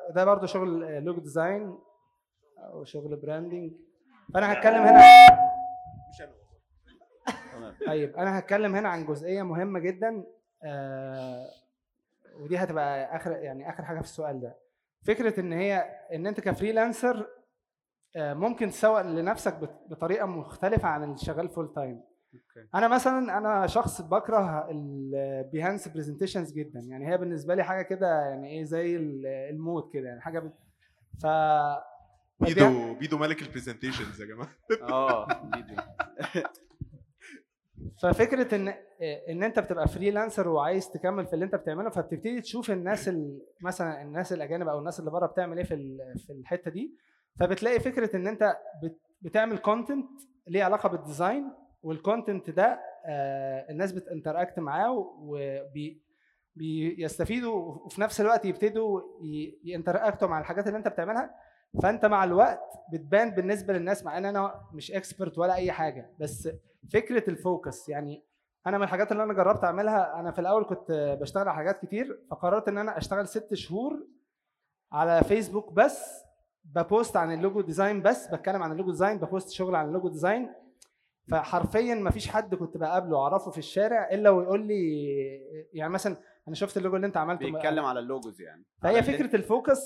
فده 0.08 0.24
برضو 0.24 0.46
شغل 0.46 1.04
logo 1.04 1.20
design 1.20 1.78
أو 2.58 2.84
شغل 2.84 3.16
branding 3.16 3.72
فأنا 4.34 4.52
هتكلم 4.52 4.82
هنا 4.82 4.98
مش 6.10 6.22
أنا 7.56 7.74
طيب 7.86 8.16
أنا 8.16 8.38
هتكلم 8.38 8.74
هنا 8.76 8.88
عن 8.88 9.06
جزئية 9.06 9.42
مهمة 9.42 9.78
جدا 9.78 10.24
آه 10.62 11.46
ودي 12.40 12.58
هتبقى 12.58 13.16
آخر 13.16 13.30
يعني 13.32 13.70
آخر 13.70 13.84
حاجة 13.84 13.98
في 13.98 14.04
السؤال 14.04 14.40
ده. 14.40 14.56
فكرة 15.06 15.40
إن 15.40 15.52
هي 15.52 15.76
إن 16.12 16.26
أنت 16.26 16.40
ك 16.40 16.48
freelancer 16.48 17.26
آه 18.16 18.34
ممكن 18.34 18.68
تسوق 18.70 19.00
لنفسك 19.00 19.54
بط- 19.54 19.80
بطريقة 19.88 20.26
مختلفة 20.26 20.88
عن 20.88 21.04
اللي 21.04 21.18
شغال 21.18 21.48
full 21.48 21.72
time 21.74 22.00
أنا 22.74 22.88
مثلا 22.88 23.38
أنا 23.38 23.66
شخص 23.66 24.02
بكره 24.02 24.68
ال 24.70 24.85
Behance 24.85 25.88
presentations 25.88 26.52
جدا. 26.52 26.80
يعني 26.80 27.08
هي 27.12 27.18
بالنسبة 27.18 27.54
لي 27.54 27.62
حاجة 27.64 27.82
كده 27.82 28.06
يعني 28.20 28.48
إيه 28.50 28.64
زي 28.64 28.96
ال- 28.96 29.26
الموت 29.26 29.92
كده 29.92 30.08
يعني 30.08 30.20
حاجة 30.20 30.38
بت... 30.38 30.52
ف 31.22 31.26
بيدو 32.40 32.94
بيدو 32.94 33.18
ملك 33.18 33.42
ال 33.42 33.48
presentations 33.48 34.20
يا 34.20 34.26
جماعة. 34.26 34.50
آه 34.92 35.26
دي. 35.54 35.76
ففكرة 38.02 38.54
إن 38.56 38.74
إن 39.28 39.42
أنت 39.42 39.58
بتبقى 39.58 39.88
freelancer 39.88 40.48
وعايز 40.48 40.90
تكمل 40.90 41.26
في 41.26 41.32
اللي 41.34 41.44
أنت 41.44 41.54
بتعمله 41.54 41.90
فبتبتدي 41.90 42.40
تشوف 42.40 42.70
الناس 42.70 43.08
ال... 43.08 43.40
مثلا 43.62 44.02
الناس 44.02 44.32
الأجانب 44.32 44.68
أو 44.68 44.78
الناس 44.78 45.00
اللي 45.00 45.10
بره 45.10 45.26
بتعمل 45.26 45.56
إيه 45.58 45.64
في 45.64 45.74
ال- 45.74 46.14
في 46.26 46.32
الحتة 46.32 46.70
دي. 46.70 46.96
فبتلاقي 47.40 47.80
فكرة 47.80 48.16
إن 48.16 48.26
أنت 48.26 48.56
بت... 48.82 48.98
بتعمل 49.22 49.58
content 49.58 50.08
ليه 50.46 50.64
علاقة 50.64 50.88
بال 50.88 51.04
design 51.04 51.52
وال 51.82 51.97
content 51.97 52.50
ده 52.50 52.80
آه 53.06 53.70
الناس 53.70 53.92
بت 53.92 54.06
interact 54.06 54.58
معاه 54.58 54.92
وبي 55.18 56.02
بيستفيدوا 56.56 57.54
وفي 57.74 58.00
نفس 58.00 58.20
الوقت 58.20 58.44
يبتدوا 58.44 59.00
ي 59.64 59.71
interact 59.71 60.22
وا 60.22 60.28
مع 60.28 60.40
الحاجات 60.40 60.66
اللي 60.66 60.78
انت 60.78 60.88
بتعملها. 60.88 61.34
فانت 61.82 62.04
مع 62.06 62.24
الوقت 62.24 62.60
بتبان 62.92 63.30
بالنسبة 63.30 63.72
للناس 63.74 64.04
مع 64.04 64.18
ان 64.18 64.24
أنا 64.24 64.60
مش 64.72 64.92
expert 64.92 65.38
ولا 65.38 65.54
اي 65.54 65.72
حاجة. 65.72 66.14
بس 66.20 66.48
فكرة 66.92 67.30
ال 67.30 67.40
focus 67.40 67.88
يعني 67.88 68.24
أنا 68.66 68.78
من 68.78 68.84
الحاجات 68.84 69.12
اللي 69.12 69.22
أنا 69.22 69.34
جربت 69.34 69.64
اعملها 69.64 70.20
أنا 70.20 70.30
في 70.32 70.38
الأول 70.38 70.64
كنت 70.64 71.16
بشتغل 71.20 71.48
على 71.48 71.54
حاجات 71.56 71.82
كتير 71.86 72.24
فقررت 72.30 72.68
ان 72.68 72.78
أنا 72.78 72.98
اشتغل 72.98 73.28
ست 73.28 73.54
شهور 73.54 74.06
على 74.92 75.22
فيسبوك 75.24 75.72
بس 75.72 76.24
ب 76.64 76.75
post 76.75 77.16
عن 77.16 77.32
ال 77.32 77.38
logo 77.38 77.60
design 77.60 78.02
بس 78.02 78.28
بتكلم 78.34 78.62
عن 78.62 78.72
ال 78.72 78.76
logo 78.76 78.90
design 78.90 79.18
ب 79.18 79.25
post 79.25 79.50
شغل 79.50 79.74
عن 79.74 79.88
ال 79.88 79.92
logo 79.92 80.08
design 80.08 80.54
فحرفيا 81.30 81.94
ما 81.94 82.10
فيش 82.10 82.28
حد 82.28 82.54
كنت 82.54 82.76
بقابله 82.76 83.18
أعرفه 83.18 83.50
في 83.50 83.58
الشارع 83.58 84.08
إلا 84.12 84.30
ويقول 84.30 84.66
لي 84.66 85.04
يعني 85.72 85.92
مثلا 85.92 86.16
أنا 86.48 86.54
شفت 86.54 86.76
اللوجو 86.76 86.96
اللي 86.96 87.06
أنت 87.06 87.16
عملته. 87.16 87.52
بيتكلم 87.52 87.84
على 87.84 88.00
ال 88.00 88.07
logos 88.07 88.40
يعني. 88.40 88.64
فهي 88.82 89.02
فكرة 89.02 89.36
ال 89.36 89.44
focus 89.44 89.80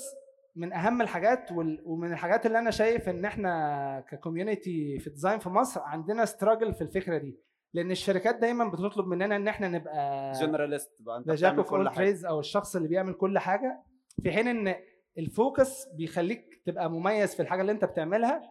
من 0.55 0.73
أهم 0.73 1.01
الحاجات 1.01 1.49
ومن 1.85 2.11
الحاجات 2.11 2.45
اللي 2.45 2.59
أنا 2.59 2.71
شايف 2.71 3.09
إن 3.09 3.25
إحنا 3.25 4.03
ك 4.09 4.18
community 4.18 4.99
في 4.99 5.09
design 5.09 5.39
في 5.39 5.49
مصر 5.49 5.81
عندنا 5.81 6.25
struggle 6.25 6.73
في 6.73 6.81
الفكرة 6.81 7.17
دي. 7.17 7.39
لأن 7.73 7.91
الشركات 7.91 8.35
دايما 8.35 8.67
بتطلب 8.69 9.07
مننا 9.07 9.35
إن 9.35 9.47
إحنا 9.47 9.67
نبقى 9.67 10.31
generalist 10.31 10.91
بقى 10.99 11.17
أنت 11.17 11.31
بتعمل 11.31 11.63
كل 11.63 11.89
حاجة. 11.89 12.27
أو 12.27 12.39
الشخص 12.39 12.75
اللي 12.75 12.87
بيعمل 12.87 13.13
كل 13.13 13.39
حاجة 13.39 13.83
في 14.23 14.31
حين 14.31 14.47
إن 14.47 14.75
ال 15.17 15.29
focus 15.29 15.87
بيخليك 15.87 16.61
تبقى 16.65 16.89
مميز 16.91 17.35
في 17.35 17.41
الحاجة 17.41 17.61
اللي 17.61 17.71
أنت 17.71 17.85
بتعملها. 17.85 18.41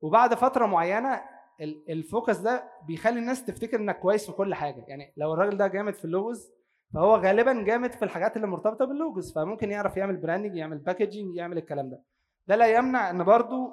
وبعد 0.00 0.34
فترة 0.34 0.66
معينة 0.66 1.20
ال 1.60 1.73
focus 1.73 2.36
ده 2.38 2.64
بيخلي 2.86 3.18
الناس 3.18 3.44
تفتكر 3.44 3.76
إنك 3.80 3.98
كويس 3.98 4.26
في 4.26 4.32
كل 4.32 4.54
حاجة. 4.54 4.84
يعني 4.88 5.12
لو 5.16 5.34
الراجل 5.34 5.56
ده 5.56 5.66
جامد 5.66 5.94
في 5.94 6.04
ال 6.04 6.12
logos 6.12 6.50
فهو 6.94 7.16
غالبا 7.16 7.62
جامد 7.64 7.92
في 7.92 8.04
الحاجات 8.04 8.36
اللي 8.36 8.46
مرتبطة 8.46 8.84
بال 8.84 8.98
logos 8.98 9.32
فممكن 9.34 9.70
يعرف 9.70 9.96
يعمل 9.96 10.16
branding 10.16 10.56
يعمل 10.56 10.78
packaging 10.78 11.36
يعمل 11.36 11.58
الكلام 11.58 11.90
ده. 11.90 12.02
ده 12.46 12.56
لا 12.56 12.66
يمنع 12.66 13.10
إن 13.10 13.24
برضو 13.24 13.72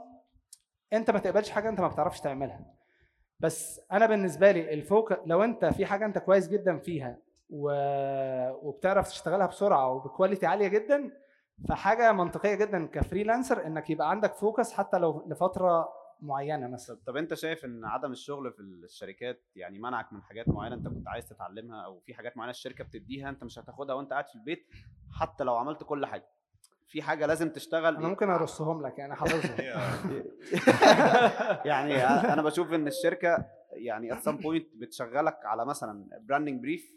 أنت 0.93 1.11
ما 1.11 1.19
تقبلش 1.19 1.49
حاجة 1.49 1.69
أنت 1.69 1.79
ما 1.81 1.87
بتعرفش 1.87 2.21
تعملها. 2.21 2.65
بس 3.39 3.81
أنا 3.91 4.05
بالنسبة 4.05 4.51
لي 4.51 4.73
ال 4.73 4.80
focus 4.80 5.15
لو 5.25 5.43
أنت 5.43 5.65
في 5.65 5.85
حاجة 5.85 6.05
أنت 6.05 6.17
كويس 6.17 6.47
جدا 6.47 6.77
فيها 6.79 7.17
و... 7.49 7.69
وبتعرف 8.67 9.07
تشتغلها 9.07 9.47
بسرعة 9.47 9.91
وب 9.91 10.03
quality 10.03 10.45
عالية 10.45 10.67
جدا 10.67 11.11
فحاجة 11.69 12.11
منطقية 12.11 12.55
جدا 12.55 12.87
ك 12.87 12.94
freelancer 12.94 13.65
إنك 13.67 13.89
يبقى 13.89 14.09
عندك 14.09 14.33
focus 14.33 14.73
حتى 14.73 14.97
لو 14.97 15.25
لفترة 15.27 15.89
معينة 16.21 16.67
مثلا. 16.67 16.97
طب, 17.05 17.17
أنت 17.17 17.33
شايف 17.33 17.65
إن 17.65 17.85
عدم 17.85 18.11
الشغل 18.11 18.51
في 18.51 18.59
الشركات 18.59 19.41
يعني 19.55 19.79
منعك 19.79 20.13
من 20.13 20.21
حاجات 20.21 20.49
معينة 20.49 20.75
أنت 20.75 20.87
كنت 20.87 21.07
عايز 21.07 21.29
تتعلمها 21.29 21.81
أو 21.81 21.99
في 21.99 22.13
حاجات 22.13 22.37
معينة 22.37 22.51
الشركة 22.51 22.83
بتديها 22.83 23.29
أنت 23.29 23.43
مش 23.43 23.59
هتاخدها 23.59 23.95
وأنت 23.95 24.11
قاعد 24.11 24.27
في 24.27 24.35
البيت 24.35 24.67
حتى 25.11 25.43
لو 25.43 25.55
عملت 25.55 25.83
كل 25.83 26.05
حاجة؟ 26.05 26.27
في 26.87 27.01
حاجة 27.01 27.25
لازم 27.25 27.49
تشتغل؟ 27.49 27.95
أنا 27.95 28.07
ممكن 28.07 28.29
أرصهم 28.29 28.87
لك 28.87 28.99
يعني 28.99 29.15
حافظهم. 29.15 29.57
يعني 31.71 32.07
أنا 32.07 32.41
بشوف 32.41 32.73
إن 32.73 32.87
الشركة 32.87 33.45
يعني 33.71 34.15
at 34.15 34.17
some 34.17 34.43
point 34.43 34.63
بتشغلك 34.75 35.45
على 35.45 35.65
مثلا 35.65 36.19
branding 36.21 36.61
brief 36.61 36.91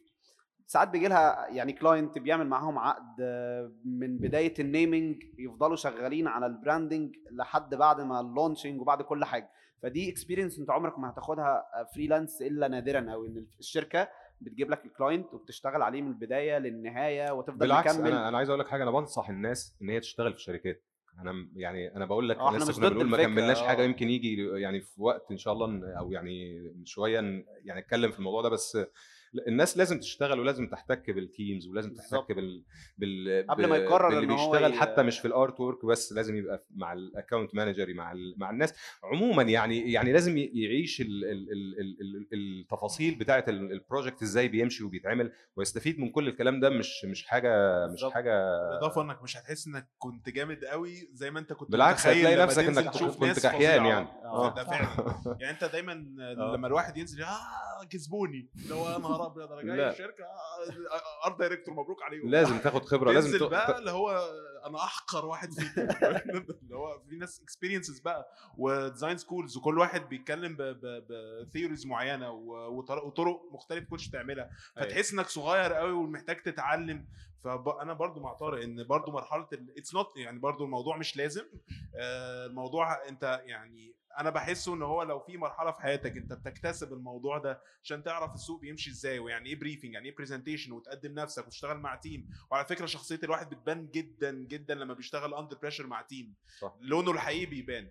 ساعات 0.69 0.89
بيجي 0.89 1.09
لها 1.09 1.47
يعني 1.49 1.73
client 1.73 2.19
بيعمل 2.19 2.47
معاهم 2.47 2.79
عقد 2.79 3.17
آه، 3.21 3.73
من 3.85 4.19
بداية 4.19 4.55
ال 4.59 4.68
naming 4.68 5.23
يفضلوا 5.39 5.77
شغالين 5.77 6.27
على 6.27 6.47
ال 6.47 6.54
branding 6.54 7.15
لحد 7.31 7.75
بعد 7.75 8.01
ما 8.01 8.21
ال 8.21 8.27
launching 8.27 8.81
وبعد 8.81 9.03
كل 9.03 9.25
حاجة. 9.25 9.51
فدي 9.83 10.11
experience 10.11 10.59
انت 10.59 10.71
عمرك 10.71 10.99
ما 10.99 11.11
هتاخدها 11.11 11.65
freelance 11.95 12.43
إلا 12.43 12.69
نادرا 12.69 13.13
أو 13.13 13.25
إن 13.27 13.47
الشركة 13.59 14.09
بتجيب 14.41 14.71
لك 14.71 14.85
ال 14.85 14.92
client 14.92 15.35
وبتشتغل 15.35 15.83
عليه 15.83 16.03
من 16.03 16.09
البداية 16.09 16.59
للنهاية 16.59 17.31
وتفضل 17.33 17.59
بالعكس 17.59 17.95
مكمل. 17.95 18.11
أنا 18.11 18.29
أنا 18.29 18.37
عايز 18.37 18.49
أقول 18.49 18.61
لك 18.61 18.69
حاجة 18.69 18.83
أنا 18.83 18.91
بنصح 18.91 19.29
الناس 19.29 19.77
إن 19.83 19.89
هي 19.91 20.01
تشتغل 20.01 20.33
في 20.33 20.43
شركات. 20.43 20.85
أنا 21.19 21.49
يعني 21.57 21.97
أنا 21.97 22.07
بقول 22.07 22.29
لك 22.29 22.37
إحنا 22.37 22.59
لسه 22.59 22.69
مش 22.69 22.77
كنا 22.77 22.89
ضد 22.89 22.95
بنقول 22.95 23.11
ما 23.11 23.23
كملناش 23.23 23.63
حاجة. 23.63 23.83
يمكن 23.83 24.09
يجي 24.09 24.49
يعني 24.49 24.81
في 24.81 25.03
وقت 25.03 25.31
إن 25.31 25.37
شاء 25.39 25.55
الله 25.55 25.99
أو 25.99 26.13
يعني 26.13 26.63
شوية 26.85 27.21
يعني 27.65 27.81
نتكلم 27.81 28.11
في 28.11 28.19
الموضوع 28.19 28.43
ده 28.43 28.49
بس 28.49 28.79
الناس 29.49 29.77
لازم 29.79 30.01
تشتغل 30.01 30.41
ولازم 30.41 30.69
تحتك 30.69 31.11
بال 31.11 31.27
teams 31.27 31.67
ولازم. 31.69 31.95
تحتك 31.95 32.33
بال 32.33 32.65
بال 32.99 33.47
قبل 33.51 33.67
ما 33.67 33.77
يقرر 33.77 34.19
إن 34.19 34.31
هو 34.31 34.51
بيشتغل 34.51 34.75
حتى 34.75 35.03
مش 35.03 35.19
في 35.19 35.29
ال 35.29 35.61
artwork 35.61 35.85
بس 35.87 36.13
لازم 36.13 36.37
يبقى 36.37 36.65
مع 36.71 36.93
ال 36.93 37.00
account 37.01 37.55
manager 37.55 37.95
مع 37.95 38.13
ال- 38.13 38.35
مع 38.39 38.51
الناس 38.51 38.75
عموما 39.05 39.43
يعني 39.43 39.93
يعني 39.93 40.13
لازم 40.13 40.39
يعيش 40.39 41.01
ال 41.01 41.25
ال 41.25 41.53
ال 41.53 41.81
ال 41.81 42.29
ال 42.33 42.61
التفاصيل 42.61 43.15
بتاعه 43.15 43.45
ال- 43.49 43.73
ال 43.73 43.79
project 43.79 44.23
إزاي 44.23 44.49
بيمشي 44.49 44.85
وبيتعمل 44.85 45.33
ويستفيد 45.57 46.01
من 46.01 46.11
كل 46.11 46.29
الكلام 46.29 46.61
ده 46.61 46.71
مش 46.71 47.05
مش 47.05 47.27
حاجة 47.27 47.87
مش. 47.87 48.05
حاجة 48.13 48.59
بالإضافة 48.69 49.03
إنك 49.03 49.23
مش 49.23 49.37
هتحس 49.37 49.67
إنك 49.67 49.89
كنت 49.99 50.29
جامد 50.29 50.65
قوي 50.65 51.09
زي 51.13 51.31
ما 51.31 51.39
أنت 51.41 51.53
كنت 51.53 51.71
بالعكس 51.73 52.07
هتلاقي 52.07 52.37
نفسك 52.37 52.65
إنك 52.65 52.93
تشوف 52.95 53.19
كنت 53.21 53.41
كحيان. 53.41 53.85
يعني. 53.87 54.07
آه 54.25 54.47
آه. 54.51 54.55
ده 54.55 54.65
فعلا 54.65 54.89
يعني 55.41 55.51
أنت 55.55 55.65
دايما 55.73 55.93
لما 56.55 56.67
الواحد 56.67 56.97
ينزل 56.97 57.23
آه 57.23 57.85
كسبوني 57.91 58.49
لو 58.69 58.77
يا 58.89 58.99
نهار 59.19 59.33
ابيض 59.33 59.53
أنا 59.53 59.77
جاي. 59.77 59.89
الشركة 59.91 60.25
آه، 60.25 61.27
ارت 61.27 61.39
دايركتور 61.39 61.75
مبروك 61.75 62.03
عليهم. 62.03 62.31
لازم 62.31 62.59
تاخد 62.59 62.85
خبرة 62.85 63.13
لازم 63.13 63.31
تنزل 63.33 63.49
بقى 63.49 63.79
اللي 63.79 63.91
هو 63.91 64.11
أنا 64.67 64.79
أحقر 64.85 65.27
واحد 65.27 65.53
فيكم 65.53 65.81
اللي 66.63 66.77
هو 66.77 67.01
في 67.09 67.17
ناس 67.17 67.41
اكسبيرينسز 67.43 68.01
بقى 68.01 68.29
وديزاين 68.59 69.17
سكولز 69.17 69.57
وكل 69.57 69.79
واحد 69.79 70.09
بيتكلم 70.09 70.57
بثيوريز 71.43 71.87
معينة 71.87 72.31
وطرق 72.31 73.43
مختلفه 73.53 73.87
كنتش 73.91 74.09
تعملها. 74.11 74.51
أيوة. 74.79 74.89
فتحس 74.89 75.13
إنك 75.13 75.27
صغير 75.27 75.73
قوي 75.73 75.93
ومحتاج 75.93 76.43
تتعلم. 76.43 77.07
فانا 77.45 77.93
برضو 77.93 78.21
مع 78.21 78.33
طارق 78.33 78.63
إن 78.63 78.87
برضو 78.87 79.13
مرحلة 79.13 79.49
it's 79.79 79.95
not 79.95 80.17
يعني 80.17 80.39
برضو 80.39 80.65
الموضوع 80.65 80.97
مش 80.97 81.17
لازم. 81.17 81.45
آه، 81.97 82.47
الموضوع 82.47 83.09
أنت 83.09 83.41
يعني 83.45 83.95
أنا 84.19 84.31
بحسه 84.31 84.75
إن 84.75 84.83
هو 84.83 85.03
لو 85.03 85.21
في 85.21 85.37
مرحلة 85.37 85.71
في 85.71 85.83
حياتك 85.83 86.17
أنت 86.17 86.33
بتكتسب 86.33 86.93
الموضوع 86.93 87.39
ده 87.39 87.61
عشان 87.85 88.03
تعرف 88.03 88.35
السوق 88.35 88.61
بيمشي 88.61 88.91
إزاي 88.91 89.19
ويعني 89.19 89.49
إيه 89.49 89.59
briefing 89.59 89.93
يعني 89.93 90.09
إيه 90.09 90.17
presentation 90.17 90.73
وتقدم 90.73 91.15
نفسك 91.15 91.47
وتشتغل 91.47 91.77
مع 91.77 91.95
team 91.95 92.29
وعلى 92.51 92.65
فكرة 92.65 92.87
شخصية 92.87 93.21
الواحد 93.25 93.51
بتبان 93.51 93.89
جدا 93.95 94.33
جدا 94.33 94.75
لما 94.75 94.95
بيشتغل 94.95 95.35
under 95.35 95.57
pressure 95.63 95.87
مع 95.87 96.03
team 96.03 96.35
صح. 96.61 96.75
لونه 96.81 97.11
الحقيقي 97.11 97.47
بيبان. 97.47 97.89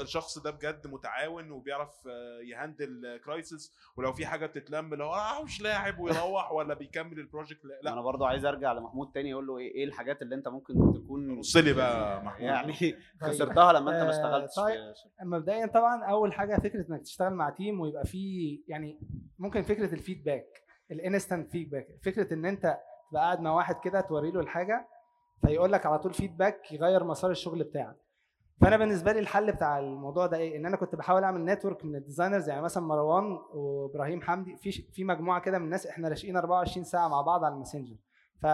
الشخص 0.00 0.38
ده 0.38 0.50
بجد 0.50 0.86
متعاون 0.86 1.50
وبيعرف 1.50 1.90
آه، 2.06 2.40
ي 2.40 2.51
handle 2.51 3.20
crisis 3.24 3.74
ولو 3.96 4.12
في 4.12 4.26
حاجة 4.26 4.46
بتتلم 4.46 4.92
اللي 4.92 5.04
هو 5.04 5.14
آه 5.14 5.44
مش 5.44 5.60
لاعب 5.60 5.98
ويروح 5.98 6.52
ولا 6.56 6.74
بيكمل 6.74 7.18
ال 7.18 7.24
project 7.24 7.64
لا. 7.82 7.92
أنا 7.92 8.00
برضو 8.00 8.24
عايز 8.24 8.44
أرجع 8.44 8.72
لمحمود 8.72 9.12
تاني 9.12 9.32
أقول 9.32 9.46
له 9.46 9.58
إيه 9.58 9.74
إيه 9.74 9.84
الحاجات 9.84 10.22
اللي 10.22 10.34
أنت 10.34 10.48
ممكن 10.48 10.74
تكون 10.94 11.38
بص 11.38 11.56
لي 11.56 11.72
بقى 11.72 12.24
محمود 12.24 12.42
يعني 12.42 12.72
خسرتها 13.22 13.72
لما 13.72 13.90
أنت 13.90 14.02
ما 14.02 14.06
آه، 14.06 14.10
اشتغلتش 14.10 14.54
طيب. 14.56 14.94
مبدئيا 15.60 15.80
طبعا 15.80 16.04
أول 16.04 16.32
حاجة 16.32 16.56
فكرة 16.56 16.90
إنك 16.90 17.02
تشتغل 17.02 17.34
مع 17.34 17.50
team 17.50 17.80
ويبقى 17.80 18.04
فيه 18.06 18.60
يعني 18.68 19.00
ممكن 19.38 19.62
فكرة 19.62 19.94
ال 19.94 20.00
feedback 20.00 20.46
ال 20.90 20.98
instant 20.98 21.50
feedback 21.50 21.86
فكرة 22.04 22.34
إن 22.34 22.46
أنت 22.46 22.78
تبقى 23.10 23.22
قاعد 23.22 23.40
مع 23.40 23.52
واحد 23.52 23.76
كده 23.84 24.00
توري 24.00 24.30
له 24.30 24.40
الحاجة 24.40 24.88
فيقول 25.46 25.72
لك 25.72 25.86
على 25.86 25.98
طول 25.98 26.12
feedback 26.14 26.72
يغير 26.72 27.04
مسار 27.04 27.30
الشغل 27.30 27.64
بتاعك. 27.64 27.96
فأنا 28.60 28.76
بالنسبة 28.76 29.12
لي 29.12 29.18
الحل 29.18 29.52
بتاع 29.52 29.78
الموضوع 29.78 30.26
ده 30.26 30.36
إيه؟ 30.36 30.56
إن 30.56 30.66
أنا 30.66 30.76
كنت 30.76 30.94
بحاول 30.96 31.24
أعمل 31.24 31.44
network 31.44 31.84
من 31.84 31.96
ال 31.96 32.01
designers 32.01 32.48
يعني 32.48 32.62
مثلا 32.62 32.82
مروان 32.86 33.38
وإبراهيم 33.54 34.22
حمدي 34.22 34.56
في 34.56 34.72
في 34.72 35.04
مجموعة 35.04 35.40
كده 35.40 35.58
من 35.58 35.64
الناس 35.64 35.86
إحنا 35.86 36.08
راشقين 36.08 36.36
24 36.36 36.84
ساعة 36.84 37.08
مع 37.08 37.20
بعض 37.22 37.44
على 37.44 37.54
ال 37.54 37.58
Messenger. 37.58 37.96
ف 38.42 38.46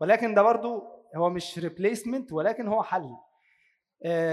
ولكن 0.00 0.34
ده 0.34 0.42
برضو 0.42 0.82
هو 1.16 1.30
مش 1.30 1.58
replacement 1.58 2.32
ولكن 2.32 2.68
هو 2.68 2.82
حل. 2.82 3.10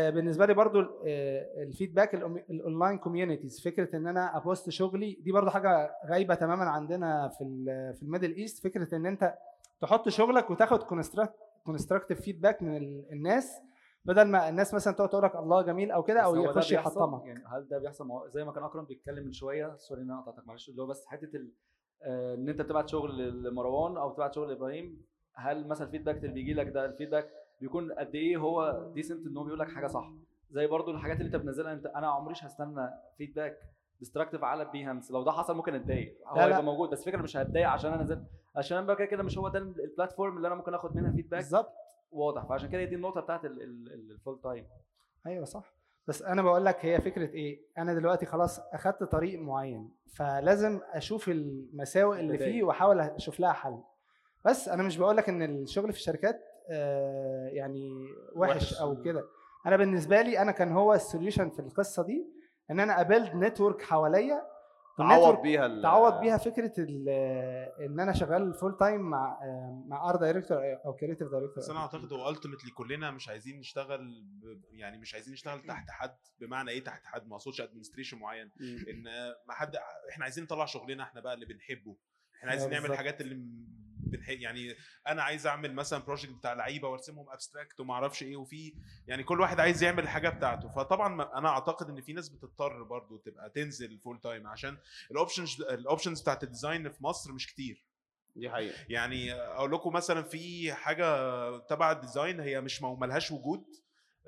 بالنسبة 0.09 0.45
لي 0.45 0.53
برضو 0.53 0.79
آه، 0.81 1.63
ال 1.63 1.69
feedback 1.69 2.15
ال 2.49 2.56
online 2.56 2.97
communities 2.97 3.61
فكرة 3.63 3.95
إن 3.97 4.07
أنا 4.07 4.37
أ 4.37 4.44
post 4.44 4.69
شغلي 4.69 5.17
دي 5.21 5.31
برضو 5.31 5.49
حاجة 5.49 5.91
غايبة 6.09 6.35
تماما 6.35 6.63
عندنا 6.63 7.27
في 7.29 7.43
في 7.97 8.03
ال 8.03 8.08
Middle 8.08 8.35
East. 8.35 8.63
فكرة 8.63 8.95
إن 8.95 9.05
أنت 9.05 9.33
تحط 9.81 10.09
شغلك 10.09 10.49
وتاخد 10.49 10.83
constructive 11.65 12.21
feedback 12.21 12.61
من 12.63 12.77
ال- 12.77 13.05
الناس 13.11 13.61
بدل 14.05 14.23
ما 14.27 14.49
الناس 14.49 14.73
مثلا 14.73 14.93
تقعد 14.93 15.09
تقول 15.09 15.23
لك 15.23 15.35
الله 15.35 15.61
جميل 15.61 15.91
أو 15.91 16.03
كده 16.03 16.19
أو 16.21 16.35
يخش؟ 16.35 16.71
يحطمك. 16.71 17.25
يعني 17.25 17.43
هل 17.47 17.67
ده 17.67 17.77
بيحصل؟ 17.79 18.07
زي 18.29 18.43
ما 18.45 18.51
كان 18.51 18.63
أكرم 18.63 18.85
بيتكلم 18.85 19.25
من 19.25 19.31
شوية 19.31 19.75
sorry 19.77 20.01
إن 20.01 20.11
أنا 20.11 20.21
قطعتك 20.21 20.47
معلش 20.47 20.69
اللي 20.69 20.81
هو 20.81 20.87
بس 20.87 21.05
حتة 21.05 21.29
آه، 22.03 22.35
إن 22.35 22.49
أنت 22.49 22.61
بتبعت 22.61 22.89
شغل 22.89 23.43
لمروان 23.43 23.97
أو 23.97 24.09
بتبعت 24.09 24.33
شغل 24.35 24.49
لإبراهيم 24.49 25.01
هل 25.35 25.67
مثلا 25.67 25.87
ال 25.87 25.90
feedback 25.90 26.15
اللي 26.17 26.27
بيجي 26.33 26.53
لك 26.53 26.67
ده 26.67 26.85
ال 26.85 26.90
feedback 26.90 27.29
بيكون 27.61 27.91
قد 27.91 28.15
إيه 28.15 28.37
هو 28.37 28.87
decent 28.93 29.27
إن 29.27 29.37
هو 29.37 29.43
بيقول 29.43 29.59
لك 29.59 29.69
حاجة 29.71 29.87
صح. 29.87 30.11
زي 30.51 30.67
برضو 30.67 30.91
الحاجات 30.91 31.17
اللي 31.17 31.25
أنت 31.27 31.35
بتنزلها 31.35 31.73
أنت 31.73 31.85
أنا 31.85 32.07
عمريش 32.07 32.43
هستنى 32.43 32.89
feedback 33.17 33.57
destructive 33.99 34.43
على 34.43 34.65
بيهانس 34.65 35.11
لو 35.11 35.23
ده 35.23 35.31
حصل 35.31 35.55
ممكن 35.55 35.75
أتضايق. 35.75 36.17
هو. 36.27 36.37
هيبقى 36.39 36.63
موجود 36.63 36.89
بس 36.89 37.05
فكره 37.05 37.21
مش 37.21 37.37
هتضايق 37.37 37.69
عشان 37.69 37.93
أنا 37.93 38.03
نزلت 38.03 38.23
عشان 38.55 38.85
بقى 38.85 38.95
كده 38.95 39.05
كده 39.05 39.23
مش 39.23 39.37
هو 39.37 39.47
ده 39.47 39.59
ال 39.59 39.68
platform 39.68 40.37
اللي 40.37 40.47
أنا 40.47 40.55
ممكن 40.55 40.73
آخد 40.73 40.95
منها 40.95 41.11
feedback 41.11 41.39
بالظبط. 41.39 41.73
واضح. 42.11 42.45
فعشان 42.45 42.69
كده 42.69 42.83
دي 42.83 42.95
النقطة 42.95 43.21
بتاعت 43.21 43.45
ال 43.45 43.64
full 43.64 44.39
time 44.43 44.65
أيوه 45.27 45.45
صح. 45.45 45.73
بس 46.07 46.21
أنا 46.21 46.41
بقول 46.41 46.65
لك 46.65 46.85
هي 46.85 47.01
فكرة 47.01 47.29
إيه؟ 47.29 47.61
أنا 47.77 47.93
دلوقتي 47.93 48.25
خلاص 48.25 48.59
أخدت 48.59 49.03
طريق 49.03 49.39
معين 49.39 49.89
فلازم 50.15 50.79
أشوف 50.93 51.29
المساوئ 51.29 52.19
اللي. 52.19 52.37
فيه 52.37 52.63
وأحاول 52.63 52.99
أشوف 52.99 53.39
لها 53.39 53.53
حل. 53.53 53.79
بس 54.45 54.69
أنا 54.69 54.83
مش 54.83 54.97
بقول 54.97 55.17
لك 55.17 55.29
إن 55.29 55.41
الشغل 55.41 55.91
في 55.93 55.97
الشركات 55.99 56.41
يعني 57.53 57.89
وحش, 58.35 58.51
وحش. 58.55 58.73
أو 58.73 59.01
كده 59.01 59.23
أنا 59.65 59.77
بالنسبة 59.77 60.21
لي 60.21 60.39
أنا 60.41 60.51
كان 60.51 60.71
هو 60.71 60.93
ال 60.93 60.99
solution 60.99 61.49
في 61.49 61.59
القصة 61.59 62.03
دي 62.03 62.25
إن 62.71 62.79
أنا 62.79 63.01
ا 63.01 63.07
build 63.07 63.35
network 63.35 63.81
حواليا 63.81 64.41
تعوض 64.97 65.41
بيها 65.41 65.65
ال- 65.65 65.81
تعوض 65.81 66.19
بيها 66.19 66.37
فكرة 66.37 66.73
إن 67.85 67.99
أنا 67.99 68.13
شغال 68.13 68.53
full 68.53 68.77
time 68.77 69.01
مع 69.01 69.37
مع 69.87 70.09
art 70.09 70.15
director 70.15 70.57
أو 70.85 70.93
creative 70.93 71.27
director 71.31 71.57
بس 71.57 71.69
أنا 71.69 71.79
أعتقد 71.79 72.13
هو 72.13 72.29
ultimately 72.29 72.71
كلنا 72.71 73.11
مش 73.11 73.29
عايزين 73.29 73.59
نشتغل. 73.59 74.25
يعني 74.71 74.97
مش 74.97 75.13
عايزين 75.13 75.33
نشتغل 75.33 75.61
تحت 75.61 75.89
حد 75.89 76.17
بمعنى 76.39 76.71
إيه 76.71 76.83
تحت 76.83 77.05
حد 77.05 77.27
ما 77.27 77.35
أقصدش 77.35 77.61
administration 77.61 78.17
معين. 78.17 78.51
إن 78.61 79.03
ما 79.47 79.53
حد 79.53 79.75
إحنا 80.11 80.23
عايزين 80.23 80.43
نطلع 80.43 80.65
شغلنا 80.65 81.03
إحنا 81.03 81.21
بقى 81.21 81.33
اللي 81.33 81.45
بنحبه 81.45 81.95
إحنا 82.39 82.51
عايزين 82.51 82.69
نعمل. 82.69 82.91
الحاجات 82.91 83.21
اللي 83.21 83.35
بنحب 84.07 84.39
يعني 84.39 84.75
أنا 85.07 85.23
عايز 85.23 85.47
أعمل 85.47 85.73
مثلا 85.73 85.99
project 85.99 86.33
بتاع 86.33 86.53
لعيبة 86.53 86.87
وأرسمهم 86.87 87.29
abstract 87.29 87.79
وما 87.79 87.93
أعرفش 87.93 88.23
إيه 88.23 88.35
وفي 88.37 88.73
يعني 89.07 89.23
كل 89.23 89.39
واحد 89.41 89.59
عايز 89.59 89.83
يعمل 89.83 90.03
الحاجة 90.03 90.29
بتاعته. 90.29 90.69
فطبعا 90.69 91.37
أنا 91.37 91.49
أعتقد 91.49 91.89
إن 91.89 92.01
في 92.01 92.13
ناس 92.13 92.29
بتضطر 92.29 92.83
برضو 92.83 93.17
تبقى 93.17 93.49
تنزل 93.49 93.99
full 93.99 94.21
time 94.21 94.47
عشان 94.47 94.77
ال 95.11 95.17
options 95.18 95.61
ال 95.61 95.69
options 95.69 96.21
بتاعت 96.21 96.43
ال 96.43 96.50
design 96.50 96.89
في 96.89 97.03
مصر 97.03 97.31
مش 97.33 97.47
كتير. 97.47 97.85
دي 98.35 98.49
حقيقة. 98.49 98.75
يعني 98.89 99.33
أقول 99.33 99.71
لكم 99.71 99.93
مثلا 99.93 100.23
في 100.23 100.73
حاجة 100.73 101.57
تبع 101.57 101.91
ال 101.91 101.98
design 101.98 102.39
هي 102.39 102.61
مش 102.61 102.81
ملهاش 102.81 103.31
وجود. 103.31 103.65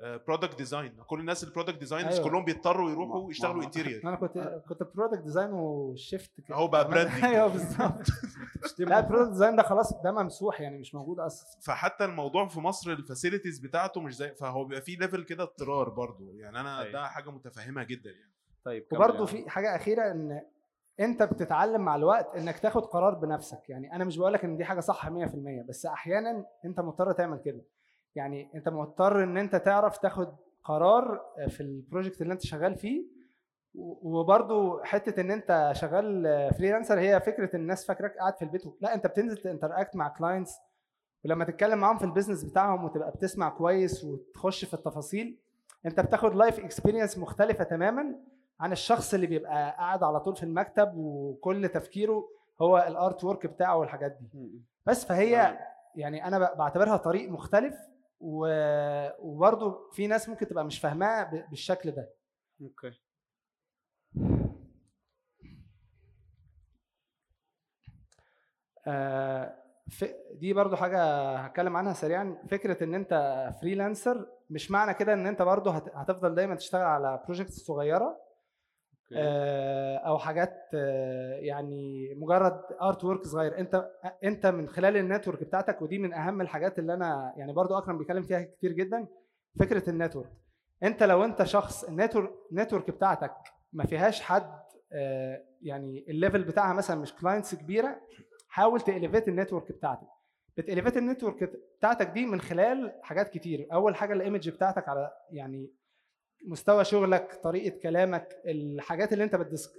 product 0.02 0.58
design 0.58 0.92
كل 1.06 1.20
الناس 1.20 1.44
ال 1.44 1.48
product 1.48 1.78
designers 1.78 2.14
أيوة. 2.14 2.28
كلهم 2.28 2.44
بيضطروا 2.44 2.84
ما- 2.86 2.92
يروحوا 2.92 3.30
يشتغلوا 3.30 3.64
interior 3.64 4.00
أنا 4.04 4.16
كنت 4.16 4.62
كنت 4.68 4.82
product 4.94 5.22
design 5.22 5.52
و 5.52 5.67
shift 5.67 6.40
كده. 6.40 6.56
اهو 6.56 6.68
بقى 6.68 6.90
branding. 6.90 7.24
أيوه 7.24 7.46
بالظبط. 7.46 8.06
لا 8.78 8.98
ال 8.98 9.02
product 9.02 9.30
design 9.32 9.56
ده 9.56 9.62
خلاص 9.62 9.92
ده 10.02 10.12
ممسوح 10.12 10.60
يعني 10.60 10.78
مش 10.78 10.94
موجود 10.94 11.18
أصلا. 11.20 11.60
فحتى 11.62 12.04
الموضوع 12.04 12.48
في 12.48 12.60
مصر 12.60 12.90
ال 12.92 12.98
facilities 12.98 13.58
بتاعته 13.58 14.00
مش 14.00 14.16
زي 14.16 14.34
فهو 14.34 14.64
بيبقى 14.64 14.82
فيه 14.82 14.98
level 14.98 15.24
كده 15.24 15.42
اضطرار 15.42 15.88
برضو 15.88 16.32
يعني 16.34 16.60
أنا 16.60 16.80
أيوة. 16.80 16.92
ده 16.92 17.08
حاجة 17.08 17.30
متفهمها 17.30 17.84
جدا 17.84 18.10
يعني. 18.10 18.32
طيب 18.64 18.82
كمل 18.90 18.98
وبرده 18.98 19.14
يعني. 19.14 19.26
في 19.26 19.50
حاجة 19.50 19.76
أخيرة 19.76 20.10
إن 20.10 20.42
أنت 21.00 21.22
بتتعلم 21.22 21.80
مع 21.80 21.96
الوقت 21.96 22.36
إنك 22.36 22.58
تاخد 22.58 22.82
قرار 22.86 23.14
بنفسك. 23.14 23.68
يعني 23.70 23.94
أنا 23.96 24.04
مش 24.04 24.16
بقول 24.18 24.32
لك 24.32 24.44
إن 24.44 24.56
دي 24.56 24.64
حاجة 24.64 24.80
صح 24.80 25.08
100% 25.08 25.12
بس 25.68 25.86
أحيانا 25.86 26.46
أنت 26.64 26.80
مضطر 26.80 27.12
تعمل 27.12 27.38
كده. 27.38 27.62
يعني 28.14 28.48
انت 28.54 28.68
مضطر 28.68 29.24
ان 29.24 29.36
انت 29.36 29.56
تعرف 29.56 29.98
تاخد 29.98 30.28
قرار 30.64 31.20
في 31.48 31.60
ال 31.60 31.68
project 31.68 32.22
اللي 32.22 32.32
انت 32.32 32.42
شغال 32.42 32.74
فيه. 32.76 33.04
و- 33.74 34.18
وبرضو 34.20 34.82
حتة 34.82 35.20
ان 35.20 35.30
انت 35.30 35.70
شغال 35.74 36.24
freelancer 36.58 36.98
هي 36.98 37.20
فكرة 37.20 37.56
الناس 37.56 37.86
فاكراك 37.86 38.16
قاعد 38.18 38.36
في 38.36 38.42
البيت 38.42 38.62
لا 38.80 38.94
انت 38.94 39.06
بتنزل 39.06 39.36
ت 39.36 39.43
interact 39.43 39.96
مع 39.96 40.08
clients 40.08 40.52
ولما 41.24 41.44
تتكلم 41.44 41.78
معاهم 41.78 41.98
في 41.98 42.04
ال 42.04 42.08
business 42.08 42.44
بتاعهم 42.44 42.84
وتبقى 42.84 43.10
بتسمع 43.10 43.48
كويس 43.48 44.04
وتخش 44.04 44.64
في 44.64 44.74
التفاصيل 44.74 45.38
انت 45.86 46.00
بتاخد 46.00 46.34
life 46.34 46.58
experience 46.60 47.18
مختلفة 47.18 47.64
تماما 47.64 48.16
عن 48.60 48.72
الشخص 48.72 49.14
اللي 49.14 49.26
بيبقى 49.26 49.70
قاعد 49.78 50.02
على 50.02 50.20
طول 50.20 50.36
في 50.36 50.42
المكتب 50.42 50.92
وكل 50.96 51.68
تفكيره 51.68 52.28
هو 52.62 52.78
ال 52.88 53.24
artwork 53.24 53.46
بتاعه 53.46 53.76
والحاجات 53.76 54.18
دي. 54.32 54.60
بس 54.86 55.04
فهي 55.04 55.58
يعني 55.94 56.26
أنا 56.28 56.54
بعتبرها 56.54 56.96
طريق 56.96 57.30
مختلف 57.30 57.74
وبرضه 58.20 59.90
في 59.92 60.06
ناس 60.06 60.28
ممكن 60.28 60.46
تبقى 60.48 60.64
مش 60.64 60.78
فاهماها 60.78 61.46
بالشكل 61.50 61.90
ده. 61.90 62.10
okay. 62.60 63.00
آه، 68.86 69.54
دي 70.32 70.52
برضو 70.52 70.76
حاجة 70.76 71.34
هتكلم 71.36 71.76
عنها 71.76 71.92
سريعا. 71.92 72.36
فكرة 72.50 72.84
إن 72.84 72.94
أنت 72.94 73.14
freelancer 73.60 74.26
مش 74.50 74.70
معنى 74.70 74.94
كده 74.94 75.12
إن 75.12 75.26
أنت 75.26 75.42
برضو 75.42 75.70
هت- 75.70 75.94
هتفضل 75.94 76.34
دايما 76.34 76.54
تشتغل 76.54 76.82
على 76.82 77.22
projects 77.24 77.54
صغيرة. 77.60 78.29
أو 80.06 80.18
حاجات 80.18 80.68
آه، 80.74 81.34
يعني 81.34 82.14
مجرد 82.14 82.60
artwork 82.82 83.24
صغير. 83.24 83.58
أنت 83.58 83.90
أنت 84.24 84.46
من 84.46 84.68
خلال 84.68 84.96
ال 84.96 85.02
network 85.02 85.44
بتاعتك 85.44 85.82
ودي 85.82 85.98
من 85.98 86.12
أهم 86.14 86.40
الحاجات 86.40 86.78
اللي 86.78 86.94
أنا 86.94 87.34
يعني 87.36 87.52
برضو 87.52 87.78
أكرم 87.78 87.98
بيتكلم 87.98 88.22
فيها 88.22 88.42
كتير 88.42 88.72
جدا 88.72 89.06
فكرة 89.60 89.90
ال 89.90 89.95
network 89.95 90.30
أنت 90.82 91.02
لو 91.02 91.24
أنت 91.24 91.42
شخص 91.42 91.84
ال 91.84 91.90
network 91.90 92.30
ال 92.52 92.57
network 92.57 92.90
بتاعتك 92.90 93.34
ما 93.72 93.84
فيهاش 93.84 94.20
حد 94.20 94.52
آه، 94.92 95.42
يعني 95.62 96.04
ال 96.08 96.14
level 96.14 96.44
بتاعها 96.44 96.72
مثلا 96.74 97.00
مش 97.00 97.14
clients 97.14 97.54
كبيرة 97.54 98.00
حاول 98.48 98.80
ت 98.80 98.86
elevate 98.86 99.28
ال 99.28 99.34
network 99.34 99.72
بتاعتك. 99.72 100.06
بت 100.56 100.65
elevate 100.65 100.96
ال 100.96 101.03
network 101.03 101.50
بتاعتك 101.78 102.06
دي 102.06 102.26
من 102.26 102.40
خلال 102.40 102.92
حاجات 103.02 103.28
كتير. 103.28 103.66
أول 103.72 103.96
حاجة 103.96 104.12
ال 104.12 104.18
image 104.18 104.48
بتاعتك 104.48 104.88
على 104.88 105.10
يعني 105.30 105.70
مستوى 106.46 106.84
شغلك 106.84 107.40
طريقة 107.42 107.78
كلامك 107.78 108.28
الحاجات 108.46 109.12
اللي 109.12 109.24
انت. 109.24 109.36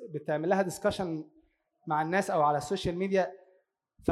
بتعمل 0.09 0.49
لها 0.49 0.62
discussion 0.61 1.23
مع 1.88 2.01
الناس 2.01 2.32
أو 2.32 2.41
على 2.41 2.57
ال 2.57 2.63
social 2.63 2.97
media 2.97 3.32
ف 4.05 4.12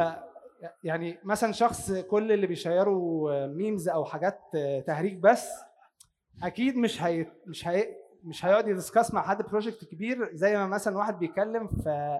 يعني 0.83 1.19
مثلا 1.23 1.51
شخص 1.51 1.91
كل 1.91 2.31
اللي 2.31 2.47
بي 2.47 2.76
share 2.76 3.47
وا 3.47 3.54
memes 3.54 3.89
أو 3.89 4.05
حاجات 4.05 4.39
تهريج 4.87 5.19
بس 5.19 5.49
أكيد 6.43 6.77
مش 6.77 7.03
هي 7.03 7.25
مش 7.47 7.67
هي 7.67 7.95
مش 8.23 8.45
هيقعد 8.45 8.67
ي 8.67 8.73
discuss 8.73 9.13
مع 9.13 9.21
حد 9.21 9.41
project 9.41 9.85
كبير 9.85 10.29
زي 10.35 10.57
ما 10.57 10.67
مثلا 10.67 10.97
واحد 10.97 11.19
بيتكلم 11.19 11.67
في 11.67 12.19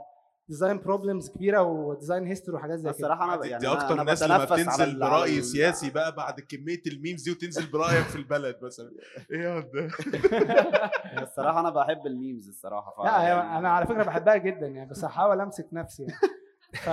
design 0.50 0.78
problems 0.80 1.30
كبيرة 1.30 1.62
و 1.62 1.70
design 1.70 2.24
history 2.28 2.58
وحاجات 2.58 2.78
زي 2.80 2.84
كده. 2.84 2.91
الصراحة 2.91 3.34
أنا 3.34 3.45
يعني 3.45 3.60
دي 3.60 3.68
أكتر 3.68 3.93
أنا 3.93 4.04
ناس 4.04 4.24
لما 4.24 4.45
بتنزل 4.45 5.00
برأي 5.00 5.41
سياسي 5.41 5.89
بقى 5.89 6.16
بعد 6.16 6.39
كمية 6.39 6.82
ال 6.88 6.93
memes 6.93 7.24
دي 7.24 7.32
وتنزل 7.32 7.72
برأيك 7.72 8.04
في 8.06 8.16
البلد 8.16 8.56
مثلا. 8.62 8.91
إيه 9.32 9.39
يا 9.41 9.60
ده 9.60 9.88
الصراحة 11.24 11.60
أنا 11.60 11.70
بحب 11.70 12.06
ال 12.08 12.14
memes 12.14 12.47
الصراحة 12.47 13.04
لا 13.06 13.22
يعني- 13.22 13.58
أنا 13.58 13.70
على 13.70 13.86
فكرة 13.88 14.04
بحبها 14.04 14.38
جدا 14.38 14.68
يعني 14.68 14.89
بس 14.89 15.06
هحاول 15.06 15.41
أمسك 15.41 15.68
نفسي 15.74 16.04
يعني. 16.04 16.16
ف 16.74 16.89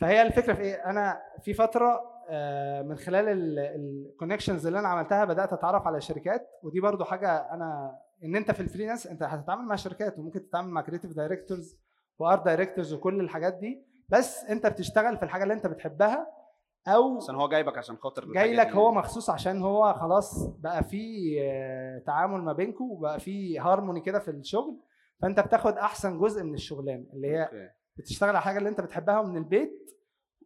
فهي 0.00 0.22
الفكرة 0.22 0.52
في 0.54 0.60
إيه؟ 0.60 0.74
أنا 0.90 1.18
في 1.42 1.54
فترة 1.54 2.00
آه، 2.30 2.82
من 2.82 2.96
خلال 2.96 3.58
ال 3.58 3.67
connections 3.67 4.66
اللي 4.66 4.78
أنا 4.78 4.88
عملتها 4.88 5.24
بدأت 5.24 5.52
أتعرف 5.52 5.86
على 5.86 6.00
شركات 6.00 6.48
ودي 6.62 6.80
برضو 6.80 7.04
حاجة 7.04 7.36
أنا 7.36 7.98
إن 8.24 8.36
أنت 8.36 8.50
في 8.50 8.60
ال 8.60 8.65
freelance 8.65 9.06
أنت 9.06 9.22
هتتعامل 9.22 9.64
مع 9.64 9.76
شركات 9.76 10.18
وممكن 10.18 10.48
تتعامل 10.48 10.68
مع 10.70 10.80
creative 10.80 11.12
directors 11.12 11.76
و 12.18 12.24
art 12.24 12.44
directors 12.44 12.92
وكل 12.94 13.20
الحاجات 13.20 13.54
دي 13.54 13.82
بس 14.08 14.44
انت 14.44 14.66
بتشتغل 14.66 15.16
في 15.16 15.22
الحاجة 15.22 15.42
اللي 15.42 15.54
انت 15.54 15.66
بتحبها 15.66 16.26
أو 16.88 17.16
عشان 17.16 17.34
هو 17.34 17.48
جايبك 17.48 17.78
عشان 17.78 17.96
خاطر 17.96 18.32
جاي 18.32 18.54
لك. 18.54 18.66
هو 18.68 18.92
مخصوص 18.92 19.30
عشان 19.30 19.62
هو 19.62 19.94
خلاص 19.94 20.46
بقى 20.46 20.84
في 20.84 21.36
آه، 21.42 21.98
تعامل 22.06 22.42
ما 22.42 22.52
بينكم 22.52 22.84
وبقى 22.90 23.20
في 23.20 23.58
هارموني 23.58 24.00
كده 24.00 24.18
في 24.18 24.30
الشغل 24.30 24.80
فانت 25.22 25.40
بتاخد 25.40 25.78
أحسن 25.78 26.18
جزء 26.18 26.42
من 26.42 26.54
الشغلانة 26.54 27.04
اللي 27.12 27.28
هي 27.28 27.42
okay. 27.42 27.68
بتشتغل 27.96 28.28
على 28.28 28.40
حاجة 28.42 28.58
اللي 28.58 28.68
انت 28.68 28.80
بتحبها 28.80 29.22
من 29.22 29.36
البيت 29.36 29.90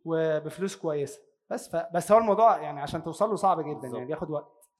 وبفلوس 0.04 0.76
كويسة 0.76 1.20
بس 1.50 1.76
ف... 1.76 1.86
بس 1.94 2.12
هو 2.12 2.18
الموضوع 2.18 2.58
يعني 2.62 2.80
عشان 2.80 3.04
توصل 3.04 3.30
له 3.30 3.36
صعب 3.36 3.60
جدا 3.60 3.72
بالظبط. 3.72 3.94
يعني 3.94 4.06
بياخد 4.06 4.30
وقت 4.30 4.70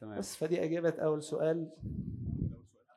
تمام 0.00 0.18
بس 0.18 0.36
فدي 0.36 0.64
إجابة 0.64 0.94
أول 1.02 1.22
سؤال 1.22 1.70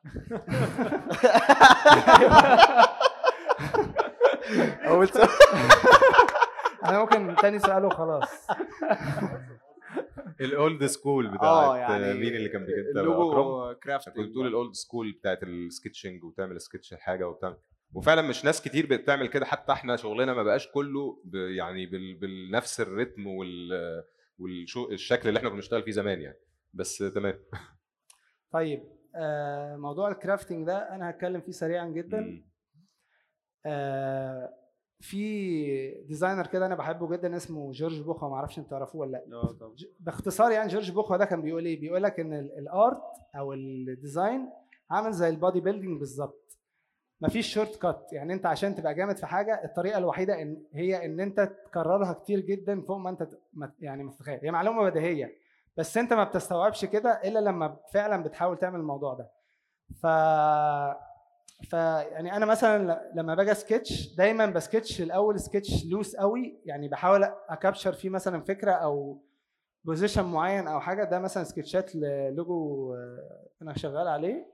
اول 4.88 5.08
سؤال 5.08 5.28
أنا 6.84 6.98
ممكن 7.00 7.36
تاني 7.42 7.58
سؤال 7.58 7.84
وخلاص 7.84 8.46
ال 10.46 10.56
old 10.56 10.86
school 10.86 11.28
بتاعت 11.28 11.76
يعني 11.78 12.14
مين 12.14 12.34
اللي 12.36 12.48
كان 12.48 12.62
انت 12.62 12.96
ال 12.96 13.12
logo 13.12 13.74
crafting 13.82 14.14
كنت 14.16 14.28
بتقول 14.30 14.46
ال 14.46 14.52
old 14.52 14.72
school 14.74 15.12
بتاعت 15.12 15.42
ال 15.42 15.50
sketching 15.50 16.24
وتعمل 16.24 16.60
سكتش 16.60 16.92
الحاجة 16.92 17.28
وبتعمل 17.28 17.56
وفعلا 17.94 18.22
مش 18.22 18.44
ناس 18.44 18.62
كتير 18.62 18.86
بتعمل 18.86 19.28
كده 19.28 19.44
حتى 19.46 19.72
إحنا 19.72 19.96
شغلنا 19.96 20.34
ما 20.34 20.42
بقاش 20.42 20.68
كله 20.68 21.22
يعني 21.34 21.86
بال 21.86 22.14
بنفس 22.14 22.80
ال 22.80 22.87
rhythm 22.87 23.26
وال 23.26 23.72
والشكل 24.38 25.28
اللي 25.28 25.38
إحنا 25.38 25.48
كنا 25.48 25.56
بنشتغل 25.56 25.82
فيه 25.82 25.92
زمان 25.92 26.20
يعني. 26.20 26.38
بس 26.74 26.98
تمام. 26.98 27.40
طيب 28.52 28.82
آه 29.16 29.76
موضوع 29.76 30.08
ال 30.08 30.14
crafting 30.14 30.66
ده 30.66 30.94
أنا 30.94 31.10
هتكلم 31.10 31.40
فيه 31.40 31.52
سريعا 31.52 31.86
جدا. 31.88 32.44
آه 33.66 34.54
في 35.00 36.04
designer 36.08 36.46
كده 36.46 36.66
أنا 36.66 36.74
بحبه 36.74 37.08
جدا 37.16 37.36
اسمه 37.36 37.72
جورج 37.72 38.00
بوخا 38.00 38.28
ما 38.28 38.34
أعرفش 38.34 38.58
أنتوا 38.58 38.70
تعرفوه 38.78 39.00
ولا 39.00 39.24
لا. 39.26 39.54
باختصار 40.00 40.50
يعني 40.52 40.68
جورج 40.68 40.90
بوخا 40.92 41.16
ده 41.16 41.24
كان 41.24 41.42
بيقول 41.42 41.66
إيه؟ 41.66 41.80
بيقول 41.80 42.02
لك 42.02 42.20
إن 42.20 42.32
ال- 42.32 42.58
ال 42.58 42.69
art 42.69 43.02
أو 43.38 43.52
ال 43.52 43.66
design 43.66 44.48
عامل 44.90 45.12
زي 45.12 45.28
ال 45.28 45.60
bodybuilding 45.60 45.98
بالظبط. 45.98 46.58
مفيش 47.20 47.54
shortcut. 47.54 48.12
يعني 48.12 48.32
أنت 48.32 48.46
عشان 48.46 48.74
تبقى 48.74 48.94
جامد 48.94 49.16
في 49.16 49.26
حاجة 49.26 49.64
الطريقة 49.64 49.98
الوحيدة 49.98 50.42
إن 50.42 50.62
هي 50.74 51.04
إن 51.06 51.20
أنت 51.20 51.40
تكررها 51.66 52.12
كتير 52.12 52.40
جدا 52.40 52.80
فوق 52.80 52.96
ما 52.96 53.10
أنت 53.10 53.28
يعني 53.80 54.04
متخيل 54.04 54.40
هي 54.42 54.50
معلومة 54.50 54.84
بديهية 54.90 55.32
بس 55.76 55.96
أنت 55.96 56.12
ما 56.12 56.24
بتستوعبش 56.24 56.84
كده 56.84 57.10
إلا 57.24 57.38
لما 57.38 57.76
فعلا 57.92 58.22
بتحاول 58.22 58.58
تعمل 58.58 58.80
الموضوع 58.80 59.14
ده. 59.14 59.30
ف 60.02 60.06
ف 61.70 61.72
يعني 61.72 62.36
أنا 62.36 62.46
مثلا 62.46 63.10
لما 63.14 63.34
باجي 63.34 63.54
سكتش 63.54 64.14
دايما 64.14 64.46
بسكتش 64.46 65.00
الأول 65.00 65.40
sketch 65.40 65.86
loose 65.86 66.16
قوي. 66.16 66.60
يعني 66.64 66.88
بحاول 66.88 67.24
أ 67.48 67.53
capture 67.53 67.92
فيه 67.92 68.08
مثلا 68.08 68.40
فكرة 68.42 68.72
أو 68.72 69.22
position 69.84 70.24
معين 70.24 70.68
أو 70.68 70.80
حاجة. 70.80 71.04
ده 71.04 71.18
مثلا 71.18 71.44
sketch 71.44 71.89
ات 71.89 71.96
لل 71.96 72.29
logo 72.29 72.94
أنا 73.62 73.74
شغال 73.76 74.08
عليه 74.08 74.52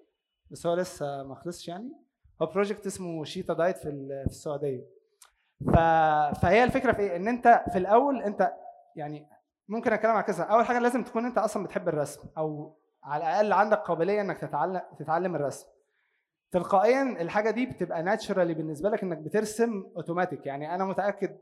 بس 0.50 0.66
هو 0.66 0.74
لسه 0.74 1.22
ما 1.22 1.34
خلصش 1.34 1.68
يعني. 1.68 1.92
هو 2.42 2.46
project 2.47 2.86
اسمه 2.86 3.24
شيتا 3.24 3.55
دايت 3.55 3.76
في 3.76 3.88
السعودية. 3.88 4.84
ف... 5.66 5.76
فهي 6.42 6.64
الفكرة 6.64 6.92
في 6.92 7.00
إيه؟ 7.00 7.16
إن 7.16 7.28
أنت 7.28 7.64
في 7.72 7.78
الأول 7.78 8.22
أنت 8.22 8.53
يعني 8.96 9.28
ممكن 9.68 9.92
أتكلم 9.92 10.11
على 10.11 10.22
كذا. 10.22 10.44
أول 10.44 10.64
حاجة 10.64 10.78
لازم 10.78 11.05
تكون 11.05 11.24
أنت 11.26 11.38
أصلا 11.38 11.64
بتحب 11.64 11.88
الرسم 11.88 12.20
أو 12.38 12.76
على 13.05 13.22
الأقل 13.24 13.53
عندك 13.53 13.78
قابلية 13.78 14.20
إنك 14.20 14.38
تتعلم 14.38 14.80
تتعلم 14.98 15.36
الرسم. 15.36 15.66
تلقائيا 16.53 17.03
الحاجة 17.22 17.50
دي 17.50 17.66
بتبقى 17.66 18.03
naturally 18.03 18.55
بالنسبة 18.55 18.90
لك 18.90 19.03
إنك 19.03 19.18
بترسم 19.18 19.84
اوتوماتيك 19.96 20.46
يعني 20.46 20.74
أنا 20.74 20.84
متأكد 20.84 21.38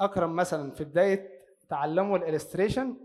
أكرم 0.00 0.36
مثلا 0.36 0.70
في 0.70 0.84
بداية 0.84 1.28
تعلمه 1.70 2.16
ال 2.16 2.22
illustration 2.22 2.96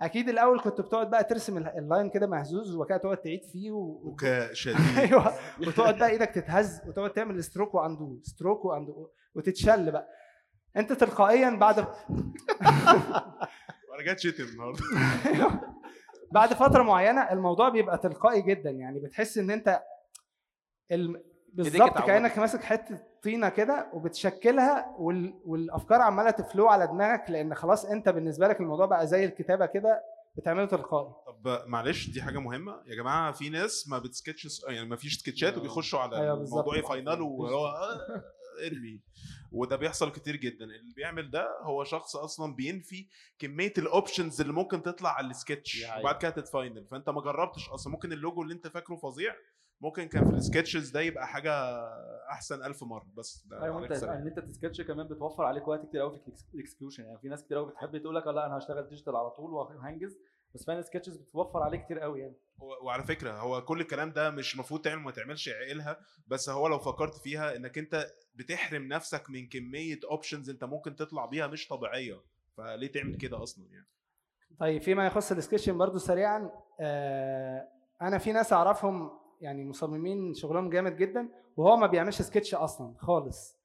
أكيد 0.00 0.28
الأول 0.28 0.60
كنت 0.60 0.80
بتقعد 0.80 1.10
بقى 1.10 1.24
ترسم 1.24 1.56
ال- 1.58 1.78
ال 1.78 1.84
line 1.84 2.10
كده 2.10 2.26
مهزوز 2.26 2.74
وبعد 2.74 2.88
كده 2.88 2.98
تقعد 2.98 3.16
تعيد 3.16 3.40
فيه 3.52 3.70
و... 3.70 4.00
وكشديد. 4.04 4.76
أيوه. 4.98 5.32
وتقعد 5.60 5.98
بقى 5.98 6.08
إيدك 6.10 6.28
تتهز 6.30 6.80
وتقعد 6.88 7.10
تعمل 7.12 7.44
stroke 7.44 7.74
و 7.74 7.83
undo 7.83 8.18
stroke 8.22 8.64
و 8.64 8.73
undo 8.73 9.08
وتتشل 9.34 9.90
بقى. 9.90 10.08
أنت 10.76 10.92
تلقائيا 10.92 11.50
بعد 11.50 11.78
وأنا 13.90 14.02
جاي 14.06 14.18
شتم 14.18 14.44
النهارده. 14.44 14.80
بعد 16.32 16.52
فترة 16.52 16.82
معينة 16.82 17.32
الموضوع 17.32 17.68
بيبقى 17.68 17.98
تلقائي 17.98 18.42
جدا. 18.42 18.70
يعني 18.70 19.00
بتحس 19.00 19.38
إن 19.38 19.50
أنت 19.50 19.82
الم... 20.92 21.22
بالظبط. 21.52 21.98
كأنك 21.98 22.38
ماسك 22.38 22.62
حتة 22.62 22.98
طينة 23.22 23.48
كده 23.48 23.90
وبتشكلها 23.92 24.96
وال... 24.98 25.34
والأفكار 25.44 26.00
عمالة 26.00 26.30
تفلو 26.30 26.68
على 26.68 26.86
دماغك 26.86 27.30
لأن 27.30 27.54
خلاص 27.54 27.84
أنت 27.84 28.08
بالنسبة 28.08 28.48
لك 28.48 28.60
الموضوع 28.60 28.86
بقى 28.86 29.06
زي 29.06 29.24
الكتابة 29.24 29.66
كده 29.66 30.02
بتعمله 30.36 30.66
تلقائي 30.66 31.14
طب 31.26 31.62
معلش 31.66 32.10
دي 32.10 32.22
حاجة 32.22 32.38
مهمة 32.38 32.82
يا 32.86 32.94
جماعة 32.94 33.32
في 33.32 33.50
ناس 33.50 33.88
ما 33.88 33.98
بتسكتش 33.98 34.62
يعني 34.68 34.88
ما 34.88 34.96
فيش 34.96 35.18
سكتشات 35.18 35.54
آه. 35.54 35.58
وبيخشوا 35.58 35.98
على 35.98 36.16
أيوة. 36.16 36.34
الموضوع 36.34 36.78
يفاينلوا 36.78 37.30
وهو 37.40 37.66
آه، 37.66 38.24
ارمي 38.66 39.00
وده 39.52 39.76
بيحصل 39.76 40.12
كتير 40.12 40.36
جدا 40.36 40.64
اللي 40.64 40.94
بيعمل 40.96 41.30
ده 41.30 41.48
هو 41.62 41.84
شخص 41.84 42.16
أصلا 42.16 42.54
بينفي 42.54 43.06
كمية 43.38 43.72
ال 43.78 43.86
options 43.86 44.40
اللي 44.40 44.52
ممكن 44.52 44.82
تطلع 44.82 45.10
على 45.10 45.26
السكتش. 45.26 45.84
وبعد 46.00 46.18
كده 46.18 46.30
تت 46.30 46.46
final 46.46 46.86
فأنت 46.90 47.10
ما 47.10 47.20
جربتش 47.20 47.68
أصلا 47.68 47.92
ممكن 47.92 48.12
اللوجو 48.12 48.42
اللي 48.42 48.54
أنت 48.54 48.68
فاكره 48.68 48.96
فظيع 48.96 49.34
ممكن 49.80 50.08
كان 50.08 50.24
في 50.24 50.36
ال 50.36 50.42
sketches 50.42 50.90
ده 50.90 51.00
يبقى 51.00 51.26
حاجة 51.26 51.52
أحسن 52.30 52.62
ألف 52.64 52.82
مرة 52.84 53.06
بس 53.16 53.46
ده 53.46 53.62
أيوه 53.62 53.76
عليك 53.76 53.92
انت. 53.92 54.04
ان 54.04 54.26
أنت 54.26 54.38
تسكتش 54.38 54.80
كمان 54.80 55.08
بتوفر 55.08 55.44
عليك 55.44 55.68
وقت 55.68 55.86
كتير 55.88 56.00
قوي 56.00 56.18
في 56.18 56.54
ال 56.54 56.59
execution 56.59 57.04
يعني 57.04 57.18
في 57.18 57.28
ناس 57.28 57.44
كتير 57.44 57.56
قوي 57.58 57.70
بتحب 57.70 57.98
تقول 57.98 58.16
لك 58.16 58.26
لا 58.26 58.46
أنا 58.46 58.58
هشتغل 58.58 58.88
digital 58.88 59.16
على 59.16 59.30
طول 59.30 59.50
وهنجز. 59.54 60.18
بس 60.54 60.64
فعلا 60.64 60.78
ال 60.78 60.82
sketches 60.82 61.16
بتوفر 61.16 61.62
عليك 61.62 61.84
كتير 61.84 61.98
قوي 61.98 62.20
يعني. 62.20 62.36
وعلى 62.58 63.02
فكرة 63.04 63.32
هو 63.32 63.64
كل 63.64 63.80
الكلام 63.80 64.12
ده 64.12 64.30
مش 64.30 64.54
المفروض 64.54 64.80
تعمل 64.80 65.02
وما 65.02 65.10
تعملش 65.10 65.48
عقلها 65.48 66.00
بس 66.26 66.48
هو 66.48 66.68
لو 66.68 66.78
فكرت 66.78 67.14
فيها 67.14 67.56
إنك 67.56 67.78
أنت 67.78 68.06
بتحرم 68.34 68.88
نفسك 68.88 69.30
من 69.30 69.48
كمية 69.48 70.00
options 70.10 70.50
أنت 70.50 70.64
ممكن 70.64 70.96
تطلع 70.96 71.26
بيها 71.26 71.46
مش 71.46 71.68
طبيعية 71.68 72.20
فليه 72.56 72.92
تعمل 72.92 73.16
كده 73.16 73.42
أصلا 73.42 73.66
يعني؟ 73.72 73.86
طيب 74.60 74.82
فيما 74.82 75.06
يخص 75.06 75.32
ال 75.32 75.37
sketching 75.37 75.78
برضو 75.78 75.98
سريعا 75.98 76.50
آه 76.80 77.68
أنا 78.02 78.18
في 78.18 78.32
ناس 78.32 78.52
أعرفهم 78.52 79.10
يعني 79.40 79.64
مصممين 79.64 80.34
شغلهم 80.34 80.70
جامد 80.70 80.96
جدا 80.96 81.28
وهو 81.56 81.76
ما 81.76 81.86
بيعملش 81.86 82.22
سكتش 82.22 82.54
أصلا 82.54 82.94
خالص. 82.98 83.56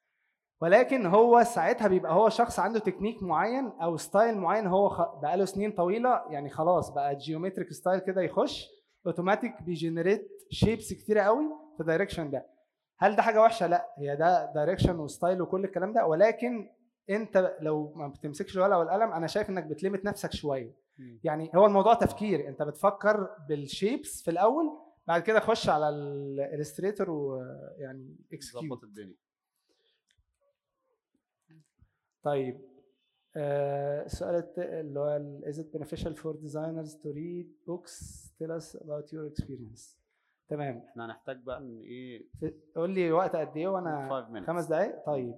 ولكن 0.62 1.06
هو 1.06 1.44
ساعتها 1.44 1.88
بيبقى 1.88 2.14
هو 2.14 2.30
شخص 2.30 2.60
عنده 2.60 2.80
تكنيك 2.80 3.24
معين 3.24 3.68
أو 3.82 3.98
style 3.98 4.38
معين 4.38 4.68
هو 4.68 4.90
خ... 4.90 5.02
بقاله 5.22 5.46
سنين 5.46 5.72
طويلة 5.72 6.22
يعني 6.30 6.50
خلاص 6.50 6.90
بقى 6.90 7.16
geometric 7.16 7.74
style 7.74 8.00
كده 8.00 8.22
يخش 8.22 8.68
automatic 9.08 9.62
بي 9.62 9.75
generate 9.75 10.28
shapes 10.52 10.94
كتيره 10.94 11.22
قوي 11.22 11.46
في 11.76 11.82
ال 11.82 11.87
direction 11.87 12.32
ده. 12.32 12.46
هل 13.00 13.16
ده 13.16 13.22
حاجة 13.22 13.42
وحشة؟ 13.42 13.68
لأ 13.68 13.88
هي 13.98 14.16
ده 14.16 14.52
direction 14.56 15.00
و 15.00 15.07
style 15.07 15.42
وكل 15.42 15.64
الكلام 15.66 15.94
ده. 15.94 16.06
ولكن 16.06 16.70
أنت 17.10 17.56
لو 17.60 17.94
ما 17.96 18.08
بتمسكش 18.08 18.58
الورقة 18.58 18.80
والقلم 18.80 19.12
أنا 19.12 19.28
شايف 19.28 19.50
إنك 19.50 19.64
بت 19.64 19.76
limit 19.76 20.06
نفسك 20.06 20.32
شوية. 20.32 20.76
يعني 21.24 21.52
هو 21.56 21.66
الموضوع 21.66 21.94
تفكير 21.94 22.48
أنت 22.48 22.62
بتفكر 22.64 23.30
بال 23.50 23.68
shapes 23.68 24.24
في 24.24 24.32
الأول 24.32 24.66
بعد 25.12 25.22
كده 25.22 25.40
خش 25.40 25.70
على 25.70 25.90
الإلستريتور 25.90 27.10
ويعني 27.10 28.16
execute 28.34 28.64
ظبط 28.64 28.84
الدنيا. 28.84 29.16
طيب 32.24 32.62
آه، 33.36 34.06
السؤال 34.06 34.36
الت- 34.36 34.60
اللي 34.60 35.00
هو 35.00 35.42
is 35.42 35.56
it 35.56 35.78
beneficial 35.78 36.14
for 36.16 36.34
designers 36.34 36.94
to 36.96 37.08
read 37.14 37.48
books? 37.70 37.94
Tell 38.40 38.52
us 38.62 38.76
about 38.82 39.12
your 39.14 39.32
experience. 39.34 39.98
تمام. 40.50 40.84
إحنا 40.90 41.06
هنحتاج 41.06 41.44
بقى 41.44 41.58
إن 41.58 41.82
إيه؟ 41.82 42.26
قول 42.76 42.90
لي 42.90 43.12
وقت 43.12 43.36
قد 43.36 43.58
إيه 43.58 43.68
وأنا 43.68 44.10
5 44.10 44.34
minutes. 44.34 44.48
خمس 44.48 44.66
دقايق؟ 44.66 45.06
طيب. 45.06 45.36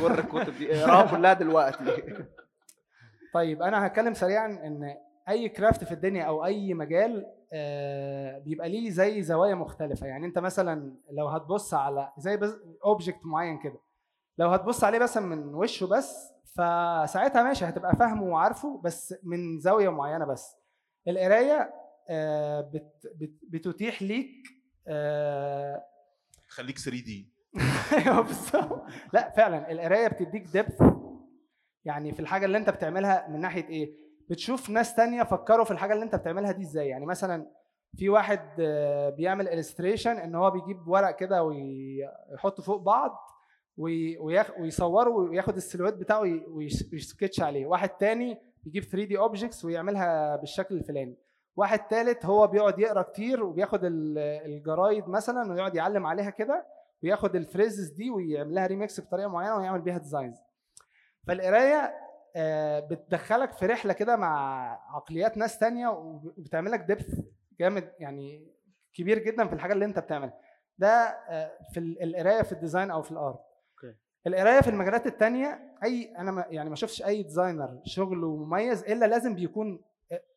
كر 0.00 0.18
الكتب 0.18 0.58
دي 0.58 0.74
إقراها 0.74 1.16
كلها 1.16 1.32
دلوقتي. 1.32 1.84
طيب 3.34 3.62
أنا 3.62 3.86
هتكلم 3.86 4.14
سريعا 4.14 4.46
إن 4.66 4.96
أي 5.28 5.48
craft 5.48 5.84
في 5.84 5.92
الدنيا 5.92 6.24
أو 6.24 6.44
أي 6.44 6.74
مجال 6.74 7.26
آه، 7.52 8.38
بيبقى 8.38 8.68
ليه 8.68 8.90
زي 8.90 9.22
زوايا 9.22 9.54
مختلفة. 9.54 10.06
يعني 10.06 10.26
أنت 10.26 10.38
مثلا 10.38 10.94
لو 11.10 11.28
هتبص 11.28 11.74
على 11.74 12.12
زي 12.18 12.38
object 12.84 13.26
معين 13.26 13.58
كده 13.58 13.80
لو 14.38 14.48
هتبص 14.48 14.84
عليه 14.84 14.98
مثلا 14.98 15.26
من 15.26 15.54
وشه 15.54 15.86
بس 15.86 16.32
فساعتها 16.54 17.42
ماشي 17.42 17.64
هتبقى 17.64 17.96
فاهمه 17.96 18.22
وعارفه 18.22 18.80
بس 18.84 19.14
من 19.22 19.58
زاوية 19.60 19.88
معينة 19.88 20.24
بس. 20.24 20.56
القراية 21.08 21.74
آه، 22.08 22.60
بت- 22.60 23.12
بت- 23.16 23.40
بتتيح 23.50 24.02
ليك 24.02 24.30
آه، 24.88 25.84
خليك 26.48 26.78
3D. 26.78 27.28
أيوه 28.06 28.20
بالظبط. 28.20 28.82
لا 29.12 29.30
فعلا 29.30 29.70
القراية 29.72 30.08
بتديك 30.08 30.42
depth 30.46 30.82
يعني 31.84 32.12
في 32.12 32.20
الحاجة 32.20 32.44
اللي 32.46 32.58
أنت 32.58 32.70
بتعملها 32.70 33.28
من 33.28 33.40
ناحية 33.40 33.68
إيه؟ 33.68 34.03
بتشوف 34.30 34.70
ناس 34.70 34.94
تانية 34.94 35.22
فكروا 35.22 35.64
في 35.64 35.70
الحاجة 35.70 35.92
اللي 35.92 36.04
انت 36.04 36.14
بتعملها 36.14 36.52
دي 36.52 36.62
إزاي. 36.62 36.88
يعني 36.88 37.06
مثلا 37.06 37.46
في 37.96 38.08
واحد 38.08 38.40
آه، 38.60 39.10
بيعمل 39.10 39.48
illustration 39.48 40.10
ان 40.18 40.34
هو 40.34 40.50
بيجيب 40.50 40.88
ورق 40.88 41.16
كده 41.16 41.42
ويحطه 41.42 42.62
فوق 42.62 42.80
بعض 42.82 43.18
ويصوره 44.58 45.10
وياخد 45.10 45.56
ال 45.56 45.59
silhouette 45.59 45.94
بتاعه 45.94 46.20
ويسكتش 46.92 47.40
عليه. 47.40 47.66
واحد 47.66 47.88
تاني 47.88 48.38
بيجيب 48.64 48.82
3D 48.84 49.18
objects 49.18 49.64
ويعملها 49.64 50.36
بالشكل 50.36 50.74
الفلاني. 50.74 51.16
واحد 51.56 51.78
تالت 51.88 52.26
هو 52.26 52.46
بيقعد 52.46 52.78
يقرأ 52.78 53.02
كتير 53.02 53.44
وبياخد 53.44 53.84
ال- 53.84 54.18
الجرايد 54.18 55.08
مثلا 55.08 55.52
ويقعد 55.52 55.74
يعلم 55.74 56.06
عليها 56.06 56.30
كده 56.30 56.66
وياخد 57.02 57.36
ال 57.36 57.42
phrases 57.42 57.88
دي 57.88 58.10
ويعمل 58.10 58.54
لها 58.54 58.66
ريميكس 58.66 59.00
بطريقة 59.00 59.28
معينة 59.28 59.56
ويعمل 59.56 59.80
بيها 59.80 59.98
designs 59.98 60.36
فالقراية 61.26 61.94
بتدخلك 62.90 63.52
في 63.52 63.66
رحلة 63.66 63.92
كده 63.92 64.16
مع 64.16 64.68
عقليات 64.96 65.36
ناس 65.36 65.58
تانية 65.58 65.88
وبتعمل 65.88 66.70
لك 66.70 66.80
depth 66.80 67.20
جامد 67.60 67.92
يعني 67.98 68.54
كبير 68.94 69.18
جدا 69.18 69.46
في 69.46 69.52
الحاجة 69.52 69.72
اللي 69.72 69.84
انت 69.84 69.98
بتعملها. 69.98 70.38
ده 70.78 70.88
آه، 71.28 71.50
في 71.72 71.80
ال- 71.80 72.02
القراية 72.02 72.42
في 72.42 72.52
ال 72.52 72.57
design 72.57 72.90
أو 72.90 73.02
في 73.02 73.12
ال 73.12 73.18
art. 73.18 73.40
القراية 74.26 74.60
في 74.60 74.70
المجالات 74.70 75.06
التانية 75.06 75.74
أي 75.84 76.14
أنا 76.18 76.30
ما 76.30 76.44
يعني 76.48 76.70
ما 76.70 76.76
شفتش 76.76 77.02
أي 77.04 77.22
designer 77.22 77.80
شغله 77.84 78.36
مميز 78.36 78.84
إلا 78.84 79.06
لازم 79.06 79.34
بيكون 79.34 79.80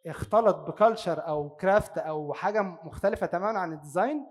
اختلط 0.07 0.55
ب 0.55 0.64
culture 0.64 1.27
أو 1.27 1.49
craft 1.49 1.97
أو 1.97 2.33
حاجة 2.33 2.61
مختلفة 2.61 3.25
تماما 3.25 3.59
عن 3.59 3.73
ال 3.73 3.80
design 3.80 4.25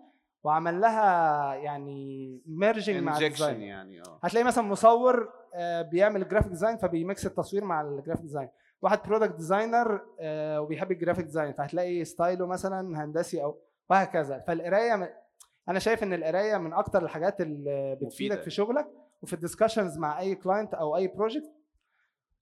وعمل 0.44 0.80
لها 0.80 1.54
يعني 1.54 2.42
merging 2.46 3.02
مع 3.02 3.16
ال 3.18 3.24
design 3.24 3.60
يعني 3.62 4.00
آه. 4.00 4.20
هتلاقي 4.22 4.44
مثلا 4.44 4.64
مصور 4.64 5.22
آه، 5.22 5.45
بيعمل 5.90 6.28
graphic 6.28 6.50
design 6.50 6.76
فبي 6.76 7.01
mix 7.01 7.26
التصوير 7.26 7.64
مع 7.64 7.80
ال 7.80 7.86
graphic 7.86 8.22
design 8.22 8.48
واحد 8.82 8.98
product 9.08 9.34
designer 9.36 10.00
وبيحب 10.58 10.92
ال 10.92 10.96
graphic 10.96 11.24
design 11.24 11.52
فهتلاقي 11.52 12.04
style 12.04 12.39
ه 12.39 12.46
مثلا 12.46 13.04
هندسي 13.04 13.42
أو 13.42 13.58
وهكذا 13.90 14.38
فالقراية 14.38 15.14
أنا 15.68 15.78
شايف 15.78 16.02
إن 16.02 16.12
القراية 16.12 16.56
من 16.56 16.72
أكتر 16.72 17.02
الحاجات 17.04 17.40
اللي 17.40 17.98
بتفيدك. 18.02 18.42
في 18.42 18.50
شغلك 18.50 18.86
وفي 19.22 19.36
ال 19.36 19.41
discussions 19.41 19.98
مع 19.98 20.20
أي 20.20 20.34
client 20.34 20.74
أو 20.74 20.96
أي 20.96 21.06
project 21.08 21.52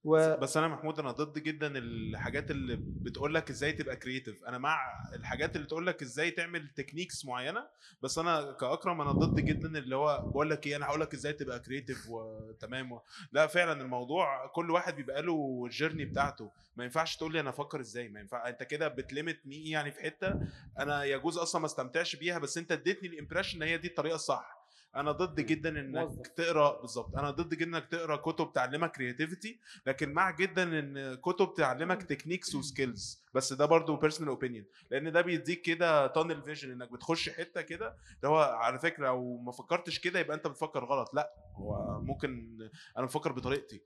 و... 0.05 0.37
بس 0.37 0.57
أنا 0.57 0.67
محمود 0.67 0.99
أنا 0.99 1.11
ضد 1.11 1.39
جدا 1.39 1.77
الحاجات 1.77 2.51
اللي 2.51 2.75
بتقول 2.81 3.33
لك 3.35 3.49
إزاي 3.49 3.71
تبقى 3.73 3.95
creative 3.95 4.43
أنا 4.43 4.57
مع 4.57 4.79
الحاجات 5.13 5.55
اللي 5.55 5.67
تقول 5.67 5.87
لك 5.87 6.01
إزاي 6.01 6.31
تعمل 6.31 6.67
techniques 6.67 7.25
معينة 7.25 7.67
بس 8.01 8.17
أنا 8.17 8.51
كأكرم 8.51 9.01
أنا 9.01 9.11
ضد 9.11 9.39
جدا 9.39 9.77
اللي 9.77 9.95
هو 9.95 10.21
بقول 10.25 10.49
لك 10.49 10.67
إيه 10.67 10.75
أنا 10.75 10.85
هقول 10.85 11.01
لك 11.01 11.13
إزاي 11.13 11.33
تبقى 11.33 11.59
creative 11.59 12.09
وتمام 12.09 12.91
و... 12.91 13.01
لا 13.31 13.47
فعلا 13.47 13.81
الموضوع 13.81 14.47
كل 14.47 14.71
واحد 14.71 14.95
بيبقى 14.95 15.21
له 15.21 15.63
ال 15.65 15.70
journey 15.70 16.05
بتاعته. 16.05 16.51
ما 16.75 16.83
ينفعش 16.83 17.15
تقول 17.17 17.33
لي 17.33 17.39
أنا 17.39 17.49
أفكر 17.49 17.79
إزاي 17.79 18.09
ما 18.09 18.19
ينفع 18.19 18.49
أنت 18.49 18.63
كده 18.63 18.87
بت 18.87 19.02
limit 19.02 19.39
me 19.45 19.69
يعني 19.69 19.91
في 19.91 20.01
حتة 20.01 20.39
أنا 20.79 21.03
يجوز 21.03 21.37
أصلا 21.37 21.61
ما 21.61 21.65
استمتعش 21.67 22.15
بيها 22.15 22.39
بس 22.39 22.57
أنت 22.57 22.71
اديتني 22.71 23.09
ال 23.09 23.14
impression 23.14 23.61
إن 23.63 23.67
هي 23.67 23.77
دي 23.77 23.87
الطريقة 23.87 24.15
الصح. 24.15 24.64
أنا 24.95 25.11
ضد 25.11 25.41
جدا 25.41 25.69
إنك 25.79 25.95
موظف. 25.95 26.27
تقرأ 26.27 26.81
بالظبط. 26.81 27.17
أنا 27.17 27.31
ضد 27.31 27.53
جدا 27.53 27.65
إنك 27.77 27.85
تقرأ 27.87 28.15
كتب 28.15 28.51
تعلمك 28.53 28.91
creativity 28.91 29.59
لكن 29.87 30.13
مع 30.13 30.31
جدا 30.31 30.63
إن 30.79 31.15
كتب 31.15 31.53
تعلمك 31.57 32.03
techniques 32.03 32.55
و 32.55 32.65
skills 32.65 33.23
بس 33.33 33.53
ده 33.53 33.65
برضو 33.65 33.95
personal 33.95 34.29
opinion 34.29 34.65
لأن 34.91 35.11
ده 35.11 35.21
بيديك 35.21 35.61
كده 35.61 36.07
tunnel 36.07 36.41
vision 36.41 36.71
إنك 36.71 36.91
بتخش 36.91 37.29
حتة 37.29 37.61
كده 37.61 37.87
اللي 38.15 38.27
هو 38.27 38.39
على 38.39 38.79
فكرة 38.79 39.07
لو 39.07 39.37
ما 39.37 39.51
فكرتش 39.51 39.99
كده 39.99 40.19
يبقى 40.19 40.37
أنت 40.37 40.47
بتفكر 40.47 40.85
غلط. 40.85 41.13
لأ 41.13 41.33
هو 41.55 42.01
ممكن 42.01 42.57
أنا 42.97 43.05
بفكر 43.05 43.31
بطريقتي. 43.31 43.81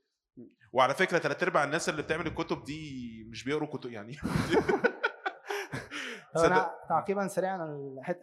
وعلى 0.72 0.94
فكرة 0.94 1.18
ثلاث 1.18 1.42
أرباع 1.42 1.64
الناس 1.64 1.88
اللي 1.88 2.02
بتعمل 2.02 2.26
الكتب 2.26 2.64
دي 2.64 3.24
مش 3.28 3.44
بيقروا 3.44 3.68
كتب 3.68 3.90
يعني. 3.92 4.16
طب 6.34 6.44
أنا. 6.44 6.70
تعقيبا 6.88 7.26
سريعا 7.28 7.56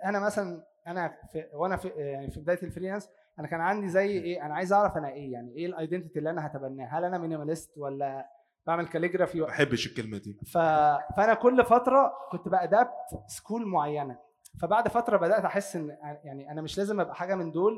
أنا 0.05 0.20
مثلا 0.20 0.64
أنا 0.88 1.14
في 1.32 1.45
وأنا 1.53 1.78
في 1.78 1.88
يعني 1.88 2.32
في 2.32 2.39
بداية 2.39 2.60
ال 2.63 2.68
freelance 2.68 3.09
أنا 3.39 3.47
كان 3.47 3.62
عندي 3.62 3.89
زي 3.89 4.08
إيه 4.12 4.45
أنا 4.45 4.53
عايز 4.55 4.74
أعرف 4.74 4.97
أنا 4.97 5.10
إيه 5.10 5.32
يعني 5.34 5.51
إيه 5.58 5.66
ال 5.65 5.72
identity 5.72 6.20
اللي 6.20 6.30
أنا 6.30 6.47
هتبناها؟ 6.47 6.99
هل 6.99 7.03
أنا 7.05 7.18
minimalist 7.18 7.78
ولا 7.78 8.30
بعمل 8.68 8.88
calligraphy 8.88 9.39
ما 9.39 9.45
بحبش 9.45 9.88
الكلمة 9.88 10.18
دي. 10.18 10.39
ف... 10.53 10.58
فأنا 11.18 11.34
كل 11.34 11.66
فترة 11.66 12.14
كنت 12.32 12.47
ب 12.47 12.55
adapt 12.55 12.91
school 13.28 13.68
معينة. 13.68 14.20
فبعد 14.62 14.88
فترة 14.88 15.18
بدأت 15.18 15.45
أحس 15.45 15.76
إن 15.76 15.97
يعني 16.24 16.51
أنا 16.51 16.62
مش 16.62 16.78
لازم 16.78 16.99
أبقى 16.99 17.16
حاجة 17.16 17.36
من 17.36 17.51
دول 17.51 17.74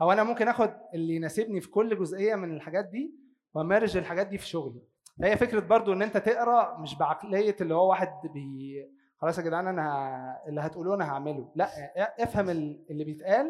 أو 0.00 0.12
أنا 0.12 0.22
ممكن 0.22 0.48
آخد 0.48 0.70
اللي 0.94 1.14
يناسبني 1.14 1.60
في 1.60 1.68
كل 1.70 1.98
جزئية 1.98 2.34
من 2.34 2.54
الحاجات 2.56 2.84
دي 2.84 3.14
وا 3.54 3.61
merge 3.61 3.96
الحاجات 3.96 4.26
دي 4.26 4.38
في 4.38 4.46
شغلي. 4.46 4.82
هي 5.22 5.36
فكرة 5.36 5.60
برضو 5.60 5.92
إن 5.92 6.02
أنت 6.02 6.16
تقرأ 6.16 6.78
مش 6.78 6.98
بعقلية 6.98 7.56
اللي 7.60 7.74
هو 7.74 7.90
واحد 7.90 8.08
بي 8.34 8.84
خلاص 9.18 9.38
يا 9.38 9.42
جدعان 9.42 9.66
أنا. 9.68 10.42
اللي 10.46 10.60
هتقولوه 10.60 10.94
أنا 10.94 11.04
هعمله. 11.12 11.52
لا 11.54 11.68
افهم 12.22 12.50
ال- 12.50 12.84
اللي 12.90 13.04
بيتقال 13.04 13.46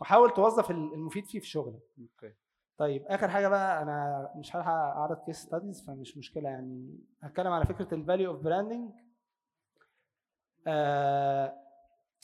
وحاول 0.00 0.30
توظف 0.34 0.70
ال- 0.70 0.94
المفيد 0.94 1.26
فيه 1.26 1.38
في 1.40 1.46
شغلك. 1.46 1.82
أوكي. 2.00 2.34
طيب 2.78 3.04
آخر 3.06 3.28
حاجة 3.28 3.48
بقى 3.48 3.82
أنا 3.82 4.28
مش 4.36 4.56
هلحق 4.56 4.70
أعرض 4.72 5.16
case 5.26 5.36
studies 5.36 5.86
فمش 5.86 6.16
مشكلة 6.18 6.48
يعني. 6.50 6.98
هتكلم 7.22 7.52
على 7.52 7.64
فكرة 7.64 7.94
ال 7.94 8.00
value 8.00 8.30
of 8.30 8.40
branding 8.42 8.90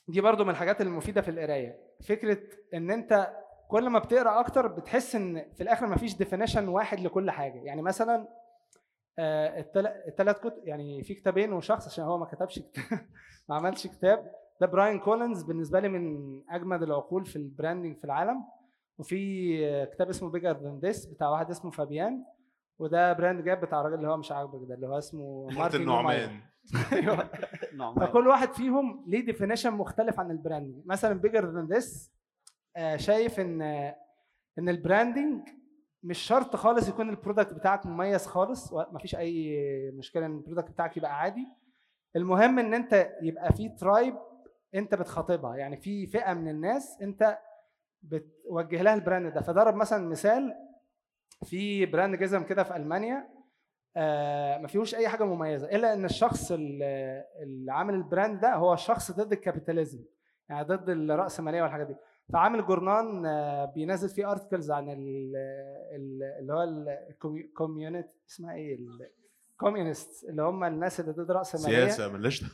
دي 0.09 0.21
برضو 0.21 0.45
من 0.45 0.51
الحاجات 0.51 0.81
المفيدة 0.81 1.21
في 1.21 1.31
القراية. 1.31 1.79
فكرة 2.09 2.39
إن 2.75 2.91
أنت 2.91 3.33
كل 3.69 3.89
ما 3.89 3.99
بتقرأ 3.99 4.41
أكتر 4.41 4.67
بتحس 4.67 5.15
إن 5.17 5.53
في 5.55 5.63
الآخر 5.63 5.87
مفيش 5.87 6.17
definition 6.17 6.69
واحد 6.69 7.01
لكل 7.01 7.31
حاجة. 7.31 7.59
يعني 7.59 7.83
مثلا 7.83 8.29
الثلاث 9.19 10.41
كتب 10.41 10.63
يعني 10.65 11.03
في 11.03 11.15
كتابين 11.15 11.53
وشخص 11.53 11.87
عشان 11.87 12.05
هو 12.05 12.19
ما 12.19 12.27
كتبش 12.27 12.59
كتاب 12.59 12.85
ما 13.49 13.57
عملش 13.57 13.87
كتاب. 13.87 14.33
ده 14.61 14.67
براين 14.67 14.99
كولينز 14.99 15.43
بالنسبة 15.43 15.81
لي 15.81 15.89
من 15.89 16.19
أجمد 16.51 16.83
العقول 16.83 17.27
في 17.27 17.37
ال 17.37 17.44
branding 17.44 17.97
في 17.99 18.05
العالم. 18.05 18.45
وفي 18.99 19.59
آه، 19.67 19.85
كتاب 19.85 20.09
اسمه 20.09 20.31
Bigger 20.31 20.57
Than 20.57 20.79
This 20.79 21.07
بتاع 21.07 21.29
واحد 21.29 21.51
اسمه 21.51 21.71
فابيان. 21.71 22.25
وده 22.79 23.13
Brand 23.13 23.45
Gap 23.45 23.61
بتاع 23.61 23.81
الراجل 23.81 23.97
اللي 23.97 24.09
هو 24.09 24.17
مش 24.17 24.33
عاجبك 24.33 24.69
ده 24.69 24.75
اللي 24.75 24.87
هو 24.87 24.99
اسمه 24.99 25.49
مارتن 25.51 25.85
نوماير. 25.85 26.31
نعمان. 27.79 28.07
فكل 28.07 28.29
واحد 28.29 28.53
فيهم 28.53 29.05
ليه 29.09 29.27
definition 29.27 29.71
مختلف 29.71 30.21
عن 30.21 30.31
ال 30.31 30.37
branding 30.37 30.87
مثلا 30.87 31.21
Bigger 31.21 31.51
Than 31.51 31.67
This 31.67 32.13
شايف 32.97 33.41
إن 33.41 33.63
إن 34.59 34.69
ال 34.69 34.78
branding 34.78 35.49
مش 36.03 36.19
شرط 36.19 36.57
خالص 36.57 36.89
يكون 36.89 37.11
ال 37.11 37.16
product 37.16 37.53
بتاعك 37.55 37.87
مميز 37.87 38.27
خالص 38.27 38.73
مفيش 38.73 39.17
أي 39.17 39.61
مشكلة 39.95 40.27
إن 40.27 40.37
ال 40.37 40.41
product 40.41 40.71
بتاعك 40.71 40.97
يبقى 40.97 41.21
عادي. 41.21 41.47
المهم 42.17 42.59
إن 42.59 42.75
أنت 42.75 43.09
يبقى 43.23 43.53
في 43.53 43.69
tribe 43.69 44.15
أنت 44.75 44.95
بتخاطبها 44.95 45.57
يعني 45.57 45.77
في 45.77 46.07
فئة 46.07 46.35
من 46.35 46.49
الناس 46.49 46.99
أنت 47.03 47.39
بتوجه 48.03 48.83
لها 48.83 48.95
ال 48.95 49.01
brand 49.01 49.33
ده. 49.35 49.41
فضرب 49.41 49.75
مثلا 49.75 50.09
مثال 50.09 50.55
في 51.45 51.87
brand 51.87 52.17
جزم 52.19 52.43
كده 52.43 52.63
في 52.63 52.77
ألمانيا 52.77 53.29
آه 53.97 54.59
ما 54.59 54.69
فيهوش 54.69 54.95
أي 54.95 55.09
حاجة 55.09 55.25
مميزة 55.25 55.67
إلا 55.67 55.93
إن 55.93 56.05
الشخص 56.05 56.53
اللي 56.53 57.73
عامل 57.73 57.95
ال 57.95 58.03
brand 58.03 58.41
ده 58.41 58.55
هو 58.55 58.77
شخص 58.77 59.13
ضد 59.13 59.33
ال 59.33 59.39
capitalism 59.39 60.05
يعني 60.49 60.65
ضد 60.65 60.89
الرأسمالية 60.91 61.63
والحاجات 61.63 61.87
دي. 61.87 61.97
فعامل 62.33 62.67
journal 62.67 63.27
آه، 63.27 63.65
بينزل 63.65 64.09
فيه 64.09 64.31
articles 64.31 64.71
عن 64.71 64.89
ال- 64.89 65.37
ال- 65.97 66.37
اللي 66.41 66.53
هو 66.53 66.63
ال 67.37 67.44
community 67.44 68.09
اسمها 68.31 68.55
إيه؟ 68.55 68.79
ال 69.53 69.60
communist 69.60 70.25
اللي 70.29 70.43
هم 70.43 70.65
الناس 70.65 71.01
اللي 71.01 71.13
ضد 71.13 71.31
راسماليه 71.31 71.77
سياسة 71.87 72.09
ملاش 72.13 72.45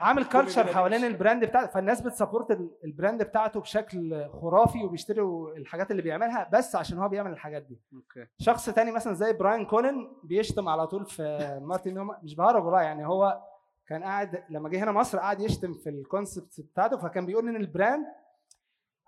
عامل 0.00 0.24
culture 0.24 0.66
حوالين 0.66 1.04
ال 1.04 1.11
brand 1.11 1.44
بتاعته 1.44 1.70
فالناس 1.72 2.00
بت 2.00 2.11
support 2.11 2.50
ال- 2.50 2.70
ال 2.84 2.90
brand 2.90 3.22
بتاعته 3.22 3.60
بشكل 3.60 4.28
خرافي 4.28 4.84
وبيشتروا 4.84 5.56
الحاجات 5.56 5.90
اللي 5.90 6.02
بيعملها 6.02 6.48
بس 6.52 6.76
عشان 6.76 6.98
هو 6.98 7.08
بيعمل 7.08 7.30
الحاجات 7.32 7.62
دي. 7.62 7.80
okay. 7.94 8.26
شخص 8.38 8.70
تاني 8.70 8.92
مثلا 8.92 9.12
زي 9.14 9.32
براين 9.32 9.64
كولن 9.66 10.08
بيشتم 10.24 10.68
على 10.68 10.86
طول 10.86 11.06
في 11.06 11.38
مارتن 11.68 12.06
مش 12.22 12.34
بهرج 12.34 12.64
والله 12.64 12.82
يعني 12.82 13.06
هو 13.06 13.42
كان 13.86 14.02
قاعد 14.02 14.42
لما 14.50 14.68
جه 14.68 14.84
هنا 14.84 14.92
مصر 14.92 15.18
قاعد 15.18 15.40
يشتم 15.40 15.72
في 15.74 15.90
ال 15.90 15.99
concept 15.99 16.60
بتاعته 16.60 16.96
فكان 16.96 17.26
بيقول 17.26 17.48
إن 17.48 17.56
ال 17.56 17.64
brand 17.64 18.06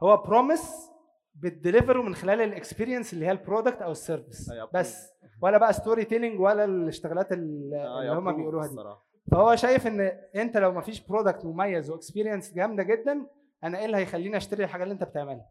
هو 0.03 0.17
promise 0.17 0.91
بت 1.35 1.48
deliver 1.48 1.96
ه 1.96 2.03
من 2.03 2.15
خلال 2.15 2.41
ال 2.41 2.47
experience 2.47 3.13
اللي 3.13 3.27
هي 3.27 3.31
ال 3.31 3.37
product 3.37 3.83
أو 3.83 3.91
ال 3.91 3.98
service 3.98 4.51
approve. 4.51 4.71
بس. 4.75 5.13
ولا 5.43 5.59
بقى 5.59 5.73
storytelling 5.73 6.41
ولا 6.41 6.65
الاشتغالات 6.65 7.33
ال- 7.33 7.75
آه، 7.75 8.01
اللي 8.01 8.13
هم 8.13 8.37
بيقولوها 8.37 8.67
دي. 8.67 8.75
فهو 9.31 9.57
شايف 9.57 9.87
إن 9.87 10.01
أنت 10.37 10.57
لو 10.57 10.73
ما 10.73 10.81
فيش 10.81 11.01
product 11.07 11.45
مميز 11.45 11.91
و 11.91 11.96
experience 11.96 12.55
جامدة 12.55 12.83
جدا 12.83 13.27
أنا 13.65 13.79
إيه 13.79 13.85
اللي 13.85 13.97
هيخليني 13.97 14.37
أشتري 14.37 14.65
الحاجة 14.65 14.83
اللي 14.83 14.93
أنت 14.95 15.05
بتعملها؟ 15.05 15.47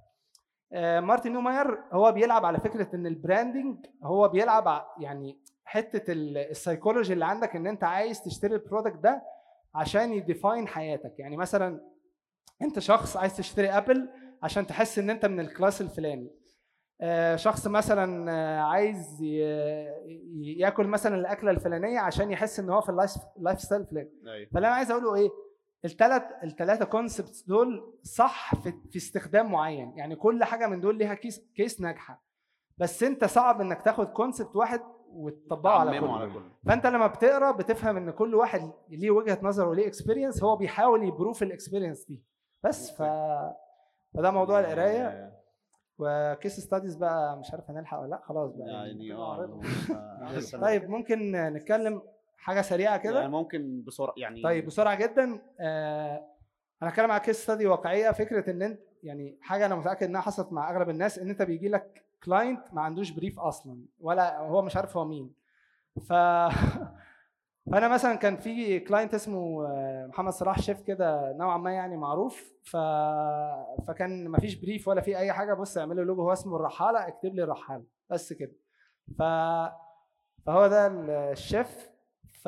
آه، 0.74 1.00
مارتن 1.00 1.32
نوماير 1.34 1.80
هو 1.92 2.12
بيلعب 2.12 2.46
على 2.46 2.60
فكرة 2.60 2.96
إن 2.96 3.08
ال 3.08 3.16
branding 3.16 3.86
هو 4.04 4.28
بيلعب 4.28 4.86
يعني 5.00 5.40
حتة 5.66 6.12
ال- 6.12 6.38
السايكولوجي 6.38 7.14
اللي 7.14 7.26
عندك 7.26 7.56
إن 7.56 7.68
أنت 7.68 7.84
عايز 7.84 8.22
تشتري 8.24 8.56
ال 8.56 8.61
product 8.61 8.98
ده 8.98 9.22
عشان 9.76 10.14
ي 10.14 10.21
define 10.21 10.68
حياتك. 10.68 11.14
يعني 11.20 11.38
مثلا 11.38 11.82
أنت 12.62 12.80
شخص 12.80 13.18
عايز 13.18 13.38
تشتري 13.38 13.70
Apple 13.70 14.10
عشان 14.44 14.68
تحس 14.68 15.00
إن 15.00 15.10
أنت 15.10 15.26
من 15.26 15.40
ال 15.40 15.47
class 15.47 15.82
الفلاني. 15.82 16.32
آه، 17.02 17.36
شخص 17.36 17.68
مثلا 17.68 18.32
آه، 18.32 18.60
عايز 18.60 19.22
ياكل 20.58 20.88
مثلا 20.88 21.16
الأكلة 21.16 21.52
الفلانية 21.52 22.00
عشان 22.00 22.32
يحس 22.32 22.60
إن 22.60 22.70
هو 22.70 22.82
في 22.82 22.90
ال 22.90 23.12
life 23.38 23.62
lifestyle 23.62 23.82
الفلاني 23.82 24.10
أيوه. 24.28 24.50
فاللي 24.54 24.68
أنا 24.68 24.76
عايز 24.76 24.92
أقوله 24.92 25.16
إيه؟ 25.16 25.30
الثلاث 25.86 26.24
الثلاثه 26.44 26.86
concepts 26.86 27.44
دول 27.44 27.94
صح 28.04 28.56
في, 28.56 28.74
في 28.92 28.98
استخدام 28.98 29.52
معين. 29.52 29.94
يعني 29.98 30.16
كل 30.16 30.44
حاجة 30.44 30.68
من 30.68 30.82
دول 30.82 30.98
ليها 30.98 31.14
case 31.14 31.42
case 31.56 31.82
ناجحة. 31.82 32.24
بس 32.78 33.04
أنت 33.04 33.26
صعب 33.26 33.62
إنك 33.62 33.82
تاخد 33.82 34.06
concept 34.06 34.56
واحد 34.56 34.82
وتطبقه 35.10 35.74
على 35.74 36.00
كله. 36.00 36.18
على 36.18 36.30
كله. 36.34 36.52
فأنت 36.66 36.88
لما 36.88 37.08
بتقرأ 37.08 37.52
بتفهم 37.52 37.98
إن 37.98 38.12
كل 38.12 38.36
واحد 38.36 38.72
ليه 38.90 39.12
وجهة 39.12 39.40
نظر 39.44 39.68
وليه 39.68 39.88
experience 39.88 40.44
هو 40.44 40.56
بيحاول 40.56 41.08
ي 41.08 41.14
prove 41.14 41.44
ال 41.44 41.49
experience 41.49 42.06
دي. 42.06 42.24
بس 42.64 42.92
ف 42.92 43.02
فده 44.18 44.32
موضوع 44.32 44.60
القراية. 44.60 45.34
و 46.00 46.12
case 46.12 46.60
studies 46.60 46.96
بقى 46.96 47.38
مش 47.38 47.52
عارف 47.52 47.70
هنلحق 47.70 48.00
ولا 48.00 48.10
لأ. 48.10 48.22
خلاص 48.24 48.52
بقى 48.52 48.68
يعني 48.68 49.08
كده 49.08 49.18
آه. 49.18 49.62
آه، 49.92 50.34
لسه 50.34 50.62
طيب 50.62 50.90
ممكن 50.90 51.32
نتكلم 51.32 52.02
حاجة 52.38 52.62
سريعة 52.62 52.98
كده؟ 52.98 53.20
يعني 53.20 53.32
ممكن 53.32 53.84
بسرعة 53.88 54.14
يعني 54.18 54.44
طيب 54.44 54.66
بسرعة 54.66 54.96
جدا. 54.96 55.40
آه 55.60 56.26
أنا 56.82 56.90
هتكلم 56.90 57.12
على 57.12 57.20
case 57.22 57.44
study 57.44 57.68
واقعية. 57.68 58.12
فكرة 58.12 58.52
إن 58.52 58.62
أنت 58.62 58.80
يعني 59.04 59.38
حاجة 59.42 59.66
أنا 59.66 59.76
متأكد 59.76 60.08
إنها 60.08 60.22
حصلت 60.22 60.54
مع 60.54 60.72
أغلب 60.72 60.90
الناس 60.90 61.20
إن 61.20 61.30
أنت 61.30 61.42
بيجي 61.42 61.70
لك 61.70 62.04
client 62.24 62.74
ما 62.74 62.82
عندوش 62.82 63.12
brief 63.12 63.40
أصلا 63.40 63.86
ولا 64.00 64.38
هو 64.40 64.62
مش 64.62 64.78
عارف 64.78 64.98
هو 64.98 65.06
مين. 65.06 65.34
ف 66.08 66.14
فأنا 67.72 67.88
مثلا 67.88 68.16
كان 68.16 68.38
في 68.38 68.80
client 68.80 69.14
اسمه 69.14 69.68
آه، 69.68 70.06
محمد 70.08 70.34
صلاح 70.34 70.60
شيف 70.60 70.82
كده 70.82 71.34
نوعا 71.34 71.58
ما 71.58 71.72
يعني 71.72 71.98
معروف. 71.98 72.54
ف... 72.64 72.78
فكان 73.88 74.28
ما 74.28 74.40
فيش 74.40 74.56
brief 74.56 74.88
ولا 74.88 75.02
في 75.02 75.18
أي 75.18 75.34
حاجة 75.34 75.54
بص 75.54 75.78
اعمل 75.78 75.96
له 75.96 76.04
لوجو 76.04 76.22
هو 76.22 76.34
اسمه 76.34 76.56
الرحالة 76.56 77.08
اكتب 77.08 77.36
لي 77.36 77.44
الرحالة. 77.44 77.84
بس 78.10 78.34
كده. 78.34 78.52
ف 79.18 79.22
فهو 80.46 80.68
ده 80.68 80.88
الشيف. 81.32 81.90
ف... 82.44 82.48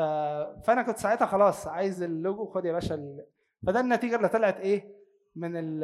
فأنا 0.65 0.81
كنت 0.81 0.97
ساعتها 0.97 1.25
خلاص 1.25 1.67
عايز 1.67 2.03
اللوجو 2.03 2.45
خد 2.45 2.65
يا 2.65 2.71
باشا 2.71 2.95
ال... 2.95 3.25
فده 3.67 3.79
النتيجة 3.79 4.15
اللي 4.15 4.27
طلعت 4.27 4.59
إيه؟ 4.59 4.95
من 5.35 5.51
ال... 5.55 5.79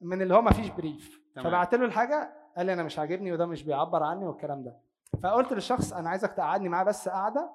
من 0.00 0.22
اللي 0.22 0.34
هو 0.34 0.42
ما 0.42 0.50
فيش 0.52 0.68
brief. 0.70 1.20
فبعت 1.36 1.74
له 1.74 1.84
الحاجة 1.84 2.34
قال 2.56 2.66
لي 2.66 2.72
أنا 2.72 2.82
مش 2.82 2.98
عاجبني 2.98 3.32
وده 3.32 3.46
مش 3.46 3.62
بيعبر 3.62 4.02
عني 4.02 4.26
والكلام 4.26 4.62
ده. 4.64 4.76
فقلت 5.22 5.52
للشخص 5.52 5.92
أنا 5.92 6.10
عايزك 6.10 6.32
تقعدني 6.32 6.68
معاه 6.68 6.84
بس 6.84 7.08
قعده 7.08 7.50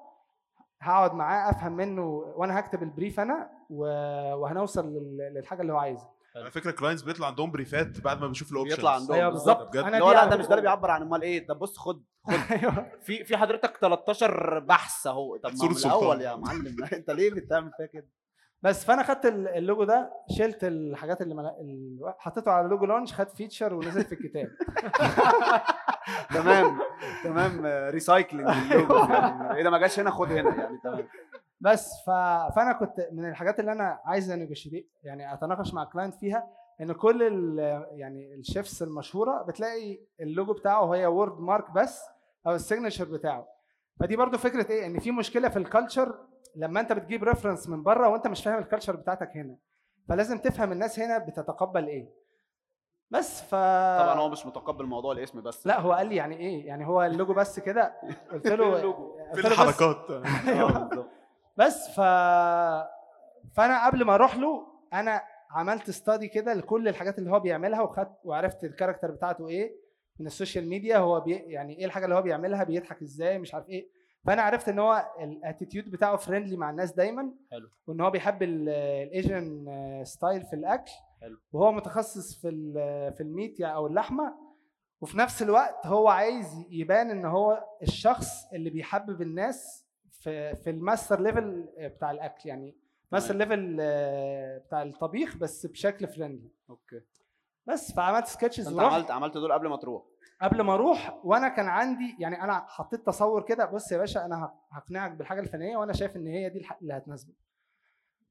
هقعد 0.84 1.14
معاه 1.14 1.52
أفهم 1.52 1.72
منه 1.72 2.02
وأنا 2.36 2.60
هكتب 2.60 2.84
ال 2.84 2.90
brief 2.90 3.20
أنا. 3.20 3.50
وهنوصل 3.70 4.86
لل... 4.88 5.34
للحاجة 5.36 5.62
اللي 5.62 5.74
هو 5.74 5.78
عايزها. 5.78 6.14
على 6.36 6.52
فكرة 6.52 6.72
clients 6.72 7.02
بيطلع 7.04 7.28
عندهم 7.28 7.52
brief 7.52 7.93
ات 7.93 8.02
بعد 8.02 8.22
ما 8.22 8.28
بيشوف 8.28 8.52
ال 8.52 8.55
options 8.55 8.76
بيطلع 8.76 8.94
عندهم. 8.96 9.16
أيوه 9.18 9.30
بالظبط. 9.30 9.68
بجد. 9.68 9.84
أنا 9.84 9.98
لا 9.98 10.08
دي 10.10 10.14
لا 10.14 10.26
ده 10.26 10.38
مش 10.38 10.46
ده 10.46 10.52
اللي 10.52 10.62
بيعبر 10.62 10.92
عن 10.92 11.02
أمال 11.02 11.22
إيه؟ 11.22 11.48
ده 11.48 11.54
بص 11.54 11.78
خد 11.78 12.04
أيوه. 12.52 12.92
في 13.02 13.24
في 13.24 13.38
حضرتك 13.38 13.78
13 13.78 14.60
بحث 14.60 15.08
أهو. 15.08 15.38
طب 15.38 15.50
ما 15.50 15.70
من. 15.70 15.78
الأول 15.78 16.22
يا 16.22 16.36
معلم. 16.36 16.76
أنت 16.94 17.12
ليه 17.12 17.32
بتعمل 17.32 17.72
فيها 17.78 17.86
كده؟ 17.86 18.08
بس 18.64 18.86
فانا 18.86 19.04
خدت 19.04 19.26
ال- 19.26 19.48
اللوجو 19.48 19.84
ده 19.84 20.14
شلت 20.38 20.64
الحاجات 20.64 21.22
اللي 21.22 21.36
ملا... 21.36 21.56
ال- 21.62 22.14
حطيته 22.18 22.52
على 22.52 22.68
Logo 22.68 22.86
Lounge 22.86 23.14
خد 23.14 23.30
feature 23.30 23.74
ونزل 23.74 24.04
في 24.04 24.12
الكتاب. 24.16 24.48
تمام 26.34 26.80
تمام 27.24 27.66
recycling 27.66 28.50
ال 28.50 28.57
logo. 28.57 28.96
يعني 28.98 29.56
إيه 29.56 29.64
ده 29.64 29.70
ما 29.70 29.78
جاش 29.78 30.00
هنا؟ 30.00 30.10
خد 30.12 30.32
هنا. 30.32 30.56
يعني 30.56 30.78
تمام. 30.84 31.08
بس 31.62 31.92
ف... 32.06 32.10
فأنا 32.56 32.74
كنت 32.80 33.08
من 33.12 33.30
الحاجات 33.30 33.60
اللي 33.60 33.72
أنا 33.72 34.00
عايز 34.06 34.32
ا 34.32 34.38
negotiate 34.38 34.90
يعني 35.04 35.34
أتناقش 35.34 35.74
مع 35.74 35.84
ال 35.84 35.88
client 35.88 36.16
فيها 36.16 36.48
إن 36.82 36.92
كل 36.94 37.24
ال... 37.24 37.60
يعني 37.92 38.36
الشيفs 38.36 38.82
المشهورة 38.82 39.42
بتلاقي 39.44 40.00
اللوجو 40.20 40.54
بتاعه 40.54 40.94
هي 40.96 41.06
wordmark 41.06 41.72
بس 41.72 42.02
أو 42.48 42.56
ال 42.56 42.61
signature 42.61 43.06
بتاعه. 43.06 43.48
فدي 44.00 44.16
برضو 44.16 44.38
فكرة 44.38 44.72
إيه؟ 44.72 44.86
إن 44.86 45.00
في 45.00 45.12
مشكلة 45.12 45.50
في 45.50 45.58
ال 45.60 45.67
culture 45.67 46.16
لما 46.56 46.80
انت 46.80 46.94
بتجيب 46.94 47.24
reference 47.24 47.70
من 47.70 47.84
بره 47.84 48.08
وانت 48.10 48.28
مش 48.28 48.44
فاهم 48.44 48.60
ال 48.60 48.64
culture 48.64 48.96
بتاعتك 48.96 49.38
هنا 49.38 49.56
فلازم 50.10 50.38
تفهم 50.38 50.72
الناس 50.72 51.00
هنا 51.00 51.18
بتتقبل 51.18 51.88
إيه. 51.88 52.10
بس 53.12 53.42
ف 53.42 53.52
طبعا 54.00 54.20
هو 54.20 54.30
مش 54.30 54.46
متقبل 54.46 54.86
موضوع 54.86 55.12
الاسم 55.12 55.42
بس. 55.42 55.68
لا 55.68 55.80
هو 55.80 55.92
قال 55.94 56.08
لي 56.08 56.16
يعني 56.16 56.38
إيه 56.38 56.68
يعني 56.68 56.88
هو 56.88 57.04
اللوجو 57.04 57.34
بس 57.34 57.60
كده. 57.60 57.94
قلت 58.32 58.48
له 58.48 58.78
اللوجو. 58.78 59.18
في 59.34 59.48
الحركات. 59.48 60.12
آه، 60.12 60.88
بالظبط. 60.88 61.10
بس 61.58 61.90
ف 61.90 62.00
فأنا 63.54 63.86
قبل 63.88 64.06
ما 64.06 64.16
أروح 64.16 64.36
له 64.36 64.68
أنا 64.94 65.22
عملت 65.52 65.90
study 65.92 66.28
كده 66.28 66.54
لكل 66.54 66.88
الحاجات 66.88 67.20
اللي 67.20 67.32
هو 67.32 67.40
بيعملها 67.40 67.82
وخدت 67.82 68.18
وعرفت 68.24 68.64
ال 68.64 68.68
character 68.68 69.12
بتاعته 69.12 69.48
إيه 69.48 69.76
من 70.20 70.26
ال 70.26 70.32
social 70.32 70.70
media 70.70 70.98
هو 70.98 71.20
بي 71.20 71.32
يعني 71.34 71.78
إيه 71.80 71.86
الحاجة 71.86 72.06
اللي 72.06 72.16
هو 72.16 72.22
بيعملها 72.22 72.64
بيضحك 72.64 73.02
إزاي 73.02 73.40
مش 73.40 73.54
عارف 73.54 73.70
إيه. 73.70 73.88
فانا 74.26 74.42
عرفت 74.42 74.70
ان 74.70 74.80
هو 74.80 75.06
ال 75.20 75.28
attitude 75.28 75.92
بتاعه 75.92 76.16
friendly 76.16 76.58
مع 76.58 76.70
الناس 76.70 76.92
دايما 76.92 77.34
حلو. 77.52 77.70
وان 77.88 78.02
هو 78.02 78.10
بيحب 78.10 78.44
ال 78.44 78.64
Asian 78.64 79.66
style 80.06 80.44
في 80.44 80.56
الأكل 80.56 80.92
حلو. 81.22 81.38
وهو 81.54 81.72
متخصص 81.72 82.42
في 82.42 82.50
في 83.18 83.24
ال 83.24 83.31
meat 83.31 83.60
يعني 83.60 83.76
أو 83.76 83.88
اللحمة 83.88 84.36
وفي 85.02 85.18
نفس 85.18 85.42
الوقت 85.42 85.88
هو 85.88 86.08
عايز 86.08 86.66
يبان 86.70 87.10
إن 87.10 87.26
هو 87.26 87.66
الشخص 87.82 88.46
اللي 88.54 88.70
بيحبب 88.70 89.22
الناس 89.22 89.86
في 90.12 90.56
في 90.56 90.70
ال 90.70 90.77
master 90.77 91.22
level 91.22 91.70
بتاع 91.80 92.12
الأكل 92.12 92.50
يعني 92.50 92.76
master 93.12 93.36
level 93.36 93.76
بتاع 94.68 94.84
الطبيخ 94.84 95.38
بس 95.38 95.66
بشكل 95.66 96.08
friendly 96.08 96.52
okay. 96.70 97.02
بس 97.68 97.92
فعملت 97.92 98.26
sketches 98.26 98.68
انت 98.68 98.78
ورحت. 98.78 98.94
عملت 98.94 99.12
عملت 99.12 99.34
دول 99.38 99.52
قبل 99.54 99.68
ما 99.68 99.78
تروح. 99.78 100.04
قبل 100.42 100.62
ما 100.62 100.74
أروح 100.74 101.20
وأنا 101.24 101.48
كان 101.48 101.68
عندي 101.68 102.16
يعني 102.20 102.44
أنا 102.44 102.66
حطيت 102.68 103.06
تصور 103.06 103.42
كده 103.42 103.66
بص 103.66 103.92
يا 103.92 103.98
باشا 103.98 104.26
أنا 104.26 104.54
هقنعك 104.72 105.12
بالحاجة 105.12 105.40
الفنية 105.40 105.78
وأنا 105.78 105.94
شايف 105.94 106.16
ان 106.16 106.28
هي 106.28 106.50
دي 106.50 106.68
اللي 106.82 106.94
هتناسبك. 106.94 107.36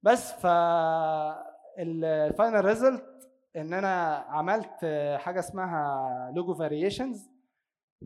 بس 0.03 0.33
ف 0.33 0.47
ال 1.79 1.93
final 1.93 2.65
result 2.65 3.31
ان 3.57 3.75
أنا 3.75 4.15
عملت 4.29 4.85
حاجة 5.19 5.39
اسمها 5.39 6.33
logo 6.37 6.55
variations 6.55 7.31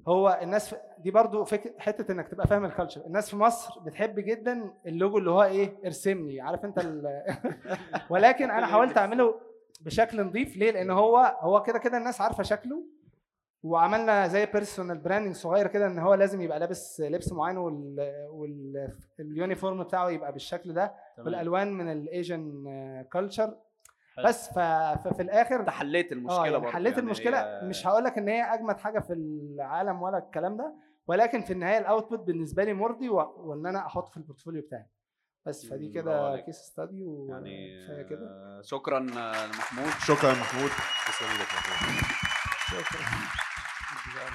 هو 0.09 0.39
الناس 0.43 0.75
دي 0.99 1.11
برضو 1.11 1.45
فك... 1.45 1.75
حتة 1.79 2.13
انك 2.13 2.29
تبقى 2.29 2.47
فاهم 2.47 2.65
ال 2.65 2.70
culture 2.70 3.07
الناس 3.07 3.31
في 3.31 3.37
مصر 3.37 3.81
بتحب 3.81 4.21
جدا 4.21 4.75
اللوجو 4.87 5.19
اللي 5.19 5.31
هو 5.31 5.43
إيه 5.43 5.77
ارسمني 5.85 6.41
عارف 6.41 6.65
انت 6.65 6.79
ال... 6.79 7.23
ولكن 8.11 8.51
أنا 8.51 8.67
حاولت 8.67 8.99
اعمله 8.99 9.41
بشكل 9.81 10.23
نظيف 10.27 10.57
ليه؟ 10.57 10.71
لأن 10.71 10.91
هو 10.91 11.37
هو 11.41 11.63
كده 11.63 11.79
كده 11.79 11.99
الناس 11.99 12.21
عارفة 12.21 12.43
شكله. 12.43 12.83
وعملنا 13.63 14.29
زي 14.29 14.47
personal 14.47 14.99
branding 14.99 15.35
صغير 15.35 15.67
كده 15.67 15.87
إن 15.87 15.99
هو 15.99 16.15
لازم 16.15 16.41
يبقى 16.41 16.59
لابس 16.59 17.01
لبس 17.01 17.33
معين 17.33 17.57
وال 17.57 18.13
وال 19.19 19.33
uniform 19.33 19.83
بتاعه 19.83 20.09
يبقى 20.11 20.33
بالشكل 20.33 20.73
ده 20.75 20.95
والألوان 21.19 21.73
من 21.73 21.93
ال 21.93 22.05
Asian 22.05 22.65
culture 23.13 23.55
حلو. 24.17 24.27
بس. 24.27 24.49
ففي 24.49 25.23
الآخر 25.23 25.61
أنت 25.61 25.71
حليت 25.71 26.13
المشكلة 26.13 26.39
آه 26.41 26.45
يعني 26.47 26.59
برضه 26.59 26.73
حليت 26.73 26.93
يعني 26.95 27.05
المشكلة 27.07 27.39
هي- 27.39 27.69
مش 27.69 27.87
هقول 27.87 28.05
لك 28.05 28.19
إن 28.19 28.29
هي 28.29 28.43
أجمد 28.55 28.79
حاجة 28.79 28.99
في 28.99 29.13
العالم 29.13 30.03
ولا 30.03 30.19
الكلام 30.19 30.57
ده 30.57 30.75
ولكن 31.07 31.41
في 31.41 31.53
النهاية 31.53 31.79
ال 31.79 31.84
output 31.84 32.19
بالنسبة 32.21 32.65
لي 32.65 32.73
مرضي 32.75 33.09
و... 33.09 33.15
وإن 33.37 33.67
أنا 33.67 33.87
أحط 33.87 34.09
في 34.09 34.17
ال 34.17 34.21
portfolio 34.21 34.63
بتاعي 34.63 34.87
بس 35.47 35.67
فدي 35.67 35.89
كده. 35.89 36.41
case 36.41 36.57
study 36.57 37.05
يعني 37.29 37.85
وكفايه 37.85 38.03
كده 38.03 38.27
آه، 38.27 38.61
شكرا 38.63 38.99
آه، 38.99 39.47
لمحمود 39.47 39.89
شكرا 40.07 40.31
محمود 40.33 40.71
تسلم 41.07 41.29
محمود. 41.29 42.26
شكرا 42.71 44.27